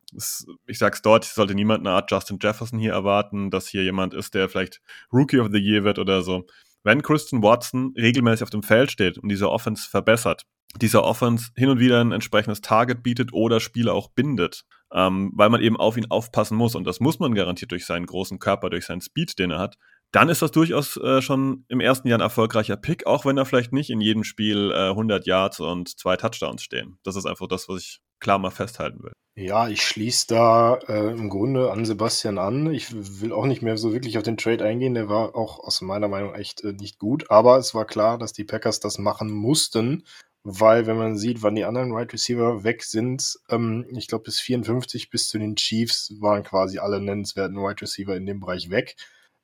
Ich 0.66 0.80
sag's 0.80 1.04
dort, 1.04 1.24
sollte 1.24 1.54
niemand 1.54 1.86
eine 1.86 1.96
Art 1.96 2.10
Justin 2.10 2.40
Jefferson 2.42 2.80
hier 2.80 2.94
erwarten, 2.94 3.52
dass 3.52 3.68
hier 3.68 3.84
jemand 3.84 4.16
ist, 4.16 4.34
der 4.34 4.50
vielleicht 4.50 4.82
Rookie 5.14 5.40
of 5.40 5.50
the 5.52 5.60
Year 5.60 5.84
wird 5.84 6.00
oder 6.00 6.24
so. 6.24 6.48
Wenn 6.84 7.02
Christian 7.02 7.44
Watson 7.44 7.94
regelmäßig 7.98 8.44
auf 8.44 8.50
dem 8.50 8.64
Feld 8.64 8.92
steht 8.92 9.18
und 9.18 9.30
diese 9.30 9.50
Offense 9.50 9.90
verbessert, 9.90 10.46
dieser 10.82 11.04
Offense 11.04 11.50
hin 11.56 11.70
und 11.70 11.80
wieder 11.80 12.00
ein 12.02 12.12
entsprechendes 12.12 12.62
Target 12.62 13.04
bietet 13.04 13.34
oder 13.34 13.60
Spieler 13.60 13.94
auch 13.94 14.10
bindet, 14.10 14.66
ähm, 14.94 15.32
weil 15.36 15.50
man 15.50 15.62
eben 15.62 15.78
auf 15.78 15.98
ihn 15.98 16.10
aufpassen 16.10 16.58
muss. 16.58 16.76
Und 16.76 16.86
das 16.86 17.00
muss 17.00 17.20
man 17.20 17.34
garantiert 17.34 17.72
durch 17.72 17.86
seinen 17.86 18.06
großen 18.06 18.40
Körper, 18.40 18.70
durch 18.70 18.86
seinen 18.86 19.02
Speed, 19.02 19.40
den 19.40 19.52
er 19.52 19.60
hat. 19.60 19.78
Dann 20.12 20.30
ist 20.30 20.42
das 20.42 20.52
durchaus 20.52 20.98
äh, 20.98 21.22
schon 21.22 21.66
im 21.68 21.80
ersten 21.80 22.08
Jahr 22.08 22.18
ein 22.18 22.24
erfolgreicher 22.24 22.78
Pick, 22.78 23.06
auch 23.06 23.26
wenn 23.26 23.38
er 23.38 23.46
vielleicht 23.46 23.74
nicht 23.74 23.90
in 23.90 24.02
jedem 24.02 24.24
Spiel 24.24 24.72
äh, 24.72 24.90
100 24.90 25.28
Yards 25.28 25.60
und 25.60 26.00
zwei 26.00 26.16
Touchdowns 26.18 26.64
stehen. 26.64 26.98
Das 27.04 27.16
ist 27.16 27.26
einfach 27.26 27.48
das, 27.48 27.70
was 27.70 27.82
ich 27.82 28.00
klar 28.20 28.40
mal 28.40 28.50
festhalten 28.50 29.04
will. 29.04 29.14
Ja, 29.40 29.70
ich 29.70 29.82
schließe 29.84 30.28
da 30.28 30.76
äh, 30.90 31.12
im 31.12 31.30
Grunde 31.30 31.72
an 31.72 31.86
Sebastian 31.86 32.38
an. 32.38 32.74
Ich 32.74 33.22
will 33.22 33.32
auch 33.32 33.46
nicht 33.46 33.62
mehr 33.62 33.78
so 33.78 33.94
wirklich 33.94 34.18
auf 34.18 34.24
den 34.24 34.36
Trade 34.36 34.66
eingehen. 34.66 34.96
Der 34.96 35.08
war 35.08 35.34
auch 35.34 35.60
aus 35.60 35.80
meiner 35.80 36.10
Meinung 36.10 36.36
echt 36.36 36.62
äh, 36.66 36.74
nicht 36.74 37.00
gut. 37.00 37.32
Aber 37.32 37.58
es 37.58 37.74
war 37.74 37.86
klar, 37.86 38.18
dass 38.18 38.34
die 38.34 38.44
Packers 38.44 38.82
das 38.82 38.98
machen 38.98 39.32
mussten, 39.32 40.04
weil 40.44 40.88
wenn 40.88 40.98
man 40.98 41.18
sieht, 41.18 41.42
wann 41.42 41.56
die 41.56 41.64
anderen 41.64 41.92
Wide 41.92 42.00
right 42.00 42.12
Receiver 42.14 42.66
weg 42.66 42.84
sind, 42.84 43.40
ähm, 43.48 43.88
ich 43.96 44.08
glaube 44.08 44.26
bis 44.26 44.42
54 44.42 45.10
bis 45.10 45.30
zu 45.30 45.40
den 45.40 45.56
Chiefs 45.56 46.14
waren 46.20 46.44
quasi 46.44 46.80
alle 46.80 47.00
nennenswerten 47.00 47.56
Wide 47.56 47.66
right 47.66 47.82
Receiver 47.82 48.18
in 48.18 48.26
dem 48.26 48.42
Bereich 48.42 48.70
weg. 48.70 48.98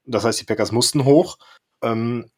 Das 0.03 0.25
heißt, 0.25 0.41
die 0.41 0.45
Packers 0.45 0.73
mussten 0.73 1.05
hoch. 1.05 1.38
Ähm, 1.81 2.29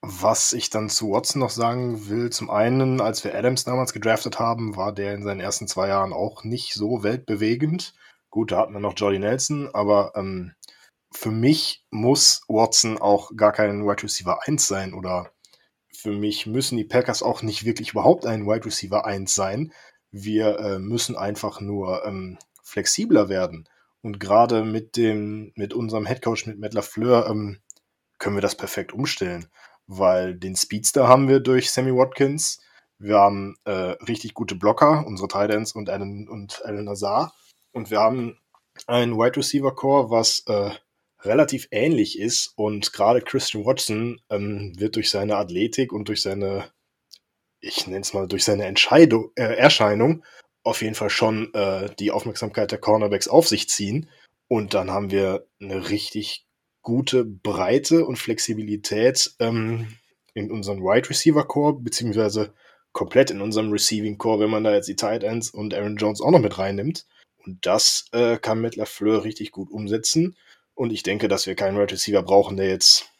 was 0.00 0.52
ich 0.52 0.70
dann 0.70 0.88
zu 0.88 1.10
Watson 1.10 1.40
noch 1.40 1.50
sagen 1.50 2.08
will, 2.08 2.30
zum 2.30 2.50
einen, 2.50 3.00
als 3.00 3.24
wir 3.24 3.34
Adams 3.34 3.64
damals 3.64 3.92
gedraftet 3.92 4.38
haben, 4.38 4.76
war 4.76 4.92
der 4.92 5.14
in 5.14 5.24
seinen 5.24 5.40
ersten 5.40 5.66
zwei 5.66 5.88
Jahren 5.88 6.12
auch 6.12 6.44
nicht 6.44 6.74
so 6.74 7.02
weltbewegend. 7.02 7.94
Gut, 8.30 8.52
da 8.52 8.58
hatten 8.58 8.74
wir 8.74 8.80
noch 8.80 8.94
Jordy 8.96 9.18
Nelson, 9.18 9.68
aber 9.72 10.12
ähm, 10.14 10.54
für 11.10 11.30
mich 11.30 11.84
muss 11.90 12.42
Watson 12.48 12.98
auch 12.98 13.34
gar 13.36 13.52
kein 13.52 13.84
Wide 13.84 14.02
Receiver 14.02 14.46
1 14.46 14.68
sein 14.68 14.94
oder 14.94 15.32
für 15.92 16.12
mich 16.12 16.46
müssen 16.46 16.76
die 16.76 16.84
Packers 16.84 17.22
auch 17.22 17.42
nicht 17.42 17.64
wirklich 17.64 17.90
überhaupt 17.90 18.24
ein 18.24 18.46
Wide 18.46 18.66
Receiver 18.66 19.04
1 19.04 19.34
sein. 19.34 19.72
Wir 20.12 20.58
äh, 20.60 20.78
müssen 20.78 21.16
einfach 21.16 21.60
nur 21.60 22.04
ähm, 22.04 22.38
flexibler 22.62 23.28
werden. 23.28 23.68
Und 24.00 24.20
gerade 24.20 24.64
mit 24.64 24.96
dem, 24.96 25.52
mit 25.56 25.74
unserem 25.74 26.06
Headcoach, 26.06 26.46
mit 26.46 26.60
Matt 26.60 26.74
LaFleur, 26.74 27.28
ähm, 27.28 27.58
können 28.18 28.36
wir 28.36 28.42
das 28.42 28.56
perfekt 28.56 28.92
umstellen. 28.92 29.48
Weil 29.88 30.36
den 30.36 30.54
Speedster 30.54 31.08
haben 31.08 31.28
wir 31.28 31.40
durch 31.40 31.72
Sammy 31.72 31.92
Watkins. 31.92 32.60
Wir 32.98 33.18
haben 33.18 33.56
äh, 33.64 33.96
richtig 34.06 34.34
gute 34.34 34.54
Blocker, 34.54 35.04
unsere 35.06 35.26
Titans 35.26 35.72
und 35.72 35.90
Alan, 35.90 36.28
und 36.28 36.64
Alan 36.64 36.84
Nazar. 36.84 37.34
Und 37.72 37.90
wir 37.90 37.98
haben 37.98 38.38
ein 38.86 39.16
Wide 39.16 39.36
Receiver 39.36 39.74
Core, 39.74 40.10
was 40.10 40.44
äh, 40.46 40.70
relativ 41.22 41.68
ähnlich 41.70 42.18
ist 42.18 42.52
und 42.56 42.92
gerade 42.92 43.20
Christian 43.20 43.64
Watson 43.64 44.20
ähm, 44.30 44.72
wird 44.78 44.96
durch 44.96 45.10
seine 45.10 45.36
Athletik 45.36 45.92
und 45.92 46.08
durch 46.08 46.22
seine, 46.22 46.70
ich 47.60 47.86
nenne 47.86 48.02
es 48.02 48.14
mal, 48.14 48.28
durch 48.28 48.44
seine 48.44 48.66
Entscheidung, 48.66 49.32
äh, 49.34 49.56
Erscheinung 49.56 50.22
auf 50.62 50.82
jeden 50.82 50.94
Fall 50.94 51.10
schon 51.10 51.52
äh, 51.54 51.88
die 51.98 52.10
Aufmerksamkeit 52.10 52.70
der 52.70 52.78
Cornerbacks 52.78 53.28
auf 53.28 53.48
sich 53.48 53.68
ziehen. 53.68 54.10
Und 54.48 54.74
dann 54.74 54.90
haben 54.90 55.10
wir 55.10 55.46
eine 55.60 55.90
richtig 55.90 56.46
gute 56.88 57.26
Breite 57.26 58.06
und 58.06 58.16
Flexibilität 58.16 59.34
ähm, 59.40 59.88
in 60.32 60.50
unserem 60.50 60.80
Wide 60.80 61.10
Receiver 61.10 61.46
Core, 61.46 61.78
beziehungsweise 61.78 62.54
komplett 62.92 63.30
in 63.30 63.42
unserem 63.42 63.70
Receiving 63.70 64.16
Core, 64.16 64.40
wenn 64.40 64.48
man 64.48 64.64
da 64.64 64.72
jetzt 64.72 64.88
die 64.88 64.96
Tight 64.96 65.22
Ends 65.22 65.50
und 65.50 65.74
Aaron 65.74 65.96
Jones 65.96 66.22
auch 66.22 66.30
noch 66.30 66.38
mit 66.38 66.56
reinnimmt. 66.56 67.04
Und 67.44 67.66
das 67.66 68.06
äh, 68.12 68.38
kann 68.38 68.62
mit 68.62 68.76
LaFleur 68.76 69.24
richtig 69.24 69.52
gut 69.52 69.70
umsetzen. 69.70 70.34
Und 70.72 70.90
ich 70.90 71.02
denke, 71.02 71.28
dass 71.28 71.46
wir 71.46 71.54
keinen 71.54 71.76
Wide 71.76 71.92
Receiver 71.92 72.22
brauchen, 72.22 72.56
der 72.56 72.70
jetzt 72.70 73.10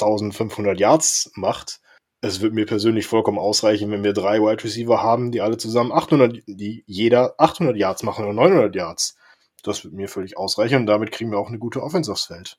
1500 0.00 0.80
Yards 0.80 1.30
macht. 1.36 1.78
Es 2.20 2.40
wird 2.40 2.52
mir 2.52 2.66
persönlich 2.66 3.06
vollkommen 3.06 3.38
ausreichen, 3.38 3.92
wenn 3.92 4.02
wir 4.02 4.12
drei 4.12 4.40
Wide 4.40 4.64
Receiver 4.64 5.04
haben, 5.04 5.30
die 5.30 5.40
alle 5.40 5.56
zusammen 5.56 5.92
800, 5.92 6.42
die 6.48 6.82
jeder 6.88 7.36
800 7.38 7.76
Yards 7.76 8.02
machen 8.02 8.24
oder 8.24 8.34
900 8.34 8.74
Yards. 8.74 9.16
Das 9.62 9.84
wird 9.84 9.94
mir 9.94 10.08
völlig 10.08 10.36
ausreichen 10.36 10.78
und 10.78 10.86
damit 10.86 11.12
kriegen 11.12 11.30
wir 11.30 11.38
auch 11.38 11.48
eine 11.48 11.60
gute 11.60 11.80
Offense 11.80 12.10
aufs 12.10 12.24
Feld. 12.24 12.58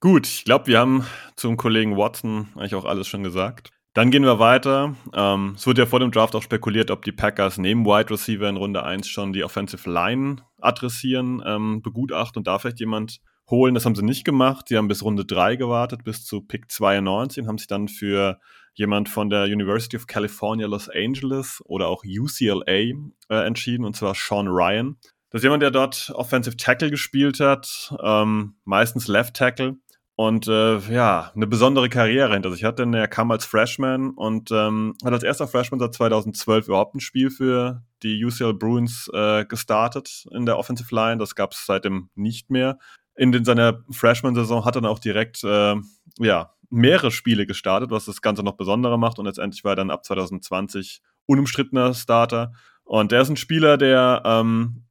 Gut, 0.00 0.28
ich 0.28 0.44
glaube, 0.44 0.68
wir 0.68 0.78
haben 0.78 1.04
zum 1.34 1.56
Kollegen 1.56 1.96
Watson 1.96 2.48
eigentlich 2.54 2.76
auch 2.76 2.84
alles 2.84 3.08
schon 3.08 3.24
gesagt. 3.24 3.70
Dann 3.94 4.12
gehen 4.12 4.22
wir 4.22 4.38
weiter. 4.38 4.94
Ähm, 5.12 5.54
es 5.56 5.66
wurde 5.66 5.82
ja 5.82 5.86
vor 5.86 5.98
dem 5.98 6.12
Draft 6.12 6.36
auch 6.36 6.42
spekuliert, 6.42 6.92
ob 6.92 7.04
die 7.04 7.10
Packers 7.10 7.58
neben 7.58 7.84
Wide 7.84 8.08
Receiver 8.10 8.48
in 8.48 8.56
Runde 8.56 8.84
1 8.84 9.08
schon 9.08 9.32
die 9.32 9.42
Offensive 9.42 9.90
Line 9.90 10.36
adressieren, 10.60 11.42
ähm, 11.44 11.82
begutachten 11.82 12.38
und 12.38 12.46
da 12.46 12.60
vielleicht 12.60 12.78
jemand 12.78 13.18
holen. 13.50 13.74
Das 13.74 13.86
haben 13.86 13.96
sie 13.96 14.04
nicht 14.04 14.24
gemacht. 14.24 14.66
Sie 14.68 14.76
haben 14.76 14.86
bis 14.86 15.02
Runde 15.02 15.24
3 15.24 15.56
gewartet, 15.56 16.04
bis 16.04 16.24
zu 16.24 16.42
Pick 16.42 16.70
92 16.70 17.42
und 17.42 17.48
haben 17.48 17.58
sich 17.58 17.66
dann 17.66 17.88
für 17.88 18.38
jemand 18.74 19.08
von 19.08 19.30
der 19.30 19.46
University 19.46 19.96
of 19.96 20.06
California 20.06 20.68
Los 20.68 20.88
Angeles 20.88 21.60
oder 21.64 21.88
auch 21.88 22.04
UCLA 22.04 22.62
äh, 22.62 22.94
entschieden, 23.28 23.84
und 23.84 23.96
zwar 23.96 24.14
Sean 24.14 24.46
Ryan. 24.46 24.96
Das 25.30 25.40
ist 25.40 25.44
jemand, 25.44 25.64
der 25.64 25.72
dort 25.72 26.12
Offensive 26.14 26.56
Tackle 26.56 26.90
gespielt 26.90 27.40
hat, 27.40 27.92
ähm, 28.00 28.54
meistens 28.64 29.08
Left 29.08 29.34
Tackle 29.34 29.76
und 30.18 30.48
äh, 30.48 30.78
ja, 30.92 31.30
eine 31.36 31.46
besondere 31.46 31.88
Karriere 31.88 32.32
hinter 32.32 32.50
sich 32.50 32.64
hat, 32.64 32.80
denn 32.80 32.92
er 32.92 33.06
kam 33.06 33.30
als 33.30 33.44
Freshman 33.44 34.10
und 34.10 34.50
ähm, 34.50 34.94
hat 35.04 35.12
als 35.12 35.22
erster 35.22 35.46
Freshman 35.46 35.78
seit 35.78 35.94
2012 35.94 36.66
überhaupt 36.66 36.96
ein 36.96 37.00
Spiel 37.00 37.30
für 37.30 37.84
die 38.02 38.24
UCL 38.24 38.54
Bruins 38.54 39.08
äh, 39.14 39.44
gestartet 39.44 40.26
in 40.32 40.44
der 40.44 40.58
Offensive 40.58 40.92
Line. 40.92 41.18
Das 41.18 41.36
gab 41.36 41.52
es 41.52 41.64
seitdem 41.64 42.10
nicht 42.16 42.50
mehr 42.50 42.78
in 43.14 43.30
den, 43.30 43.44
seiner 43.44 43.84
Freshman-Saison 43.90 44.64
hat 44.64 44.76
er 44.76 44.80
dann 44.80 44.90
auch 44.90 44.98
direkt 44.98 45.44
äh, 45.44 45.76
ja, 46.18 46.54
mehrere 46.68 47.12
Spiele 47.12 47.46
gestartet, 47.46 47.92
was 47.92 48.06
das 48.06 48.22
Ganze 48.22 48.42
noch 48.42 48.56
besonderer 48.56 48.96
macht. 48.98 49.20
Und 49.20 49.26
letztendlich 49.26 49.62
war 49.62 49.72
er 49.72 49.76
dann 49.76 49.90
ab 49.90 50.04
2020 50.04 51.00
unumstrittener 51.26 51.94
Starter. 51.94 52.52
Und 52.84 53.12
er 53.12 53.20
ist 53.20 53.28
ein 53.28 53.36
Spieler, 53.36 53.76
der 53.76 54.22
ähm, 54.24 54.87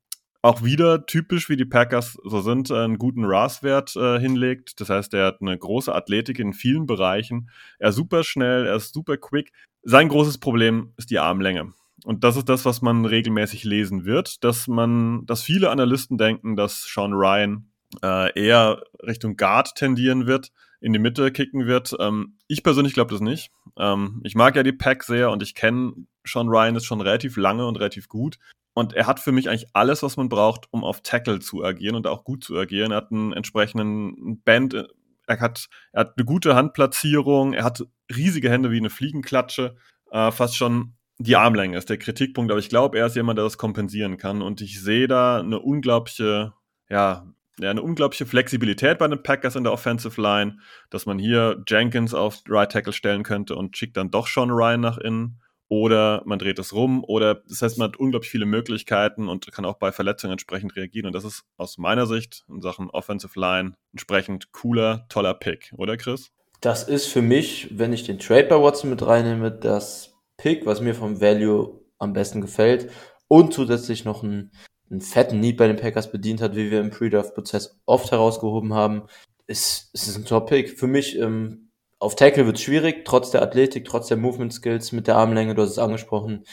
auch 0.47 0.63
wieder 0.63 1.05
typisch 1.05 1.49
wie 1.49 1.57
die 1.57 1.65
Packers 1.65 2.17
so 2.23 2.39
sind, 2.39 2.71
einen 2.71 2.97
guten 2.97 3.25
RAS-Wert 3.25 3.97
äh, 3.97 4.17
hinlegt. 4.17 4.79
Das 4.79 4.89
heißt, 4.89 5.13
er 5.13 5.25
hat 5.25 5.41
eine 5.41 5.57
große 5.57 5.93
Athletik 5.93 6.39
in 6.39 6.53
vielen 6.53 6.85
Bereichen. 6.85 7.49
Er 7.79 7.89
ist 7.89 7.95
super 7.95 8.23
schnell, 8.23 8.65
er 8.65 8.77
ist 8.77 8.93
super 8.93 9.17
quick. 9.17 9.51
Sein 9.83 10.07
großes 10.07 10.37
Problem 10.37 10.93
ist 10.95 11.11
die 11.11 11.19
Armlänge. 11.19 11.73
Und 12.05 12.23
das 12.23 12.37
ist 12.37 12.47
das, 12.47 12.63
was 12.63 12.81
man 12.81 13.03
regelmäßig 13.03 13.65
lesen 13.65 14.05
wird, 14.05 14.43
dass 14.45 14.67
man, 14.67 15.25
dass 15.25 15.43
viele 15.43 15.69
Analysten 15.69 16.17
denken, 16.17 16.55
dass 16.55 16.83
Sean 16.83 17.11
Ryan 17.11 17.69
äh, 18.01 18.31
eher 18.39 18.81
Richtung 19.05 19.35
Guard 19.35 19.75
tendieren 19.75 20.27
wird, 20.27 20.53
in 20.79 20.93
die 20.93 20.99
Mitte 20.99 21.31
kicken 21.31 21.67
wird. 21.67 21.93
Ähm, 21.99 22.37
ich 22.47 22.63
persönlich 22.63 22.93
glaube 22.93 23.11
das 23.11 23.19
nicht. 23.19 23.51
Ähm, 23.77 24.21
ich 24.23 24.35
mag 24.35 24.55
ja 24.55 24.63
die 24.63 24.71
Pack 24.71 25.03
sehr 25.03 25.29
und 25.29 25.43
ich 25.43 25.55
kenne 25.55 25.93
Sean 26.25 26.47
Ryan 26.47 26.75
ist 26.75 26.85
schon 26.85 27.01
relativ 27.01 27.35
lange 27.35 27.65
und 27.65 27.77
relativ 27.77 28.07
gut. 28.07 28.37
Und 28.77 28.93
er 28.93 29.07
hat 29.07 29.19
für 29.19 29.31
mich 29.31 29.49
eigentlich 29.49 29.69
alles, 29.73 30.03
was 30.03 30.17
man 30.17 30.29
braucht, 30.29 30.67
um 30.69 30.83
auf 30.83 31.01
Tackle 31.01 31.39
zu 31.39 31.63
agieren 31.63 31.95
und 31.95 32.05
auch 32.05 32.23
gut 32.23 32.43
zu 32.43 32.55
agieren. 32.55 32.91
Er 32.91 32.97
hat 32.97 33.11
einen 33.11 33.33
entsprechenden 33.33 34.43
Band, 34.43 34.75
er 35.25 35.39
hat, 35.39 35.67
er 35.93 36.01
hat 36.01 36.13
eine 36.15 36.25
gute 36.25 36.53
Handplatzierung, 36.53 37.53
er 37.53 37.63
hat 37.63 37.83
riesige 38.15 38.51
Hände 38.51 38.69
wie 38.69 38.77
eine 38.77 38.91
Fliegenklatsche, 38.91 39.77
äh, 40.11 40.31
fast 40.31 40.55
schon 40.55 40.93
die 41.17 41.35
Armlänge 41.35 41.75
ist 41.75 41.89
der 41.89 41.97
Kritikpunkt, 41.97 42.51
aber 42.51 42.59
ich 42.59 42.69
glaube, 42.69 42.99
er 42.99 43.07
ist 43.07 43.15
jemand, 43.15 43.39
der 43.39 43.45
das 43.45 43.57
kompensieren 43.57 44.17
kann. 44.17 44.43
Und 44.43 44.61
ich 44.61 44.79
sehe 44.79 45.07
da 45.07 45.39
eine 45.39 45.59
unglaubliche 45.59 46.53
ja, 46.87 47.25
eine 47.59 47.81
unglaubliche 47.81 48.27
Flexibilität 48.27 48.99
bei 48.99 49.07
den 49.07 49.23
Packers 49.23 49.55
in 49.55 49.63
der 49.63 49.73
Offensive 49.73 50.21
Line, 50.21 50.59
dass 50.91 51.07
man 51.07 51.17
hier 51.17 51.63
Jenkins 51.67 52.13
auf 52.13 52.43
Right 52.47 52.71
Tackle 52.71 52.93
stellen 52.93 53.23
könnte 53.23 53.55
und 53.55 53.75
schickt 53.75 53.97
dann 53.97 54.11
doch 54.11 54.27
Sean 54.27 54.51
Ryan 54.51 54.81
nach 54.81 54.99
innen. 54.99 55.41
Oder 55.69 56.21
man 56.25 56.39
dreht 56.39 56.59
es 56.59 56.73
rum. 56.73 57.03
Oder 57.03 57.35
das 57.47 57.61
heißt, 57.61 57.77
man 57.77 57.89
hat 57.89 57.97
unglaublich 57.97 58.31
viele 58.31 58.45
Möglichkeiten 58.45 59.27
und 59.27 59.51
kann 59.51 59.65
auch 59.65 59.77
bei 59.77 59.91
Verletzungen 59.91 60.33
entsprechend 60.33 60.75
reagieren. 60.75 61.07
Und 61.07 61.13
das 61.13 61.25
ist 61.25 61.43
aus 61.57 61.77
meiner 61.77 62.05
Sicht 62.05 62.45
in 62.47 62.61
Sachen 62.61 62.89
Offensive 62.89 63.39
Line 63.39 63.73
entsprechend 63.91 64.51
cooler, 64.51 65.05
toller 65.09 65.33
Pick, 65.33 65.73
oder 65.77 65.97
Chris? 65.97 66.31
Das 66.61 66.83
ist 66.83 67.07
für 67.07 67.21
mich, 67.21 67.77
wenn 67.77 67.93
ich 67.93 68.03
den 68.03 68.19
Trade 68.19 68.47
bei 68.47 68.61
Watson 68.61 68.89
mit 68.89 69.05
reinnehme, 69.05 69.51
das 69.51 70.15
Pick, 70.37 70.65
was 70.65 70.81
mir 70.81 70.95
vom 70.95 71.19
Value 71.21 71.81
am 71.99 72.13
besten 72.13 72.41
gefällt. 72.41 72.89
Und 73.27 73.53
zusätzlich 73.53 74.05
noch 74.05 74.23
ein 74.23 74.51
einen 74.89 75.01
fetten 75.01 75.39
Need 75.39 75.57
bei 75.57 75.67
den 75.67 75.77
Packers 75.77 76.11
bedient 76.11 76.41
hat, 76.41 76.55
wie 76.55 76.71
wir 76.71 76.79
im 76.79 76.89
Pre-Draft-Prozess 76.89 77.79
oft 77.85 78.11
herausgehoben 78.11 78.73
haben, 78.73 79.03
ist, 79.47 79.89
ist 79.93 80.15
ein 80.15 80.25
Top-Pick. 80.25 80.77
Für 80.77 80.87
mich 80.87 81.17
ähm, 81.17 81.66
auf 81.99 82.15
Tackle 82.15 82.45
wird 82.45 82.59
schwierig, 82.59 83.05
trotz 83.05 83.31
der 83.31 83.41
Athletik, 83.41 83.85
trotz 83.85 84.07
der 84.07 84.17
Movement-Skills 84.17 84.91
mit 84.91 85.07
der 85.07 85.15
Armlänge, 85.15 85.55
du 85.55 85.63
hast 85.63 85.71
es 85.71 85.79
angesprochen. 85.79 86.45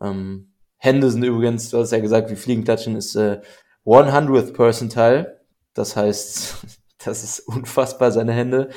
Ähm, 0.00 0.52
Hände 0.76 1.10
sind 1.10 1.22
übrigens, 1.24 1.70
du 1.70 1.78
hast 1.78 1.92
ja 1.92 1.98
gesagt, 1.98 2.30
wie 2.30 2.36
Fliegenklatschen 2.36 2.96
ist 2.96 3.14
äh, 3.16 3.40
100th 3.84 4.52
Percentile. 4.52 5.40
Das 5.74 5.96
heißt, 5.96 6.56
das 7.04 7.24
ist 7.24 7.40
unfassbar, 7.40 8.12
seine 8.12 8.32
Hände. 8.32 8.70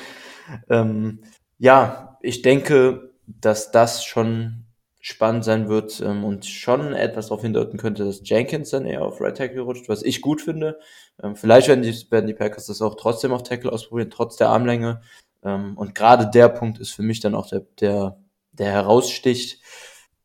Ähm, 0.68 1.22
ja, 1.58 2.18
ich 2.22 2.42
denke, 2.42 3.12
dass 3.26 3.70
das 3.70 4.04
schon 4.04 4.66
spannend 5.00 5.44
sein 5.44 5.68
wird 5.68 6.00
ähm, 6.00 6.24
und 6.24 6.46
schon 6.46 6.92
etwas 6.92 7.28
darauf 7.28 7.42
hindeuten 7.42 7.78
könnte, 7.78 8.04
dass 8.04 8.28
Jenkins 8.28 8.70
dann 8.70 8.86
eher 8.86 9.02
auf 9.02 9.20
Right 9.20 9.36
Tackle 9.36 9.60
rutscht, 9.60 9.88
was 9.88 10.02
ich 10.02 10.20
gut 10.20 10.40
finde. 10.40 10.80
Ähm, 11.22 11.36
vielleicht 11.36 11.68
werden 11.68 11.82
die, 11.82 11.94
werden 12.10 12.26
die 12.26 12.34
Packers 12.34 12.66
das 12.66 12.82
auch 12.82 12.96
trotzdem 12.96 13.32
auf 13.32 13.44
Tackle 13.44 13.72
ausprobieren, 13.72 14.10
trotz 14.10 14.36
der 14.36 14.48
Armlänge. 14.48 15.02
Ähm, 15.42 15.76
und 15.76 15.94
gerade 15.94 16.28
der 16.28 16.48
Punkt 16.48 16.78
ist 16.78 16.92
für 16.92 17.02
mich 17.02 17.20
dann 17.20 17.34
auch 17.34 17.48
der, 17.48 17.60
der, 17.80 18.18
der 18.52 18.70
heraussticht. 18.70 19.62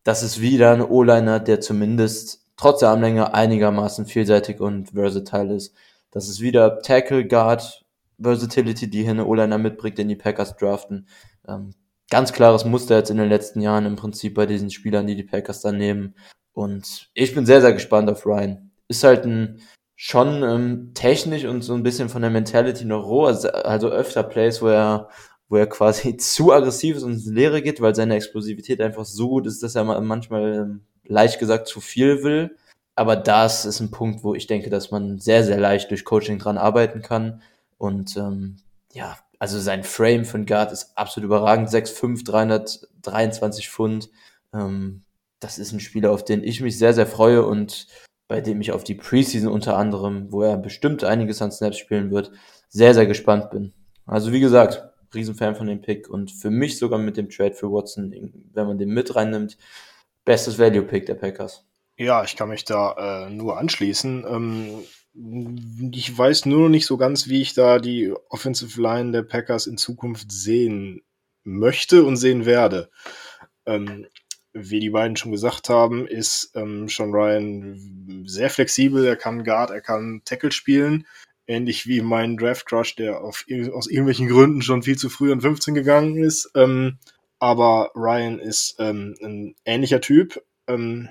Das 0.04 0.24
ist 0.24 0.42
wieder 0.42 0.72
ein 0.72 0.82
O-Liner, 0.82 1.40
der 1.40 1.62
zumindest 1.62 2.46
trotz 2.58 2.80
der 2.80 2.90
Armlänge 2.90 3.34
einigermaßen 3.34 4.06
vielseitig 4.06 4.60
und 4.60 4.92
versatile 4.92 5.56
ist. 5.56 5.76
Das 6.12 6.28
ist 6.28 6.42
wieder 6.42 6.80
Tackle, 6.80 7.28
Guard, 7.28 7.86
Versatility, 8.22 8.90
die 8.90 9.04
hier 9.04 9.12
eine 9.12 9.26
O-Liner 9.26 9.58
mitbringt, 9.58 9.98
den 9.98 10.10
die 10.10 10.16
Packers 10.16 10.56
draften. 10.58 11.08
Ähm, 11.48 11.74
ganz 12.10 12.34
klares 12.34 12.66
Muster 12.66 12.98
jetzt 12.98 13.10
in 13.10 13.18
den 13.18 13.30
letzten 13.30 13.62
Jahren 13.62 13.86
im 13.86 13.96
Prinzip 13.96 14.36
bei 14.36 14.46
diesen 14.46 14.70
Spielern, 14.70 15.08
die 15.08 15.16
die 15.16 15.24
Packers 15.24 15.62
dann 15.62 15.78
nehmen. 15.78 16.16
Und 16.54 17.10
ich 17.14 17.34
bin 17.34 17.46
sehr, 17.46 17.62
sehr 17.62 17.74
gespannt 17.74 18.10
auf 18.10 18.26
Ryan. 18.26 18.72
Ist 18.88 19.04
halt 19.04 19.26
ein 19.26 19.62
schon 20.04 20.42
ähm, 20.42 20.92
technisch 20.96 21.46
und 21.46 21.62
so 21.62 21.76
ein 21.76 21.84
bisschen 21.84 22.10
von 22.10 22.24
der 22.24 22.32
Mentality 22.32 22.86
noch 22.86 23.06
roh. 23.06 23.26
Also, 23.26 23.50
also 23.50 23.90
öfter 23.90 24.24
Plays, 24.24 24.60
wo 24.60 24.68
er, 24.68 25.10
wo 25.48 25.58
er 25.58 25.68
quasi 25.68 26.18
zu 26.18 26.52
aggressiv 26.52 26.98
ist 26.98 27.04
und 27.04 27.14
ins 27.14 27.28
Leere 27.28 27.62
geht, 27.62 27.82
weil 27.82 27.94
seine 27.94 28.16
Explosivität 28.16 28.82
einfach 28.82 29.06
so 29.06 29.30
gut 29.30 29.46
ist, 29.46 29.62
dass 29.62 29.76
er 29.76 29.84
manchmal 30.02 30.56
ähm, 30.56 30.82
leicht 31.06 31.38
gesagt 31.38 31.68
zu 31.68 31.82
viel 31.82 32.24
will. 32.24 32.58
Aber 32.96 33.16
das 33.16 33.64
ist 33.64 33.80
ein 33.80 33.92
Punkt, 33.92 34.24
wo 34.24 34.34
ich 34.34 34.48
denke, 34.48 34.72
dass 34.72 34.90
man 34.90 35.20
sehr, 35.20 35.44
sehr 35.44 35.60
leicht 35.60 35.92
durch 35.92 36.04
Coaching 36.04 36.40
dran 36.40 36.58
arbeiten 36.58 37.04
kann. 37.04 37.44
Und 37.78 38.18
ähm, 38.18 38.58
ja, 38.94 39.20
also 39.38 39.60
sein 39.60 39.84
Frame 39.84 40.26
von 40.26 40.48
Guard 40.48 40.72
ist 40.72 40.98
absolut 40.98 41.28
überragend. 41.28 41.70
6'5, 41.70 42.26
323 42.26 43.70
Pfund. 43.70 44.10
Ähm, 44.52 45.04
das 45.40 45.60
ist 45.60 45.74
ein 45.74 45.80
Spieler, 45.80 46.10
auf 46.10 46.26
den 46.26 46.44
ich 46.44 46.60
mich 46.60 46.80
sehr, 46.80 46.96
sehr 46.96 47.06
freue 47.06 47.46
und 47.46 47.86
bei 48.32 48.40
dem 48.40 48.62
ich 48.62 48.72
auf 48.72 48.86
die 48.86 48.96
Preseason 48.96 49.52
unter 49.52 49.76
anderem, 49.76 50.32
wo 50.32 50.42
er 50.42 50.56
bestimmt 50.56 51.04
einiges 51.04 51.42
an 51.42 51.52
Snaps 51.52 51.78
spielen 51.78 52.12
wird, 52.12 52.32
sehr, 52.70 52.94
sehr 52.94 53.06
gespannt 53.06 53.50
bin. 53.50 53.74
Also 54.06 54.32
wie 54.32 54.40
gesagt, 54.40 54.86
Riesenfan 55.14 55.58
von 55.58 55.68
dem 55.68 55.82
Pick 55.82 56.10
und 56.10 56.32
für 56.32 56.50
mich 56.50 56.80
sogar 56.80 56.98
mit 56.98 57.18
dem 57.18 57.30
Trade 57.30 57.54
für 57.54 57.70
Watson, 57.70 58.32
wenn 58.54 58.68
man 58.68 58.78
den 58.78 58.88
mit 58.88 59.14
reinnimmt, 59.18 59.58
bestes 60.24 60.58
Value-Pick 60.58 61.08
der 61.08 61.16
Packers. 61.16 61.66
Ja, 61.98 62.24
ich 62.24 62.38
kann 62.38 62.48
mich 62.48 62.64
da 62.64 63.26
äh, 63.26 63.30
nur 63.30 63.58
anschließen. 63.58 64.24
Ähm, 64.26 65.92
ich 65.92 66.18
weiß 66.18 66.46
nur 66.46 66.62
noch 66.62 66.70
nicht 66.70 66.86
so 66.86 66.96
ganz, 66.96 67.28
wie 67.28 67.42
ich 67.42 67.54
da 67.54 67.80
die 67.80 68.14
Offensive 68.30 68.82
Line 68.82 69.12
der 69.12 69.24
Packers 69.24 69.68
in 69.68 69.76
Zukunft 69.76 70.32
sehen 70.32 71.02
möchte 71.44 72.06
und 72.06 72.16
sehen 72.16 72.46
werde. 72.46 72.92
Ähm, 73.66 74.08
wie 74.54 74.80
die 74.80 74.90
beiden 74.90 75.16
schon 75.16 75.32
gesagt 75.32 75.70
haben, 75.70 76.08
ist 76.08 76.52
ähm, 76.56 76.88
Sean 76.90 77.14
Ryan 77.14 78.26
sehr 78.26 78.50
flexibel. 78.50 79.06
Er 79.06 79.16
kann 79.16 79.44
Guard, 79.44 79.72
er 79.72 79.82
kann 79.82 80.22
Tackle 80.26 80.52
spielen. 80.52 81.08
Ähnlich 81.48 81.88
wie 81.88 82.02
mein 82.02 82.38
Draft 82.38 82.66
Crush, 82.66 82.96
der 82.96 83.22
auf, 83.22 83.46
aus 83.74 83.88
irgendwelchen 83.88 84.28
Gründen 84.28 84.62
schon 84.62 84.84
viel 84.84 84.98
zu 84.98 85.10
früh 85.10 85.32
an 85.32 85.42
15 85.42 85.74
gegangen 85.74 86.18
ist. 86.18 86.52
Ähm, 86.56 86.98
aber 87.40 87.92
Ryan 87.96 88.40
ist 88.40 88.76
ähm, 88.80 89.16
ein 89.24 89.56
ähnlicher 89.66 90.02
Typ. 90.02 90.42
Ähm, 90.68 91.10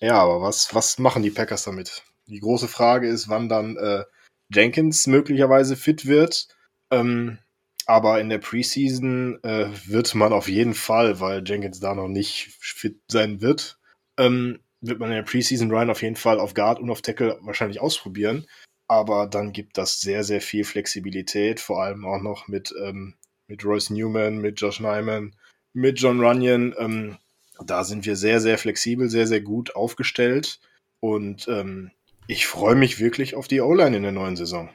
ja, 0.00 0.14
aber 0.14 0.40
was, 0.40 0.74
was 0.74 0.98
machen 0.98 1.22
die 1.22 1.30
Packers 1.30 1.64
damit? 1.64 2.02
Die 2.26 2.40
große 2.40 2.68
Frage 2.68 3.08
ist, 3.08 3.28
wann 3.28 3.48
dann 3.48 3.76
äh, 3.76 4.04
Jenkins 4.52 5.06
möglicherweise 5.06 5.76
fit 5.76 6.06
wird. 6.06 6.48
Ähm, 6.90 7.38
aber 7.86 8.20
in 8.20 8.28
der 8.28 8.38
Preseason 8.38 9.42
äh, 9.42 9.68
wird 9.86 10.14
man 10.14 10.32
auf 10.32 10.48
jeden 10.48 10.74
Fall, 10.74 11.20
weil 11.20 11.42
Jenkins 11.44 11.80
da 11.80 11.94
noch 11.94 12.08
nicht 12.08 12.48
fit 12.60 13.00
sein 13.08 13.40
wird, 13.40 13.78
ähm, 14.18 14.60
wird 14.80 14.98
man 15.00 15.10
in 15.10 15.16
der 15.16 15.22
Preseason 15.22 15.70
Ryan 15.70 15.90
auf 15.90 16.02
jeden 16.02 16.16
Fall 16.16 16.40
auf 16.40 16.54
Guard 16.54 16.78
und 16.80 16.90
auf 16.90 17.02
Tackle 17.02 17.38
wahrscheinlich 17.42 17.80
ausprobieren. 17.80 18.46
Aber 18.86 19.26
dann 19.26 19.52
gibt 19.52 19.78
das 19.78 20.00
sehr, 20.00 20.24
sehr 20.24 20.40
viel 20.40 20.64
Flexibilität, 20.64 21.60
vor 21.60 21.82
allem 21.82 22.04
auch 22.04 22.20
noch 22.20 22.48
mit, 22.48 22.74
ähm, 22.82 23.14
mit 23.46 23.64
Royce 23.64 23.90
Newman, 23.90 24.38
mit 24.38 24.60
Josh 24.60 24.80
Nyman, 24.80 25.34
mit 25.72 25.98
John 26.00 26.20
Runyon. 26.20 26.74
Ähm, 26.78 27.16
da 27.64 27.84
sind 27.84 28.04
wir 28.04 28.16
sehr, 28.16 28.40
sehr 28.40 28.58
flexibel, 28.58 29.08
sehr, 29.08 29.26
sehr 29.26 29.40
gut 29.40 29.74
aufgestellt. 29.74 30.60
Und 31.00 31.48
ähm, 31.48 31.90
ich 32.26 32.46
freue 32.46 32.74
mich 32.74 33.00
wirklich 33.00 33.34
auf 33.34 33.48
die 33.48 33.60
O-Line 33.60 33.96
in 33.96 34.02
der 34.02 34.12
neuen 34.12 34.36
Saison. 34.36 34.70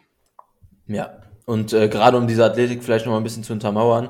Ja, 0.88 1.22
und 1.50 1.74
äh, 1.74 1.90
gerade 1.90 2.16
um 2.16 2.28
diese 2.28 2.46
Athletik 2.46 2.84
vielleicht 2.84 3.08
noch 3.08 3.14
mal 3.14 3.18
ein 3.18 3.24
bisschen 3.24 3.44
zu 3.44 3.54
untermauern, 3.54 4.10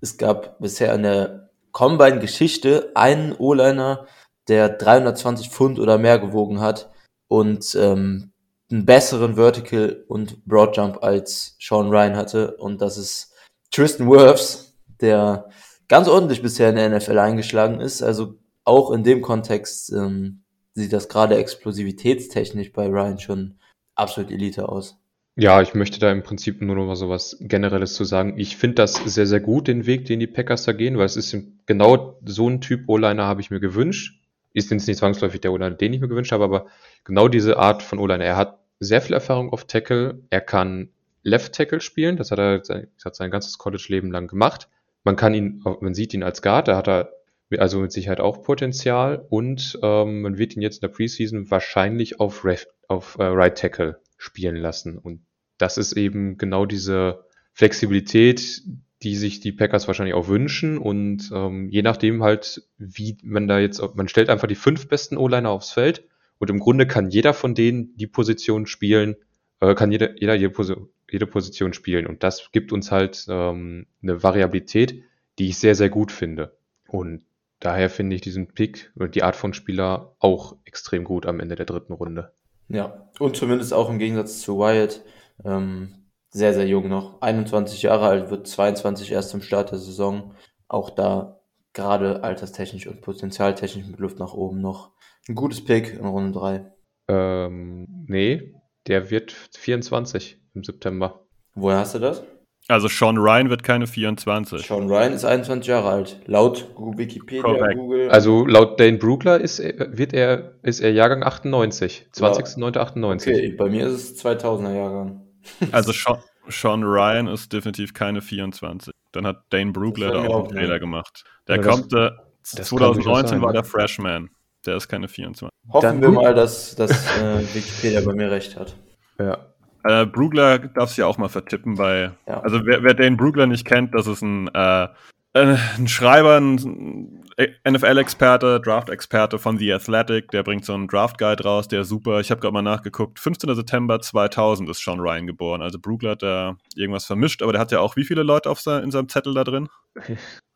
es 0.00 0.16
gab 0.16 0.60
bisher 0.60 0.94
in 0.94 1.02
der 1.02 1.50
Combine-Geschichte 1.72 2.92
einen 2.94 3.32
O-Liner, 3.32 4.06
der 4.46 4.68
320 4.68 5.50
Pfund 5.50 5.80
oder 5.80 5.98
mehr 5.98 6.20
gewogen 6.20 6.60
hat 6.60 6.88
und 7.26 7.74
ähm, 7.74 8.30
einen 8.70 8.86
besseren 8.86 9.34
Vertical 9.34 10.04
und 10.06 10.44
Broad 10.46 10.76
Jump 10.76 11.02
als 11.02 11.56
Sean 11.58 11.88
Ryan 11.88 12.14
hatte. 12.14 12.56
Und 12.58 12.80
das 12.80 12.96
ist 12.96 13.34
Tristan 13.72 14.08
Wirfs, 14.08 14.78
der 15.00 15.48
ganz 15.88 16.06
ordentlich 16.06 16.42
bisher 16.42 16.70
in 16.70 16.76
der 16.76 16.90
NFL 16.90 17.18
eingeschlagen 17.18 17.80
ist. 17.80 18.02
Also 18.02 18.34
auch 18.62 18.92
in 18.92 19.02
dem 19.02 19.20
Kontext 19.20 19.92
ähm, 19.92 20.44
sieht 20.74 20.92
das 20.92 21.08
gerade 21.08 21.38
explosivitätstechnisch 21.38 22.72
bei 22.72 22.86
Ryan 22.86 23.18
schon 23.18 23.58
absolut 23.96 24.30
Elite 24.30 24.68
aus. 24.68 24.96
Ja, 25.40 25.62
ich 25.62 25.72
möchte 25.72 26.00
da 26.00 26.10
im 26.10 26.24
Prinzip 26.24 26.60
nur 26.60 26.74
noch 26.74 26.84
mal 26.84 26.96
so 26.96 27.08
was 27.08 27.36
Generelles 27.38 27.94
zu 27.94 28.02
sagen. 28.02 28.34
Ich 28.38 28.56
finde 28.56 28.74
das 28.74 28.94
sehr, 28.94 29.24
sehr 29.24 29.38
gut, 29.38 29.68
den 29.68 29.86
Weg, 29.86 30.04
den 30.06 30.18
die 30.18 30.26
Packers 30.26 30.64
da 30.64 30.72
gehen, 30.72 30.98
weil 30.98 31.06
es 31.06 31.16
ist 31.16 31.36
genau 31.64 32.18
so 32.24 32.50
ein 32.50 32.60
Typ 32.60 32.88
O-Liner 32.88 33.24
habe 33.24 33.40
ich 33.40 33.52
mir 33.52 33.60
gewünscht. 33.60 34.20
Ist 34.52 34.72
jetzt 34.72 34.88
nicht 34.88 34.96
zwangsläufig 34.98 35.40
der 35.40 35.52
O-Liner, 35.52 35.76
den 35.76 35.92
ich 35.92 36.00
mir 36.00 36.08
gewünscht 36.08 36.32
habe, 36.32 36.42
aber 36.42 36.66
genau 37.04 37.28
diese 37.28 37.56
Art 37.56 37.84
von 37.84 38.00
O-Liner. 38.00 38.24
Er 38.24 38.36
hat 38.36 38.58
sehr 38.80 39.00
viel 39.00 39.14
Erfahrung 39.14 39.52
auf 39.52 39.64
Tackle. 39.64 40.20
Er 40.28 40.40
kann 40.40 40.88
Left 41.22 41.54
Tackle 41.54 41.80
spielen. 41.80 42.16
Das 42.16 42.32
hat 42.32 42.40
er 42.40 42.58
das 42.58 43.04
hat 43.04 43.14
sein 43.14 43.30
ganzes 43.30 43.58
College-Leben 43.58 44.10
lang 44.10 44.26
gemacht. 44.26 44.68
Man 45.04 45.14
kann 45.14 45.34
ihn, 45.34 45.62
man 45.80 45.94
sieht 45.94 46.14
ihn 46.14 46.24
als 46.24 46.42
Guard. 46.42 46.66
Da 46.66 46.76
hat 46.76 46.88
er 46.88 47.12
also 47.58 47.78
mit 47.78 47.92
Sicherheit 47.92 48.18
auch 48.18 48.42
Potenzial 48.42 49.24
und 49.30 49.78
ähm, 49.84 50.22
man 50.22 50.36
wird 50.36 50.56
ihn 50.56 50.62
jetzt 50.62 50.78
in 50.78 50.88
der 50.88 50.88
Preseason 50.88 51.48
wahrscheinlich 51.48 52.18
auf, 52.18 52.44
Ref, 52.44 52.66
auf 52.88 53.18
äh, 53.20 53.22
Right 53.22 53.56
Tackle 53.56 54.00
spielen 54.16 54.56
lassen. 54.56 54.98
Und 54.98 55.20
das 55.58 55.76
ist 55.76 55.92
eben 55.92 56.38
genau 56.38 56.66
diese 56.66 57.24
Flexibilität, 57.52 58.62
die 59.02 59.16
sich 59.16 59.40
die 59.40 59.52
Packers 59.52 59.86
wahrscheinlich 59.86 60.14
auch 60.14 60.28
wünschen. 60.28 60.78
Und 60.78 61.30
ähm, 61.32 61.68
je 61.68 61.82
nachdem 61.82 62.22
halt, 62.22 62.62
wie 62.78 63.16
man 63.22 63.46
da 63.46 63.58
jetzt, 63.58 63.82
man 63.94 64.08
stellt 64.08 64.30
einfach 64.30 64.48
die 64.48 64.54
fünf 64.54 64.88
besten 64.88 65.16
O-Liner 65.16 65.50
aufs 65.50 65.72
Feld 65.72 66.04
und 66.38 66.50
im 66.50 66.58
Grunde 66.58 66.86
kann 66.86 67.10
jeder 67.10 67.34
von 67.34 67.54
denen 67.54 67.96
die 67.96 68.06
Position 68.06 68.66
spielen, 68.66 69.16
äh, 69.60 69.74
kann 69.74 69.92
jeder, 69.92 70.18
jeder 70.20 70.34
jede, 70.34 70.50
Position, 70.50 70.88
jede 71.10 71.26
Position 71.26 71.72
spielen. 71.72 72.06
Und 72.06 72.22
das 72.22 72.50
gibt 72.52 72.72
uns 72.72 72.90
halt 72.90 73.26
ähm, 73.28 73.86
eine 74.02 74.22
Variabilität, 74.22 75.02
die 75.38 75.48
ich 75.48 75.58
sehr, 75.58 75.74
sehr 75.74 75.90
gut 75.90 76.12
finde. 76.12 76.56
Und 76.86 77.24
daher 77.60 77.90
finde 77.90 78.16
ich 78.16 78.22
diesen 78.22 78.48
Pick 78.48 78.92
und 78.94 79.14
die 79.14 79.22
Art 79.22 79.36
von 79.36 79.52
Spieler 79.52 80.14
auch 80.18 80.56
extrem 80.64 81.04
gut 81.04 81.26
am 81.26 81.40
Ende 81.40 81.56
der 81.56 81.66
dritten 81.66 81.92
Runde. 81.92 82.32
Ja, 82.68 83.08
und 83.18 83.36
zumindest 83.36 83.72
auch 83.72 83.90
im 83.90 83.98
Gegensatz 83.98 84.40
zu 84.40 84.58
Wyatt, 84.58 85.02
ähm, 85.44 86.10
sehr, 86.30 86.54
sehr 86.54 86.66
jung 86.66 86.88
noch. 86.88 87.20
21 87.22 87.82
Jahre 87.82 88.06
alt, 88.06 88.30
wird 88.30 88.46
22 88.46 89.12
erst 89.12 89.34
im 89.34 89.42
Start 89.42 89.70
der 89.70 89.78
Saison. 89.78 90.34
Auch 90.68 90.90
da 90.90 91.40
gerade 91.72 92.22
alterstechnisch 92.22 92.86
und 92.86 93.00
potenzialtechnisch 93.00 93.86
mit 93.86 93.98
Luft 93.98 94.18
nach 94.18 94.34
oben 94.34 94.60
noch 94.60 94.92
ein 95.28 95.34
gutes 95.34 95.64
Pick 95.64 95.94
in 95.94 96.06
Runde 96.06 96.38
3. 96.38 96.72
Ähm, 97.08 98.04
nee, 98.06 98.54
der 98.86 99.10
wird 99.10 99.32
24 99.32 100.40
im 100.54 100.64
September. 100.64 101.26
Woher 101.54 101.78
hast 101.78 101.94
du 101.94 101.98
das? 101.98 102.22
Also 102.66 102.88
Sean 102.88 103.16
Ryan 103.16 103.48
wird 103.48 103.62
keine 103.62 103.86
24. 103.86 104.66
Sean 104.66 104.88
Ryan 104.88 105.14
ist 105.14 105.24
21 105.24 105.66
Jahre 105.66 105.88
alt. 105.88 106.20
Laut 106.26 106.68
Wikipedia, 106.76 107.42
Correct. 107.42 107.78
Google. 107.78 108.10
Also 108.10 108.44
laut 108.44 108.78
Dane 108.78 108.98
Brugler 108.98 109.40
ist 109.40 109.58
er, 109.58 109.96
wird 109.96 110.12
er, 110.12 110.58
ist 110.62 110.80
er 110.80 110.92
Jahrgang 110.92 111.22
98. 111.22 112.08
20.09.98. 112.12 113.30
Okay, 113.30 113.54
bei 113.56 113.70
mir 113.70 113.86
ist 113.86 113.94
es 113.94 114.24
2000er 114.24 114.74
Jahrgang. 114.74 115.27
Also 115.72 115.92
Sean, 115.92 116.18
Sean, 116.48 116.82
Ryan 116.82 117.26
ist 117.26 117.52
definitiv 117.52 117.94
keine 117.94 118.22
24. 118.22 118.94
Dann 119.12 119.26
hat 119.26 119.42
Dane 119.50 119.72
Brugler 119.72 120.12
da 120.12 120.26
auch 120.26 120.48
einen 120.48 120.58
Fehler 120.58 120.78
gemacht. 120.78 121.24
Der 121.46 121.56
ja, 121.56 121.62
kommt, 121.62 121.92
äh, 121.92 122.10
2019 122.42 123.28
sein, 123.28 123.42
war 123.42 123.52
der 123.52 123.64
Freshman. 123.64 124.30
Der 124.66 124.76
ist 124.76 124.88
keine 124.88 125.08
24. 125.08 125.48
Hoffen 125.70 125.82
Dann 125.82 126.00
wir 126.00 126.10
mal, 126.10 126.34
dass, 126.34 126.74
dass 126.74 126.90
äh, 127.18 127.40
Wikipedia 127.54 128.00
bei 128.00 128.12
mir 128.12 128.30
recht 128.30 128.56
hat. 128.56 128.74
Ja. 129.18 129.46
Äh, 129.84 130.06
Brugler 130.06 130.58
darf 130.58 130.90
sich 130.90 130.98
ja 130.98 131.06
auch 131.06 131.18
mal 131.18 131.28
vertippen 131.28 131.76
bei. 131.76 132.12
Ja. 132.26 132.40
Also 132.40 132.64
wer, 132.66 132.82
wer 132.82 132.94
Dane 132.94 133.16
Brugler 133.16 133.46
nicht 133.46 133.64
kennt, 133.64 133.94
das 133.94 134.06
ist 134.06 134.22
ein, 134.22 134.48
äh, 134.54 134.88
ein 135.34 135.88
Schreiber, 135.88 136.38
ein 136.38 137.24
NFL-Experte, 137.38 138.60
Draft-Experte 138.60 139.38
von 139.38 139.58
The 139.58 139.72
Athletic, 139.72 140.30
der 140.32 140.42
bringt 140.42 140.64
so 140.64 140.74
einen 140.74 140.88
Draft-Guide 140.88 141.44
raus, 141.44 141.68
der 141.68 141.82
ist 141.82 141.88
super. 141.88 142.18
Ich 142.18 142.32
habe 142.32 142.40
gerade 142.40 142.52
mal 142.52 142.62
nachgeguckt. 142.62 143.20
15. 143.20 143.54
September 143.54 144.00
2000 144.00 144.68
ist 144.68 144.82
Sean 144.82 144.98
Ryan 144.98 145.28
geboren. 145.28 145.62
Also 145.62 145.78
Brugler 145.78 146.12
hat 146.12 146.22
da 146.22 146.56
irgendwas 146.74 147.04
vermischt, 147.04 147.42
aber 147.42 147.52
der 147.52 147.60
hat 147.60 147.70
ja 147.70 147.78
auch 147.78 147.94
wie 147.94 148.04
viele 148.04 148.24
Leute 148.24 148.50
auf 148.50 148.60
sein, 148.60 148.82
in 148.82 148.90
seinem 148.90 149.08
Zettel 149.08 149.34
da 149.34 149.44
drin? 149.44 149.68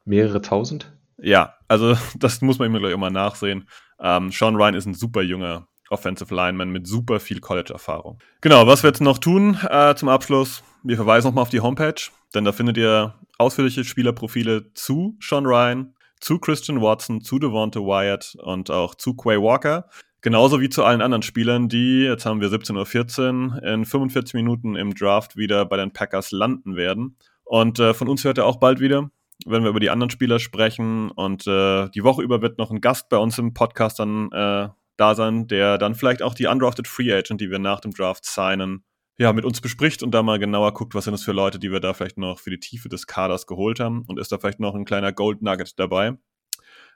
Mehrere 0.05 0.41
tausend? 0.41 0.93
Ja, 1.19 1.55
also 1.69 1.97
das 2.19 2.41
muss 2.41 2.59
man 2.59 2.67
immer 2.67 2.81
gleich 2.81 2.93
immer 2.93 3.11
nachsehen. 3.11 3.69
Ähm, 4.01 4.33
Sean 4.33 4.57
Ryan 4.57 4.75
ist 4.75 4.87
ein 4.87 4.95
super 4.95 5.23
junger 5.23 5.69
Offensive 5.89 6.35
Lineman 6.35 6.71
mit 6.71 6.89
super 6.89 7.21
viel 7.21 7.39
College-Erfahrung. 7.39 8.19
Genau, 8.41 8.67
was 8.67 8.83
wir 8.83 8.89
jetzt 8.89 9.01
noch 9.01 9.19
tun 9.19 9.57
äh, 9.69 9.95
zum 9.95 10.09
Abschluss? 10.09 10.65
Wir 10.83 10.97
verweisen 10.97 11.29
nochmal 11.29 11.43
auf 11.43 11.51
die 11.51 11.61
Homepage, 11.61 12.11
denn 12.35 12.45
da 12.45 12.51
findet 12.51 12.77
ihr 12.77 13.15
ausführliche 13.39 13.85
Spielerprofile 13.85 14.73
zu 14.75 15.17
Sean 15.21 15.47
Ryan, 15.47 15.95
zu 16.23 16.39
Christian 16.39 16.81
Watson, 16.81 17.21
zu 17.21 17.39
Devonta 17.39 17.81
Wyatt 17.81 18.37
und 18.43 18.71
auch 18.71 18.95
zu 18.95 19.15
Quay 19.15 19.39
Walker. 19.43 19.89
Genauso 20.21 20.61
wie 20.61 20.69
zu 20.69 20.85
allen 20.85 21.03
anderen 21.03 21.23
Spielern, 21.23 21.69
die, 21.69 22.05
jetzt 22.05 22.25
haben 22.25 22.41
wir 22.41 22.49
17.14 22.49 23.57
Uhr, 23.57 23.63
in 23.65 23.85
45 23.85 24.35
Minuten 24.35 24.77
im 24.77 24.95
Draft 24.95 25.37
wieder 25.37 25.67
bei 25.67 25.77
den 25.77 25.93
Packers 25.93 26.31
landen 26.31 26.77
werden. 26.77 27.17
Und 27.43 27.81
äh, 27.81 27.93
von 27.93 28.09
uns 28.09 28.23
hört 28.23 28.39
er 28.39 28.47
auch 28.47 28.61
bald 28.61 28.79
wieder, 28.79 29.11
wenn 29.47 29.65
wir 29.65 29.71
über 29.71 29.81
die 29.81 29.91
anderen 29.91 30.11
Spieler 30.11 30.39
sprechen. 30.39 31.11
Und 31.11 31.49
äh, 31.49 31.89
die 31.89 32.05
Woche 32.05 32.23
über 32.23 32.41
wird 32.41 32.57
noch 32.57 32.71
ein 32.71 32.81
Gast 32.81 33.09
bei 33.09 33.17
uns 33.17 33.37
im 33.39 33.53
Podcast 33.53 33.99
dann 33.99 34.31
äh, 34.31 34.69
da 34.97 35.15
sein, 35.17 35.49
der 35.49 35.77
dann 35.77 35.97
vielleicht 35.97 36.23
auch 36.23 36.35
die 36.35 36.47
undrafted 36.47 36.87
Free 36.87 37.13
Agent, 37.13 37.41
die 37.41 37.51
wir 37.51 37.59
nach 37.59 37.81
dem 37.81 37.93
Draft 37.93 38.25
signen, 38.25 38.85
ja, 39.19 39.33
mit 39.33 39.45
uns 39.45 39.61
bespricht 39.61 40.03
und 40.03 40.13
da 40.13 40.23
mal 40.23 40.39
genauer 40.39 40.75
guckt, 40.75 40.95
was 40.95 41.05
sind 41.05 41.13
das 41.13 41.23
für 41.23 41.33
Leute, 41.33 41.59
die 41.59 41.71
wir 41.71 41.81
da 41.81 41.93
vielleicht 41.93 42.19
noch 42.19 42.39
für 42.39 42.51
die 42.51 42.61
Tiefe 42.61 42.89
des 42.89 43.07
Kaders 43.07 43.47
geholt 43.47 43.81
haben 43.81 44.05
und 44.07 44.19
ist 44.19 44.33
da 44.33 44.39
vielleicht 44.39 44.61
noch 44.61 44.75
ein 44.75 44.85
kleiner 44.85 45.13
Gold 45.13 45.43
Nugget 45.43 45.79
dabei. 45.79 46.17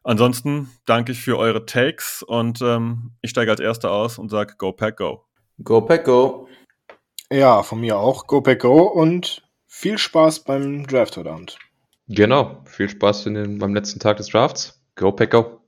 Ansonsten 0.02 0.70
danke 0.86 1.12
ich 1.12 1.20
für 1.20 1.36
eure 1.36 1.66
Takes 1.66 2.22
und 2.22 2.62
ähm, 2.62 3.12
ich 3.22 3.30
steige 3.30 3.50
als 3.50 3.60
Erster 3.60 3.90
aus 3.90 4.18
und 4.18 4.30
sage 4.30 4.54
Go 4.56 4.72
Pack 4.72 4.98
Go. 4.98 5.24
Go 5.62 5.80
Pack 5.80 6.04
Go. 6.04 6.48
Ja, 7.30 7.62
von 7.62 7.80
mir 7.80 7.98
auch 7.98 8.26
Go 8.26 8.40
Pack 8.40 8.60
Go 8.60 8.82
und 8.82 9.42
viel 9.66 9.98
Spaß 9.98 10.44
beim 10.44 10.86
Draft 10.86 11.16
heute 11.16 11.32
Abend. 11.32 11.58
Genau, 12.08 12.62
viel 12.66 12.88
Spaß 12.88 13.24
den, 13.24 13.58
beim 13.58 13.74
letzten 13.74 13.98
Tag 13.98 14.18
des 14.18 14.28
Drafts. 14.28 14.80
Go 14.94 15.10
Pack 15.10 15.32
Go. 15.32 15.60